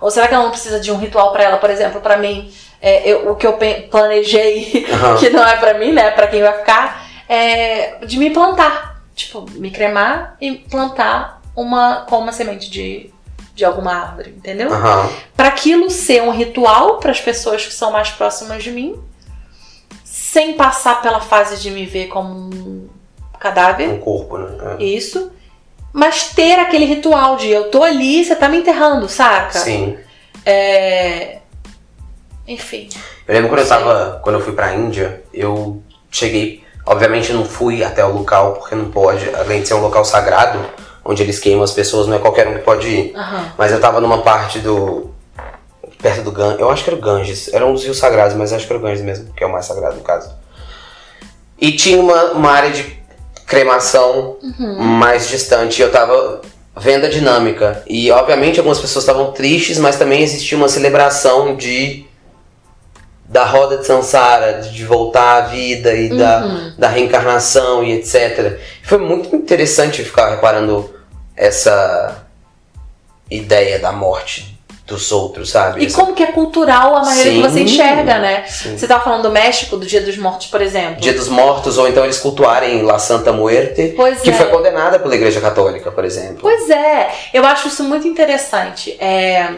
Ou 0.00 0.10
será 0.10 0.26
que 0.28 0.34
ela 0.34 0.44
não 0.44 0.50
precisa 0.50 0.80
de 0.80 0.90
um 0.90 0.96
ritual 0.98 1.32
pra 1.32 1.42
ela? 1.44 1.56
Por 1.58 1.70
exemplo, 1.70 2.00
pra 2.00 2.16
mim, 2.16 2.52
é, 2.80 3.08
eu- 3.08 3.30
o 3.30 3.36
que 3.36 3.46
eu 3.46 3.58
planejei, 3.90 4.86
Aham. 4.92 5.16
que 5.20 5.30
não 5.30 5.46
é 5.46 5.56
pra 5.56 5.74
mim, 5.74 5.92
né? 5.92 6.10
Pra 6.12 6.26
quem 6.26 6.42
vai 6.42 6.58
ficar, 6.58 7.06
é 7.28 7.98
de 8.06 8.18
me 8.18 8.30
plantar. 8.30 9.02
Tipo, 9.14 9.44
me 9.52 9.70
cremar 9.70 10.36
e 10.40 10.52
plantar 10.54 11.42
uma 11.54 12.06
com 12.08 12.18
uma 12.18 12.32
semente 12.32 12.70
de, 12.70 13.10
de 13.54 13.64
alguma 13.64 13.92
árvore, 13.92 14.30
entendeu? 14.30 14.72
Aham. 14.72 15.10
Pra 15.36 15.48
aquilo 15.48 15.90
ser 15.90 16.22
um 16.22 16.30
ritual 16.30 16.98
para 16.98 17.10
as 17.10 17.20
pessoas 17.20 17.66
que 17.66 17.72
são 17.74 17.90
mais 17.90 18.08
próximas 18.10 18.62
de 18.64 18.70
mim, 18.70 18.98
sem 20.04 20.54
passar 20.54 21.02
pela 21.02 21.20
fase 21.20 21.60
de 21.60 21.70
me 21.70 21.84
ver 21.84 22.06
como 22.08 22.30
um 22.32 22.88
cadáver. 23.38 23.88
Um 23.88 23.98
corpo, 24.00 24.38
né? 24.38 24.76
Isso. 24.78 25.30
Mas 25.92 26.30
ter 26.30 26.58
aquele 26.58 26.84
ritual 26.84 27.36
de 27.36 27.48
eu 27.50 27.70
tô 27.70 27.82
ali, 27.82 28.24
você 28.24 28.36
tá 28.36 28.48
me 28.48 28.58
enterrando, 28.58 29.08
saca? 29.08 29.58
Sim. 29.58 29.98
É... 30.46 31.38
Enfim. 32.46 32.88
Eu 33.26 33.34
lembro 33.34 33.48
quando 33.48 33.60
eu 33.60 33.68
tava. 33.68 34.20
Quando 34.22 34.36
eu 34.36 34.42
fui 34.42 34.52
pra 34.52 34.74
Índia, 34.74 35.22
eu 35.32 35.82
cheguei. 36.10 36.64
Obviamente 36.86 37.32
não 37.32 37.44
fui 37.44 37.84
até 37.84 38.04
o 38.04 38.12
local, 38.12 38.54
porque 38.54 38.74
não 38.74 38.90
pode, 38.90 39.32
além 39.34 39.62
de 39.62 39.68
ser 39.68 39.74
um 39.74 39.80
local 39.80 40.04
sagrado, 40.04 40.58
onde 41.04 41.22
eles 41.22 41.38
queimam 41.38 41.62
as 41.62 41.72
pessoas, 41.72 42.06
não 42.06 42.16
é 42.16 42.18
qualquer 42.18 42.48
um 42.48 42.54
que 42.54 42.60
pode 42.60 42.88
ir. 42.88 43.16
Aham. 43.16 43.52
Mas 43.56 43.70
eu 43.70 43.80
tava 43.80 44.00
numa 44.00 44.22
parte 44.22 44.58
do. 44.58 45.10
perto 46.00 46.22
do 46.22 46.32
Ganges. 46.32 46.60
Eu 46.60 46.70
acho 46.70 46.82
que 46.82 46.90
era 46.90 46.98
o 46.98 47.02
Ganges. 47.02 47.52
Era 47.52 47.66
um 47.66 47.72
dos 47.72 47.84
rios 47.84 47.98
sagrados, 47.98 48.36
mas 48.36 48.52
acho 48.52 48.66
que 48.66 48.72
era 48.72 48.80
o 48.80 48.82
Ganges 48.82 49.02
mesmo, 49.02 49.32
que 49.32 49.44
é 49.44 49.46
o 49.46 49.52
mais 49.52 49.66
sagrado 49.66 49.96
no 49.96 50.02
caso. 50.02 50.32
E 51.60 51.72
tinha 51.72 52.00
uma, 52.00 52.32
uma 52.32 52.50
área 52.50 52.70
de 52.70 52.99
cremação 53.50 54.36
mais 54.78 55.28
distante. 55.28 55.82
Eu 55.82 55.90
tava 55.90 56.40
vendo 56.76 57.04
a 57.04 57.08
dinâmica. 57.08 57.82
E 57.86 58.10
obviamente 58.12 58.58
algumas 58.58 58.78
pessoas 58.78 59.02
estavam 59.02 59.32
tristes, 59.32 59.76
mas 59.76 59.98
também 59.98 60.22
existia 60.22 60.56
uma 60.56 60.68
celebração 60.68 61.56
de. 61.56 62.06
da 63.28 63.44
roda 63.44 63.78
de 63.78 63.86
Sansara, 63.86 64.62
de 64.62 64.84
voltar 64.84 65.38
à 65.38 65.40
vida 65.48 65.92
e 65.92 66.16
da, 66.16 66.72
da 66.78 66.88
reencarnação 66.88 67.82
e 67.82 67.92
etc. 67.92 68.58
Foi 68.84 68.98
muito 68.98 69.34
interessante 69.34 70.04
ficar 70.04 70.30
reparando 70.30 70.88
essa 71.36 72.24
ideia 73.28 73.78
da 73.78 73.92
morte 73.92 74.49
dos 74.90 75.12
outros, 75.12 75.50
sabe? 75.50 75.84
E 75.84 75.92
como 75.92 76.14
que 76.14 76.22
é 76.22 76.32
cultural 76.32 76.96
a 76.96 77.04
maneira 77.04 77.30
que 77.30 77.36
Sim. 77.36 77.42
você 77.42 77.60
enxerga, 77.62 78.18
né? 78.18 78.44
Sim. 78.46 78.76
Você 78.76 78.86
tava 78.86 79.02
falando 79.04 79.22
do 79.22 79.30
México, 79.30 79.76
do 79.76 79.86
Dia 79.86 80.00
dos 80.00 80.18
Mortos, 80.18 80.48
por 80.48 80.60
exemplo. 80.60 81.00
Dia 81.00 81.14
dos 81.14 81.28
Mortos, 81.28 81.78
ou 81.78 81.88
então 81.88 82.04
eles 82.04 82.18
cultuarem 82.18 82.82
La 82.82 82.98
Santa 82.98 83.32
Muerte, 83.32 83.94
Pois 83.96 84.20
que 84.20 84.30
é. 84.30 84.32
foi 84.32 84.46
condenada 84.46 84.98
pela 84.98 85.14
Igreja 85.14 85.40
Católica, 85.40 85.92
por 85.92 86.04
exemplo. 86.04 86.38
Pois 86.40 86.68
é, 86.68 87.10
eu 87.32 87.46
acho 87.46 87.68
isso 87.68 87.84
muito 87.84 88.06
interessante. 88.06 88.92
É, 89.00 89.48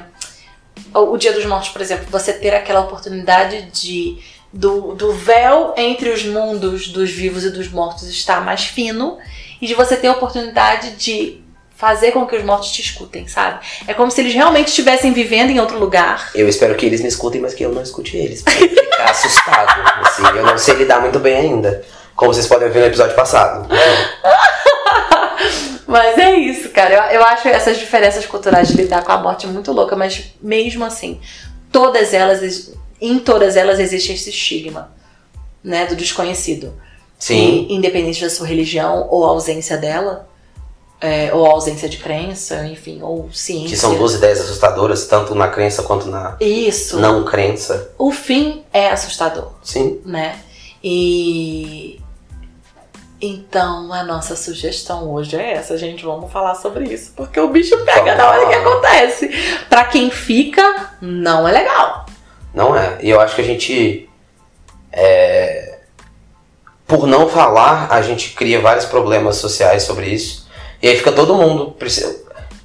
o 0.94 1.12
o 1.12 1.16
Dia 1.16 1.32
dos 1.32 1.46
Mortos, 1.46 1.70
por 1.70 1.80
exemplo, 1.80 2.06
você 2.10 2.32
ter 2.32 2.54
aquela 2.54 2.80
oportunidade 2.80 3.62
de 3.72 4.18
do, 4.52 4.94
do 4.94 5.12
véu 5.12 5.72
entre 5.78 6.10
os 6.10 6.24
mundos 6.24 6.88
dos 6.88 7.10
vivos 7.10 7.44
e 7.44 7.50
dos 7.50 7.68
mortos 7.68 8.06
estar 8.06 8.44
mais 8.44 8.64
fino 8.64 9.16
e 9.62 9.66
de 9.66 9.74
você 9.74 9.96
ter 9.96 10.08
a 10.08 10.12
oportunidade 10.12 10.90
de 10.90 11.41
fazer 11.82 12.12
com 12.12 12.24
que 12.24 12.36
os 12.36 12.44
mortos 12.44 12.70
te 12.70 12.80
escutem, 12.80 13.26
sabe? 13.26 13.58
É 13.88 13.92
como 13.92 14.08
se 14.08 14.20
eles 14.20 14.32
realmente 14.32 14.68
estivessem 14.68 15.12
vivendo 15.12 15.50
em 15.50 15.58
outro 15.58 15.80
lugar. 15.80 16.30
Eu 16.32 16.48
espero 16.48 16.76
que 16.76 16.86
eles 16.86 17.00
me 17.00 17.08
escutem, 17.08 17.40
mas 17.40 17.54
que 17.54 17.64
eu 17.64 17.72
não 17.72 17.82
escute 17.82 18.16
eles, 18.16 18.40
pra 18.40 18.52
ficar 18.52 19.02
assustado. 19.10 20.06
Assim, 20.06 20.22
eu 20.22 20.46
não 20.46 20.56
sei 20.56 20.74
lidar 20.74 21.00
muito 21.00 21.18
bem 21.18 21.34
ainda. 21.34 21.84
Como 22.14 22.32
vocês 22.32 22.46
podem 22.46 22.70
ver 22.70 22.78
no 22.78 22.86
episódio 22.86 23.16
passado. 23.16 23.68
Mas 25.88 26.16
é 26.18 26.36
isso, 26.36 26.70
cara. 26.70 26.94
Eu, 26.94 27.18
eu 27.18 27.24
acho 27.24 27.48
essas 27.48 27.76
diferenças 27.76 28.24
culturais 28.26 28.68
de 28.68 28.74
lidar 28.74 29.02
com 29.02 29.10
a 29.10 29.18
morte 29.18 29.48
muito 29.48 29.72
louca, 29.72 29.96
mas 29.96 30.32
mesmo 30.40 30.84
assim, 30.84 31.20
todas 31.70 32.14
elas, 32.14 32.72
em 33.00 33.18
todas 33.18 33.56
elas 33.56 33.78
existe 33.78 34.12
esse 34.12 34.30
estigma, 34.30 34.90
né, 35.62 35.84
do 35.84 35.96
desconhecido. 35.96 36.72
Sim. 37.18 37.66
E, 37.68 37.74
independente 37.74 38.22
da 38.22 38.30
sua 38.30 38.46
religião 38.46 39.08
ou 39.10 39.24
ausência 39.24 39.76
dela, 39.76 40.31
é, 41.02 41.34
ou 41.34 41.44
ausência 41.44 41.88
de 41.88 41.96
crença, 41.96 42.64
enfim, 42.66 43.02
ou 43.02 43.28
ciência. 43.32 43.70
Que 43.70 43.76
são 43.76 43.96
duas 43.96 44.14
ideias 44.14 44.40
assustadoras, 44.40 45.06
tanto 45.06 45.34
na 45.34 45.48
crença 45.48 45.82
quanto 45.82 46.06
na 46.06 46.36
Isso. 46.40 47.00
não 47.00 47.24
crença. 47.24 47.90
O 47.98 48.12
fim 48.12 48.62
é 48.72 48.88
assustador, 48.90 49.50
Sim. 49.64 50.00
né? 50.06 50.38
E 50.82 52.00
então 53.20 53.92
a 53.92 54.02
nossa 54.02 54.34
sugestão 54.36 55.12
hoje 55.12 55.36
é 55.36 55.54
essa, 55.54 55.76
gente. 55.76 56.04
Vamos 56.04 56.30
falar 56.32 56.54
sobre 56.54 56.92
isso, 56.92 57.12
porque 57.16 57.38
o 57.38 57.48
bicho 57.48 57.76
pega 57.84 58.14
na 58.14 58.28
hora 58.28 58.46
que 58.48 58.54
acontece. 58.54 59.30
Pra 59.68 59.84
quem 59.84 60.10
fica, 60.10 60.96
não 61.00 61.48
é 61.48 61.52
legal. 61.52 62.06
Não 62.54 62.76
é. 62.76 62.98
E 63.00 63.10
eu 63.10 63.20
acho 63.20 63.34
que 63.34 63.40
a 63.40 63.44
gente. 63.44 64.08
é, 64.92 65.78
por 66.86 67.06
não 67.06 67.28
falar, 67.28 67.88
a 67.90 68.02
gente 68.02 68.30
cria 68.34 68.60
vários 68.60 68.84
problemas 68.84 69.36
sociais 69.36 69.84
sobre 69.84 70.06
isso. 70.06 70.41
E 70.82 70.88
aí 70.88 70.96
fica 70.96 71.12
todo 71.12 71.34
mundo. 71.34 71.76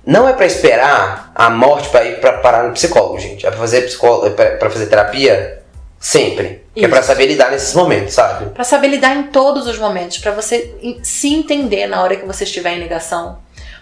Não 0.05 0.27
é 0.27 0.33
pra 0.33 0.45
esperar 0.45 1.31
a 1.35 1.49
morte 1.49 1.89
pra 1.89 2.03
ir 2.05 2.19
pra 2.19 2.33
parar 2.39 2.63
no 2.63 2.73
psicólogo, 2.73 3.19
gente. 3.19 3.45
É 3.45 3.49
pra 3.49 3.59
fazer, 3.59 3.81
psicó... 3.81 4.25
é 4.25 4.29
pra 4.29 4.69
fazer 4.69 4.87
terapia 4.87 5.61
sempre. 5.99 6.63
É 6.75 6.87
pra 6.87 6.99
Isso. 6.99 7.07
saber 7.07 7.27
lidar 7.27 7.51
nesses 7.51 7.73
momentos, 7.73 8.13
sabe? 8.13 8.51
Pra 8.51 8.63
saber 8.63 8.87
lidar 8.87 9.15
em 9.15 9.23
todos 9.23 9.67
os 9.67 9.77
momentos, 9.77 10.17
pra 10.19 10.31
você 10.31 10.75
se 11.03 11.33
entender 11.33 11.87
na 11.87 12.01
hora 12.01 12.15
que 12.15 12.25
você 12.25 12.43
estiver 12.43 12.73
em 12.73 12.79
negação, 12.79 13.39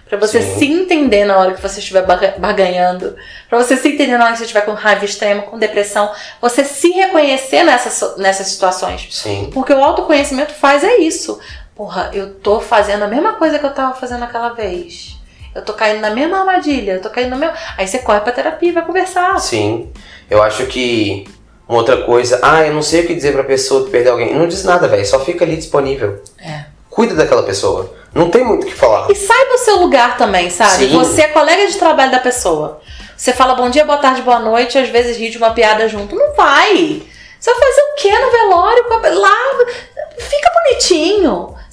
Pra 0.07 0.19
você 0.19 0.39
Sim. 0.39 0.59
se 0.59 0.65
entender 0.65 1.25
na 1.25 1.35
hora 1.35 1.53
que 1.55 1.61
você 1.61 1.79
estiver 1.79 2.05
barga- 2.05 2.35
barganhando, 2.37 3.15
Pra 3.49 3.57
você 3.57 3.75
se 3.75 3.87
entender 3.89 4.17
na 4.17 4.25
hora 4.25 4.33
que 4.33 4.37
você 4.37 4.43
estiver 4.43 4.61
com 4.61 4.73
raiva 4.73 5.03
extrema, 5.03 5.41
com 5.41 5.57
depressão, 5.57 6.11
você 6.39 6.63
se 6.63 6.89
reconhecer 6.91 7.63
nessas, 7.63 8.15
nessas 8.17 8.45
situações. 8.47 9.07
Sim. 9.09 9.49
Porque 9.51 9.73
o 9.73 9.83
autoconhecimento 9.83 10.53
faz 10.53 10.83
é 10.83 10.97
isso. 10.97 11.39
Porra, 11.75 12.09
eu 12.13 12.35
tô 12.35 12.61
fazendo 12.61 13.03
a 13.03 13.07
mesma 13.07 13.33
coisa 13.33 13.59
que 13.59 13.65
eu 13.65 13.73
tava 13.73 13.93
fazendo 13.93 14.23
aquela 14.23 14.49
vez. 14.49 15.19
Eu 15.53 15.61
tô 15.61 15.73
caindo 15.73 15.99
na 15.99 16.09
mesma 16.09 16.39
armadilha, 16.39 16.93
eu 16.93 17.01
tô 17.01 17.09
caindo 17.09 17.31
no 17.31 17.37
mesmo. 17.37 17.55
Aí 17.77 17.87
você 17.87 17.99
corre 17.99 18.21
pra 18.21 18.31
terapia 18.31 18.69
e 18.69 18.71
vai 18.71 18.85
conversar. 18.85 19.37
Sim. 19.39 19.91
Eu 20.29 20.41
acho 20.41 20.65
que 20.67 21.27
uma 21.67 21.79
outra 21.79 22.03
coisa, 22.03 22.39
ah, 22.41 22.65
eu 22.65 22.73
não 22.73 22.81
sei 22.81 23.01
o 23.03 23.07
que 23.07 23.13
dizer 23.13 23.33
pra 23.33 23.43
pessoa 23.43 23.83
que 23.83 23.91
perdeu 23.91 24.13
alguém. 24.13 24.33
Não 24.33 24.47
diz 24.47 24.63
nada, 24.63 24.87
velho. 24.87 25.05
Só 25.05 25.19
fica 25.19 25.43
ali 25.43 25.57
disponível. 25.57 26.21
É. 26.39 26.65
Cuida 26.89 27.13
daquela 27.13 27.43
pessoa. 27.43 27.93
Não 28.13 28.29
tem 28.29 28.45
muito 28.45 28.63
o 28.63 28.67
que 28.67 28.73
falar. 28.73 29.11
E 29.11 29.15
saiba 29.15 29.55
o 29.55 29.57
seu 29.57 29.79
lugar 29.79 30.17
também, 30.17 30.49
sabe? 30.49 30.87
Sim. 30.87 30.97
Você 30.97 31.23
é 31.23 31.27
colega 31.27 31.67
de 31.67 31.77
trabalho 31.77 32.11
da 32.11 32.19
pessoa. 32.19 32.81
Você 33.17 33.33
fala 33.33 33.55
bom 33.55 33.69
dia, 33.69 33.83
boa 33.83 33.97
tarde, 33.97 34.21
boa 34.21 34.39
noite, 34.39 34.77
às 34.77 34.87
vezes 34.89 35.17
ri 35.17 35.29
de 35.29 35.37
uma 35.37 35.51
piada 35.51 35.87
junto. 35.89 36.15
Não 36.15 36.33
vai. 36.35 37.01
Você 37.39 37.53
vai 37.53 37.59
fazer 37.59 37.81
o 37.81 37.95
quê 37.95 38.19
no 38.19 38.31
velório? 38.31 39.19
Lá, 39.19 39.64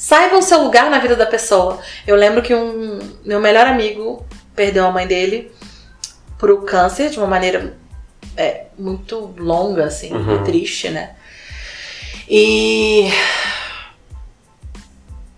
Saiba 0.03 0.37
o 0.37 0.43
seu 0.43 0.61
lugar 0.65 0.91
na 0.91 0.99
vida 0.99 1.15
da 1.15 1.25
pessoa. 1.25 1.81
Eu 2.05 2.17
lembro 2.17 2.43
que 2.43 2.53
um 2.53 2.99
meu 3.25 3.39
melhor 3.39 3.69
amigo 3.69 4.27
perdeu 4.53 4.85
a 4.85 4.91
mãe 4.91 5.07
dele 5.07 5.53
por 6.37 6.65
câncer 6.65 7.09
de 7.09 7.19
uma 7.19 7.29
maneira 7.29 7.79
é, 8.37 8.65
muito 8.77 9.33
longa, 9.39 9.85
assim, 9.85 10.13
Uhum. 10.13 10.43
triste, 10.43 10.91
né? 10.91 11.15
E 12.29 13.13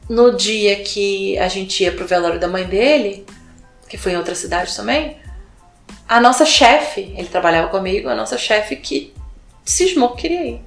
no 0.09 0.35
dia 0.35 0.83
que 0.83 1.39
a 1.39 1.49
gente 1.49 1.85
ia 1.85 1.93
pro 1.93 2.07
velório 2.07 2.41
da 2.41 2.49
mãe 2.49 2.65
dele, 2.65 3.27
que 3.87 3.99
foi 3.99 4.13
em 4.13 4.17
outra 4.17 4.35
cidade 4.35 4.75
também, 4.75 5.19
a 6.09 6.19
nossa 6.19 6.47
chefe, 6.47 7.13
ele 7.19 7.29
trabalhava 7.29 7.69
comigo, 7.69 8.09
a 8.09 8.15
nossa 8.15 8.39
chefe 8.39 8.77
que 8.77 9.13
cismou 9.63 10.15
que 10.15 10.23
queria 10.23 10.47
ir. 10.47 10.61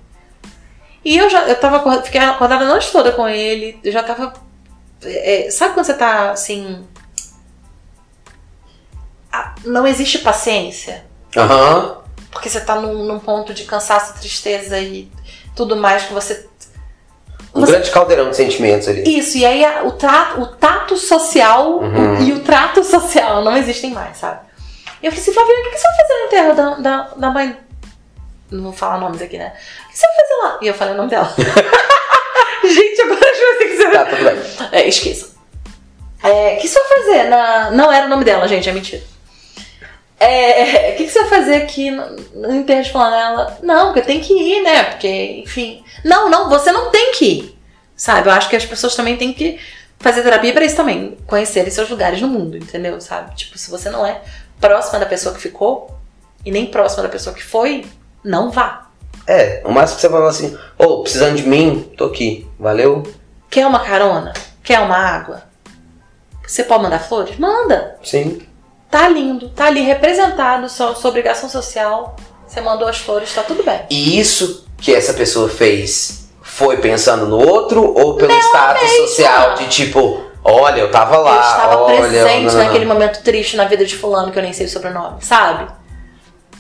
E 1.05 1.17
eu 1.17 1.29
já, 1.29 1.43
eu 1.47 1.55
tava, 1.59 1.77
acor- 1.77 2.01
fiquei 2.03 2.19
acordada 2.21 2.65
a 2.65 2.67
noite 2.67 2.91
toda 2.91 3.11
com 3.11 3.27
ele, 3.27 3.79
eu 3.83 3.91
já 3.91 4.03
tava. 4.03 4.33
é, 5.03 5.49
sabe 5.51 5.73
quando 5.73 5.85
você 5.85 5.93
tá 5.93 6.31
assim. 6.31 6.85
Não 9.65 9.85
existe 9.87 10.19
paciência? 10.19 11.05
Aham. 11.35 11.97
Porque 12.31 12.49
você 12.49 12.59
tá 12.61 12.75
num, 12.75 13.03
num 13.05 13.19
ponto 13.19 13.53
de 13.53 13.63
cansaço, 13.65 14.19
tristeza 14.19 14.79
e 14.79 15.11
tudo 15.55 15.75
mais 15.75 16.03
que 16.05 16.13
você 16.13 16.47
Um 17.55 17.61
Você- 17.61 17.71
grande 17.71 17.89
caldeirão 17.91 18.29
de 18.29 18.35
sentimentos 18.35 18.87
ali. 18.87 19.03
Isso, 19.17 19.37
e 19.37 19.45
aí 19.45 19.65
a- 19.65 19.83
o, 19.83 19.93
trato, 19.93 20.39
o 20.41 20.45
tato 20.47 20.95
social 20.95 21.79
Uhum. 21.79 22.21
e 22.21 22.33
o 22.33 22.41
trato 22.41 22.83
social 22.83 23.43
não 23.43 23.57
existem 23.57 23.91
mais, 23.91 24.17
sabe? 24.17 24.41
E 25.01 25.05
eu 25.07 25.11
falei 25.11 25.21
assim, 25.23 25.33
Flavinha, 25.33 25.59
o 25.59 25.63
que 25.63 25.69
que 25.71 25.77
você 25.77 25.87
vai 25.87 25.97
fazer 25.97 26.13
no 26.13 26.25
enterro 26.25 26.55
da, 26.55 26.75
da, 26.75 27.01
da 27.15 27.29
mãe? 27.31 27.57
Não 28.51 28.63
vou 28.65 28.73
falar 28.73 28.99
nomes 28.99 29.21
aqui, 29.21 29.37
né? 29.39 29.53
Você 29.97 30.05
vai 30.05 30.15
fazer 30.15 30.33
lá? 30.43 30.59
E 30.61 30.67
eu 30.67 30.73
falei 30.75 30.93
o 30.93 30.97
nome 30.97 31.09
dela. 31.09 31.33
Gente, 32.63 33.01
agora 33.01 33.19
eu 33.19 33.57
ter 33.57 33.65
que 33.65 33.77
ser. 33.77 33.91
Tá, 33.91 34.05
tudo 34.05 34.23
bem. 34.23 34.37
É, 34.71 34.87
esqueça. 34.87 35.29
É, 36.23 36.53
o 36.53 36.61
que 36.61 36.67
você 36.67 36.79
vai 36.79 36.97
fazer 36.99 37.23
na. 37.23 37.71
Não 37.71 37.91
era 37.91 38.05
o 38.05 38.09
nome 38.09 38.23
dela, 38.23 38.47
gente, 38.47 38.69
é 38.69 38.73
mentira. 38.73 39.01
É, 40.19 40.91
o 40.91 40.97
que 40.97 41.05
que 41.05 41.09
você 41.09 41.21
vai 41.21 41.29
fazer 41.29 41.55
aqui 41.55 41.89
no, 41.89 42.15
no 42.35 42.55
enterro 42.55 42.83
de 42.83 42.91
fulano? 42.91 43.15
Ela, 43.15 43.57
não, 43.63 43.87
porque 43.87 44.01
tem 44.01 44.19
que 44.19 44.33
ir, 44.33 44.61
né? 44.61 44.83
Porque, 44.83 45.41
enfim. 45.43 45.83
Não, 46.03 46.29
não, 46.29 46.47
você 46.47 46.71
não 46.71 46.91
tem 46.91 47.13
que 47.13 47.25
ir. 47.25 47.59
Sabe? 47.95 48.29
Eu 48.29 48.33
acho 48.33 48.49
que 48.49 48.55
as 48.55 48.65
pessoas 48.65 48.95
também 48.95 49.17
têm 49.17 49.33
que 49.33 49.59
fazer 49.99 50.21
terapia 50.21 50.53
pra 50.53 50.65
isso 50.65 50.75
também. 50.75 51.17
Conhecerem 51.25 51.71
seus 51.71 51.89
lugares 51.89 52.21
no 52.21 52.27
mundo, 52.27 52.55
entendeu? 52.55 53.01
Sabe? 53.01 53.35
Tipo, 53.35 53.57
se 53.57 53.71
você 53.71 53.89
não 53.89 54.05
é 54.05 54.21
próxima 54.59 54.99
da 54.99 55.07
pessoa 55.07 55.33
que 55.33 55.41
ficou 55.41 55.97
e 56.45 56.51
nem 56.51 56.67
próxima 56.67 57.01
da 57.01 57.09
pessoa 57.09 57.35
que 57.35 57.43
foi, 57.43 57.83
não 58.23 58.51
vá. 58.51 58.86
É, 59.27 59.61
o 59.65 59.71
máximo 59.71 59.97
que 59.97 60.01
você 60.01 60.09
fala 60.09 60.29
assim, 60.29 60.57
ô, 60.77 61.01
precisando 61.01 61.35
de 61.35 61.43
mim, 61.43 61.91
tô 61.97 62.05
aqui. 62.05 62.47
Valeu? 62.57 63.03
Quer 63.49 63.67
uma 63.67 63.79
carona? 63.79 64.33
Quer 64.63 64.79
uma 64.79 64.97
água? 64.97 65.43
Você 66.45 66.63
pode 66.63 66.83
mandar 66.83 66.99
flores? 66.99 67.37
Manda! 67.37 67.97
Sim. 68.01 68.41
Tá 68.89 69.09
lindo, 69.09 69.49
tá 69.49 69.65
ali 69.65 69.81
representado 69.81 70.69
sua, 70.69 70.95
sua 70.95 71.09
obrigação 71.09 71.49
social. 71.49 72.15
Você 72.47 72.61
mandou 72.61 72.87
as 72.87 72.97
flores, 72.99 73.33
tá 73.33 73.43
tudo 73.43 73.63
bem. 73.63 73.81
E 73.89 74.17
isso 74.17 74.65
que 74.77 74.95
essa 74.95 75.13
pessoa 75.13 75.49
fez 75.49 76.29
foi 76.41 76.77
pensando 76.77 77.25
no 77.25 77.37
outro 77.37 77.93
ou 77.93 78.15
pelo 78.15 78.31
status 78.31 78.81
mesma. 78.81 79.07
social 79.07 79.55
de 79.55 79.67
tipo, 79.67 80.23
olha, 80.41 80.79
eu 80.79 80.89
tava 80.89 81.17
lá, 81.17 81.35
eu 81.35 81.41
estava 81.41 81.77
olha, 81.77 81.97
presente 81.97 82.55
não. 82.55 82.63
naquele 82.63 82.85
momento 82.85 83.21
triste 83.21 83.57
na 83.57 83.65
vida 83.65 83.85
de 83.85 83.95
fulano 83.95 84.31
que 84.31 84.39
eu 84.39 84.43
nem 84.43 84.53
sei 84.53 84.65
o 84.65 84.69
sobrenome, 84.69 85.17
sabe? 85.19 85.69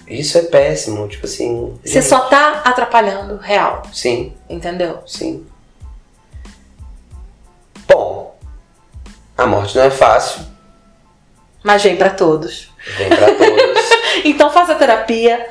Isso 0.07 0.37
é 0.37 0.43
péssimo, 0.43 1.07
tipo 1.07 1.25
assim. 1.25 1.77
Você 1.83 2.01
só 2.01 2.21
tá 2.21 2.61
atrapalhando, 2.65 3.37
real, 3.37 3.83
Sim, 3.91 4.33
entendeu? 4.49 4.99
sim. 5.05 5.45
Bom, 7.87 8.35
a 9.37 9.45
morte 9.45 9.75
não 9.77 9.83
é 9.83 9.89
fácil, 9.91 10.41
Mas 11.63 11.83
vem 11.83 11.95
pra 11.95 12.09
todos. 12.09 12.69
vem 12.97 13.09
pra 13.09 13.27
todos. 13.33 13.87
Então 14.25 14.49
faça 14.49 14.73
terapia. 14.75 15.47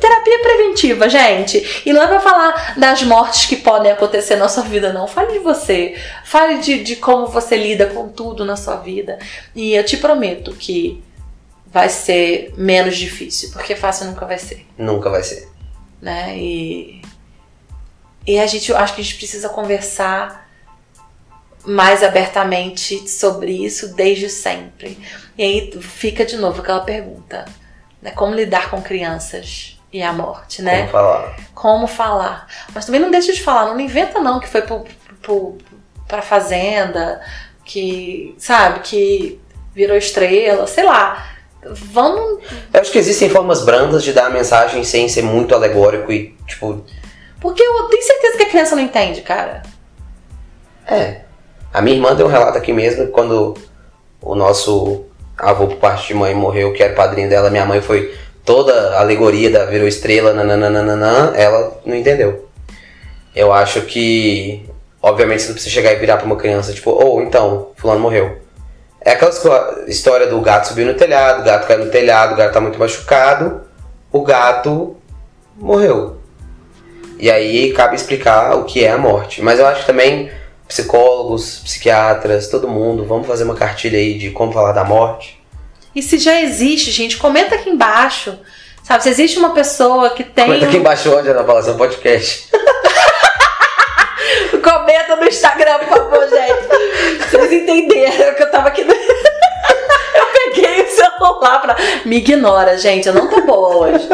Terapia 0.00 0.38
preventiva, 0.42 1.06
gente. 1.08 1.82
E 1.84 1.92
não 1.92 2.02
é 2.02 2.06
pra 2.06 2.18
falar 2.20 2.74
das 2.78 3.02
mortes 3.02 3.44
que 3.44 3.56
podem 3.56 3.92
acontecer 3.92 4.36
na 4.36 4.48
sua 4.48 4.62
vida, 4.64 4.90
não. 4.92 5.06
Fale 5.06 5.32
de 5.32 5.38
você. 5.40 5.94
Fale 6.24 6.58
de, 6.58 6.82
de 6.82 6.96
como 6.96 7.26
você 7.26 7.56
lida 7.56 7.86
com 7.86 8.08
tudo 8.08 8.42
na 8.44 8.56
sua 8.56 8.76
vida. 8.76 9.18
E 9.54 9.74
eu 9.74 9.84
te 9.84 9.98
prometo 9.98 10.52
que 10.52 11.02
vai 11.76 11.90
ser 11.90 12.54
menos 12.56 12.96
difícil, 12.96 13.50
porque 13.52 13.76
fácil 13.76 14.06
nunca 14.06 14.24
vai 14.24 14.38
ser, 14.38 14.66
Nunca 14.78 15.10
vai 15.10 15.22
ser. 15.22 15.46
né? 16.00 16.34
E, 16.34 17.02
e 18.26 18.38
a 18.38 18.46
gente, 18.46 18.72
acho 18.72 18.94
que 18.94 19.02
a 19.02 19.04
gente 19.04 19.16
precisa 19.16 19.50
conversar 19.50 20.48
mais 21.66 22.02
abertamente 22.02 23.06
sobre 23.06 23.52
isso 23.52 23.94
desde 23.94 24.30
sempre. 24.30 24.98
E 25.36 25.42
aí 25.42 25.70
fica 25.82 26.24
de 26.24 26.38
novo 26.38 26.62
aquela 26.62 26.80
pergunta, 26.80 27.44
né? 28.00 28.10
Como 28.12 28.34
lidar 28.34 28.70
com 28.70 28.80
crianças 28.80 29.78
e 29.92 30.02
a 30.02 30.14
morte, 30.14 30.62
né? 30.62 30.86
Como 30.86 30.92
falar. 30.92 31.36
Como 31.54 31.86
falar. 31.86 32.48
Mas 32.74 32.86
também 32.86 33.02
não 33.02 33.10
deixa 33.10 33.34
de 33.34 33.42
falar, 33.42 33.66
não 33.66 33.78
inventa 33.78 34.18
não 34.18 34.40
que 34.40 34.48
foi 34.48 34.62
pro, 34.62 34.82
pro, 35.20 35.58
pra 36.08 36.22
fazenda, 36.22 37.20
que, 37.66 38.34
sabe, 38.38 38.80
que 38.80 39.38
virou 39.74 39.94
estrela, 39.94 40.66
sei 40.66 40.84
lá. 40.84 41.35
Vamos. 41.64 42.42
Eu 42.72 42.80
acho 42.80 42.92
que 42.92 42.98
existem 42.98 43.28
formas 43.28 43.64
brandas 43.64 44.04
de 44.04 44.12
dar 44.12 44.26
a 44.26 44.30
mensagem 44.30 44.84
sem 44.84 45.08
ser 45.08 45.22
muito 45.22 45.54
alegórico 45.54 46.12
e, 46.12 46.36
tipo, 46.46 46.84
Porque 47.40 47.62
eu 47.62 47.84
tenho 47.84 48.02
certeza 48.02 48.36
que 48.36 48.44
a 48.44 48.48
criança 48.48 48.76
não 48.76 48.82
entende, 48.82 49.20
cara. 49.22 49.62
É. 50.86 51.22
A 51.72 51.80
minha 51.80 51.96
irmã 51.96 52.14
deu 52.14 52.26
um 52.26 52.30
relato 52.30 52.56
aqui 52.56 52.72
mesmo 52.72 53.08
quando 53.08 53.54
o 54.22 54.34
nosso 54.34 55.04
avô 55.36 55.66
por 55.66 55.76
parte 55.76 56.08
de 56.08 56.14
mãe 56.14 56.34
morreu, 56.34 56.72
que 56.72 56.82
era 56.82 56.94
padrinho 56.94 57.28
dela, 57.28 57.50
minha 57.50 57.66
mãe 57.66 57.80
foi 57.80 58.14
toda 58.44 58.96
a 58.96 59.00
alegoria 59.00 59.50
da 59.50 59.64
virou 59.64 59.86
estrela, 59.86 60.32
nananana, 60.32 61.36
ela 61.36 61.80
não 61.84 61.96
entendeu. 61.96 62.48
Eu 63.34 63.52
acho 63.52 63.82
que 63.82 64.66
Obviamente 65.06 65.42
você 65.42 65.48
não 65.48 65.54
precisa 65.54 65.72
chegar 65.72 65.92
e 65.92 65.96
virar 66.00 66.16
pra 66.16 66.26
uma 66.26 66.34
criança, 66.34 66.72
tipo, 66.72 66.90
ou 66.90 67.18
oh, 67.18 67.22
então, 67.22 67.70
fulano 67.76 68.00
morreu. 68.00 68.38
É 69.06 69.12
aquela 69.12 69.30
história 69.86 70.26
do 70.26 70.40
gato 70.40 70.66
subir 70.66 70.84
no 70.84 70.94
telhado, 70.94 71.42
o 71.42 71.44
gato 71.44 71.68
caiu 71.68 71.84
no 71.84 71.90
telhado, 71.92 72.34
o 72.34 72.36
gato 72.36 72.52
tá 72.52 72.60
muito 72.60 72.76
machucado, 72.76 73.62
o 74.10 74.20
gato 74.22 74.96
morreu. 75.54 76.20
E 77.16 77.30
aí 77.30 77.72
cabe 77.72 77.94
explicar 77.94 78.56
o 78.56 78.64
que 78.64 78.84
é 78.84 78.90
a 78.90 78.98
morte. 78.98 79.40
Mas 79.40 79.60
eu 79.60 79.66
acho 79.68 79.82
que 79.82 79.86
também 79.86 80.28
psicólogos, 80.66 81.60
psiquiatras, 81.60 82.48
todo 82.48 82.66
mundo, 82.66 83.04
vamos 83.04 83.28
fazer 83.28 83.44
uma 83.44 83.54
cartilha 83.54 83.96
aí 83.96 84.18
de 84.18 84.30
como 84.30 84.52
falar 84.52 84.72
da 84.72 84.82
morte. 84.82 85.40
E 85.94 86.02
se 86.02 86.18
já 86.18 86.40
existe, 86.40 86.90
gente, 86.90 87.16
comenta 87.16 87.54
aqui 87.54 87.70
embaixo. 87.70 88.36
Sabe, 88.82 89.04
se 89.04 89.08
existe 89.08 89.38
uma 89.38 89.54
pessoa 89.54 90.10
que 90.10 90.24
tem. 90.24 90.46
Comenta 90.46 90.66
aqui 90.66 90.78
embaixo 90.78 91.16
onde, 91.16 91.28
Ana 91.28 91.44
Paula, 91.44 91.62
seu 91.62 91.76
podcast. 91.76 92.50
Comenta 94.60 95.14
no 95.14 95.24
Instagram, 95.24 95.78
por 95.78 95.96
favor, 95.96 96.28
gente. 96.28 96.85
Vocês 97.18 97.52
entenderam 97.52 98.34
que 98.34 98.42
eu 98.42 98.50
tava 98.50 98.68
aqui. 98.68 98.82
Eu 100.16 100.26
peguei 100.32 100.82
o 100.82 100.88
celular 100.88 101.60
pra. 101.60 101.76
Me 102.04 102.16
ignora, 102.16 102.78
gente. 102.78 103.08
Eu 103.08 103.14
não 103.14 103.28
tô 103.28 103.42
boa 103.42 103.76
hoje. 103.76 104.08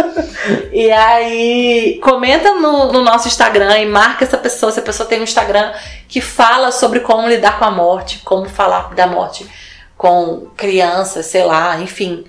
E 0.72 0.90
aí, 0.90 2.00
comenta 2.02 2.54
no, 2.54 2.92
no 2.92 3.02
nosso 3.02 3.28
Instagram 3.28 3.78
e 3.78 3.86
marca 3.86 4.24
essa 4.24 4.36
pessoa. 4.36 4.72
Se 4.72 4.80
a 4.80 4.82
pessoa 4.82 5.08
tem 5.08 5.20
um 5.20 5.24
Instagram 5.24 5.72
que 6.08 6.20
fala 6.20 6.72
sobre 6.72 7.00
como 7.00 7.28
lidar 7.28 7.58
com 7.58 7.64
a 7.64 7.70
morte, 7.70 8.20
como 8.24 8.48
falar 8.48 8.94
da 8.94 9.06
morte 9.06 9.46
com 9.96 10.48
crianças, 10.56 11.26
sei 11.26 11.44
lá, 11.44 11.78
enfim. 11.78 12.24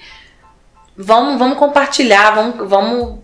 Vamos, 0.96 1.40
vamos 1.40 1.58
compartilhar, 1.58 2.30
vamos, 2.36 2.70
vamos 2.70 3.24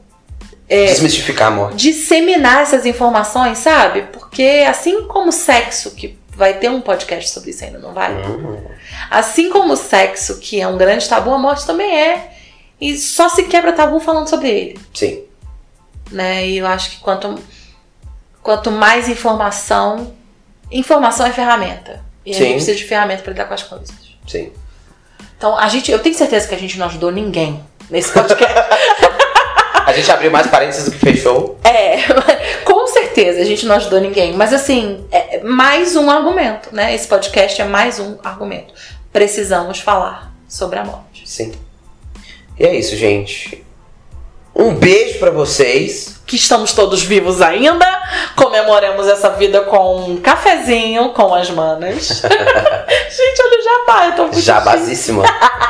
é, 0.70 0.86
Desmistificar 0.86 1.48
a 1.48 1.52
morte. 1.52 1.76
Disseminar 1.78 2.62
essas 2.62 2.86
informações, 2.86 3.58
sabe? 3.58 4.04
Porque 4.14 4.66
assim 4.70 5.04
como 5.08 5.30
o 5.30 5.32
sexo, 5.32 5.96
que 5.96 6.19
vai 6.40 6.54
ter 6.54 6.70
um 6.70 6.80
podcast 6.80 7.32
sobre 7.32 7.50
isso 7.50 7.66
ainda, 7.66 7.80
não 7.80 7.94
vai? 7.94 8.14
Uhum. 8.14 8.66
Assim 9.12 9.50
como 9.50 9.74
o 9.74 9.76
sexo, 9.76 10.40
que 10.40 10.62
é 10.62 10.66
um 10.66 10.78
grande 10.78 11.08
tabu, 11.08 11.34
a 11.34 11.38
morte 11.38 11.68
também 11.68 11.94
é. 11.94 12.32
E 12.80 12.98
só 12.98 13.28
se 13.28 13.44
quebra 13.44 13.74
tabu 13.74 14.00
falando 14.00 14.30
sobre 14.30 14.50
ele. 14.50 14.80
Sim. 14.94 15.22
Né? 16.10 16.48
E 16.48 16.58
eu 16.58 16.66
acho 16.66 16.92
que 16.92 16.98
quanto, 17.00 17.38
quanto 18.42 18.72
mais 18.72 19.10
informação. 19.10 20.16
Informação 20.72 21.26
é 21.26 21.32
ferramenta. 21.34 22.02
E 22.26 22.34
Sim. 22.34 22.40
a 22.40 22.44
gente 22.46 22.56
precisa 22.56 22.78
de 22.78 22.86
ferramenta 22.86 23.22
para 23.22 23.34
lidar 23.34 23.46
com 23.46 23.54
as 23.54 23.64
coisas. 23.64 23.90
Sim. 24.26 24.54
Então, 25.38 25.58
a 25.58 25.68
gente, 25.68 25.92
eu 25.92 26.00
tenho 26.00 26.16
certeza 26.16 26.48
que 26.48 26.56
a 26.56 26.58
gente 26.58 26.80
não 26.80 26.86
ajudou 26.86 27.12
ninguém 27.12 27.62
nesse 27.90 28.14
podcast. 28.14 28.54
A 29.86 29.92
gente 29.92 30.12
abriu 30.12 30.30
mais 30.30 30.46
parênteses 30.46 30.86
do 30.86 30.92
que 30.92 31.00
fechou. 31.00 31.60
É, 31.64 31.98
com 32.64 32.86
certeza 33.10 33.42
a 33.42 33.46
gente 33.46 33.66
não 33.66 33.76
ajudou 33.76 34.00
ninguém. 34.00 34.34
Mas 34.34 34.54
assim, 34.54 35.06
é 35.12 35.42
mais 35.44 35.96
um 35.96 36.10
argumento, 36.10 36.74
né? 36.74 36.94
Esse 36.94 37.08
podcast 37.08 37.62
é 37.62 37.66
mais 37.66 38.00
um 38.00 38.18
argumento. 38.24 38.74
Precisamos 39.12 39.80
falar 39.80 40.32
sobre 40.48 40.80
a 40.80 40.86
morte. 40.86 41.28
Sim. 41.28 41.52
E 42.58 42.66
é 42.66 42.76
isso, 42.76 42.96
gente. 42.96 43.66
Um 44.56 44.74
beijo 44.74 45.20
para 45.20 45.32
vocês. 45.32 46.20
Que 46.26 46.36
estamos 46.36 46.74
todos 46.74 47.02
vivos 47.02 47.42
ainda. 47.42 47.86
Comemoremos 48.36 49.08
essa 49.08 49.30
vida 49.30 49.62
com 49.62 50.04
um 50.04 50.18
cafezinho 50.18 51.10
com 51.14 51.34
as 51.34 51.50
manas. 51.50 52.22
gente, 52.22 53.42
olha 53.42 53.60
o 53.60 53.64
jabá, 53.64 54.06
eu 54.06 54.16
tô 54.16 54.24
muito 54.24 54.40
Jabazíssima. 54.40 55.24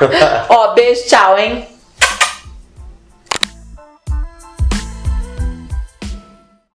Ó, 0.50 0.74
beijo, 0.74 1.06
tchau, 1.08 1.38
hein? 1.38 1.68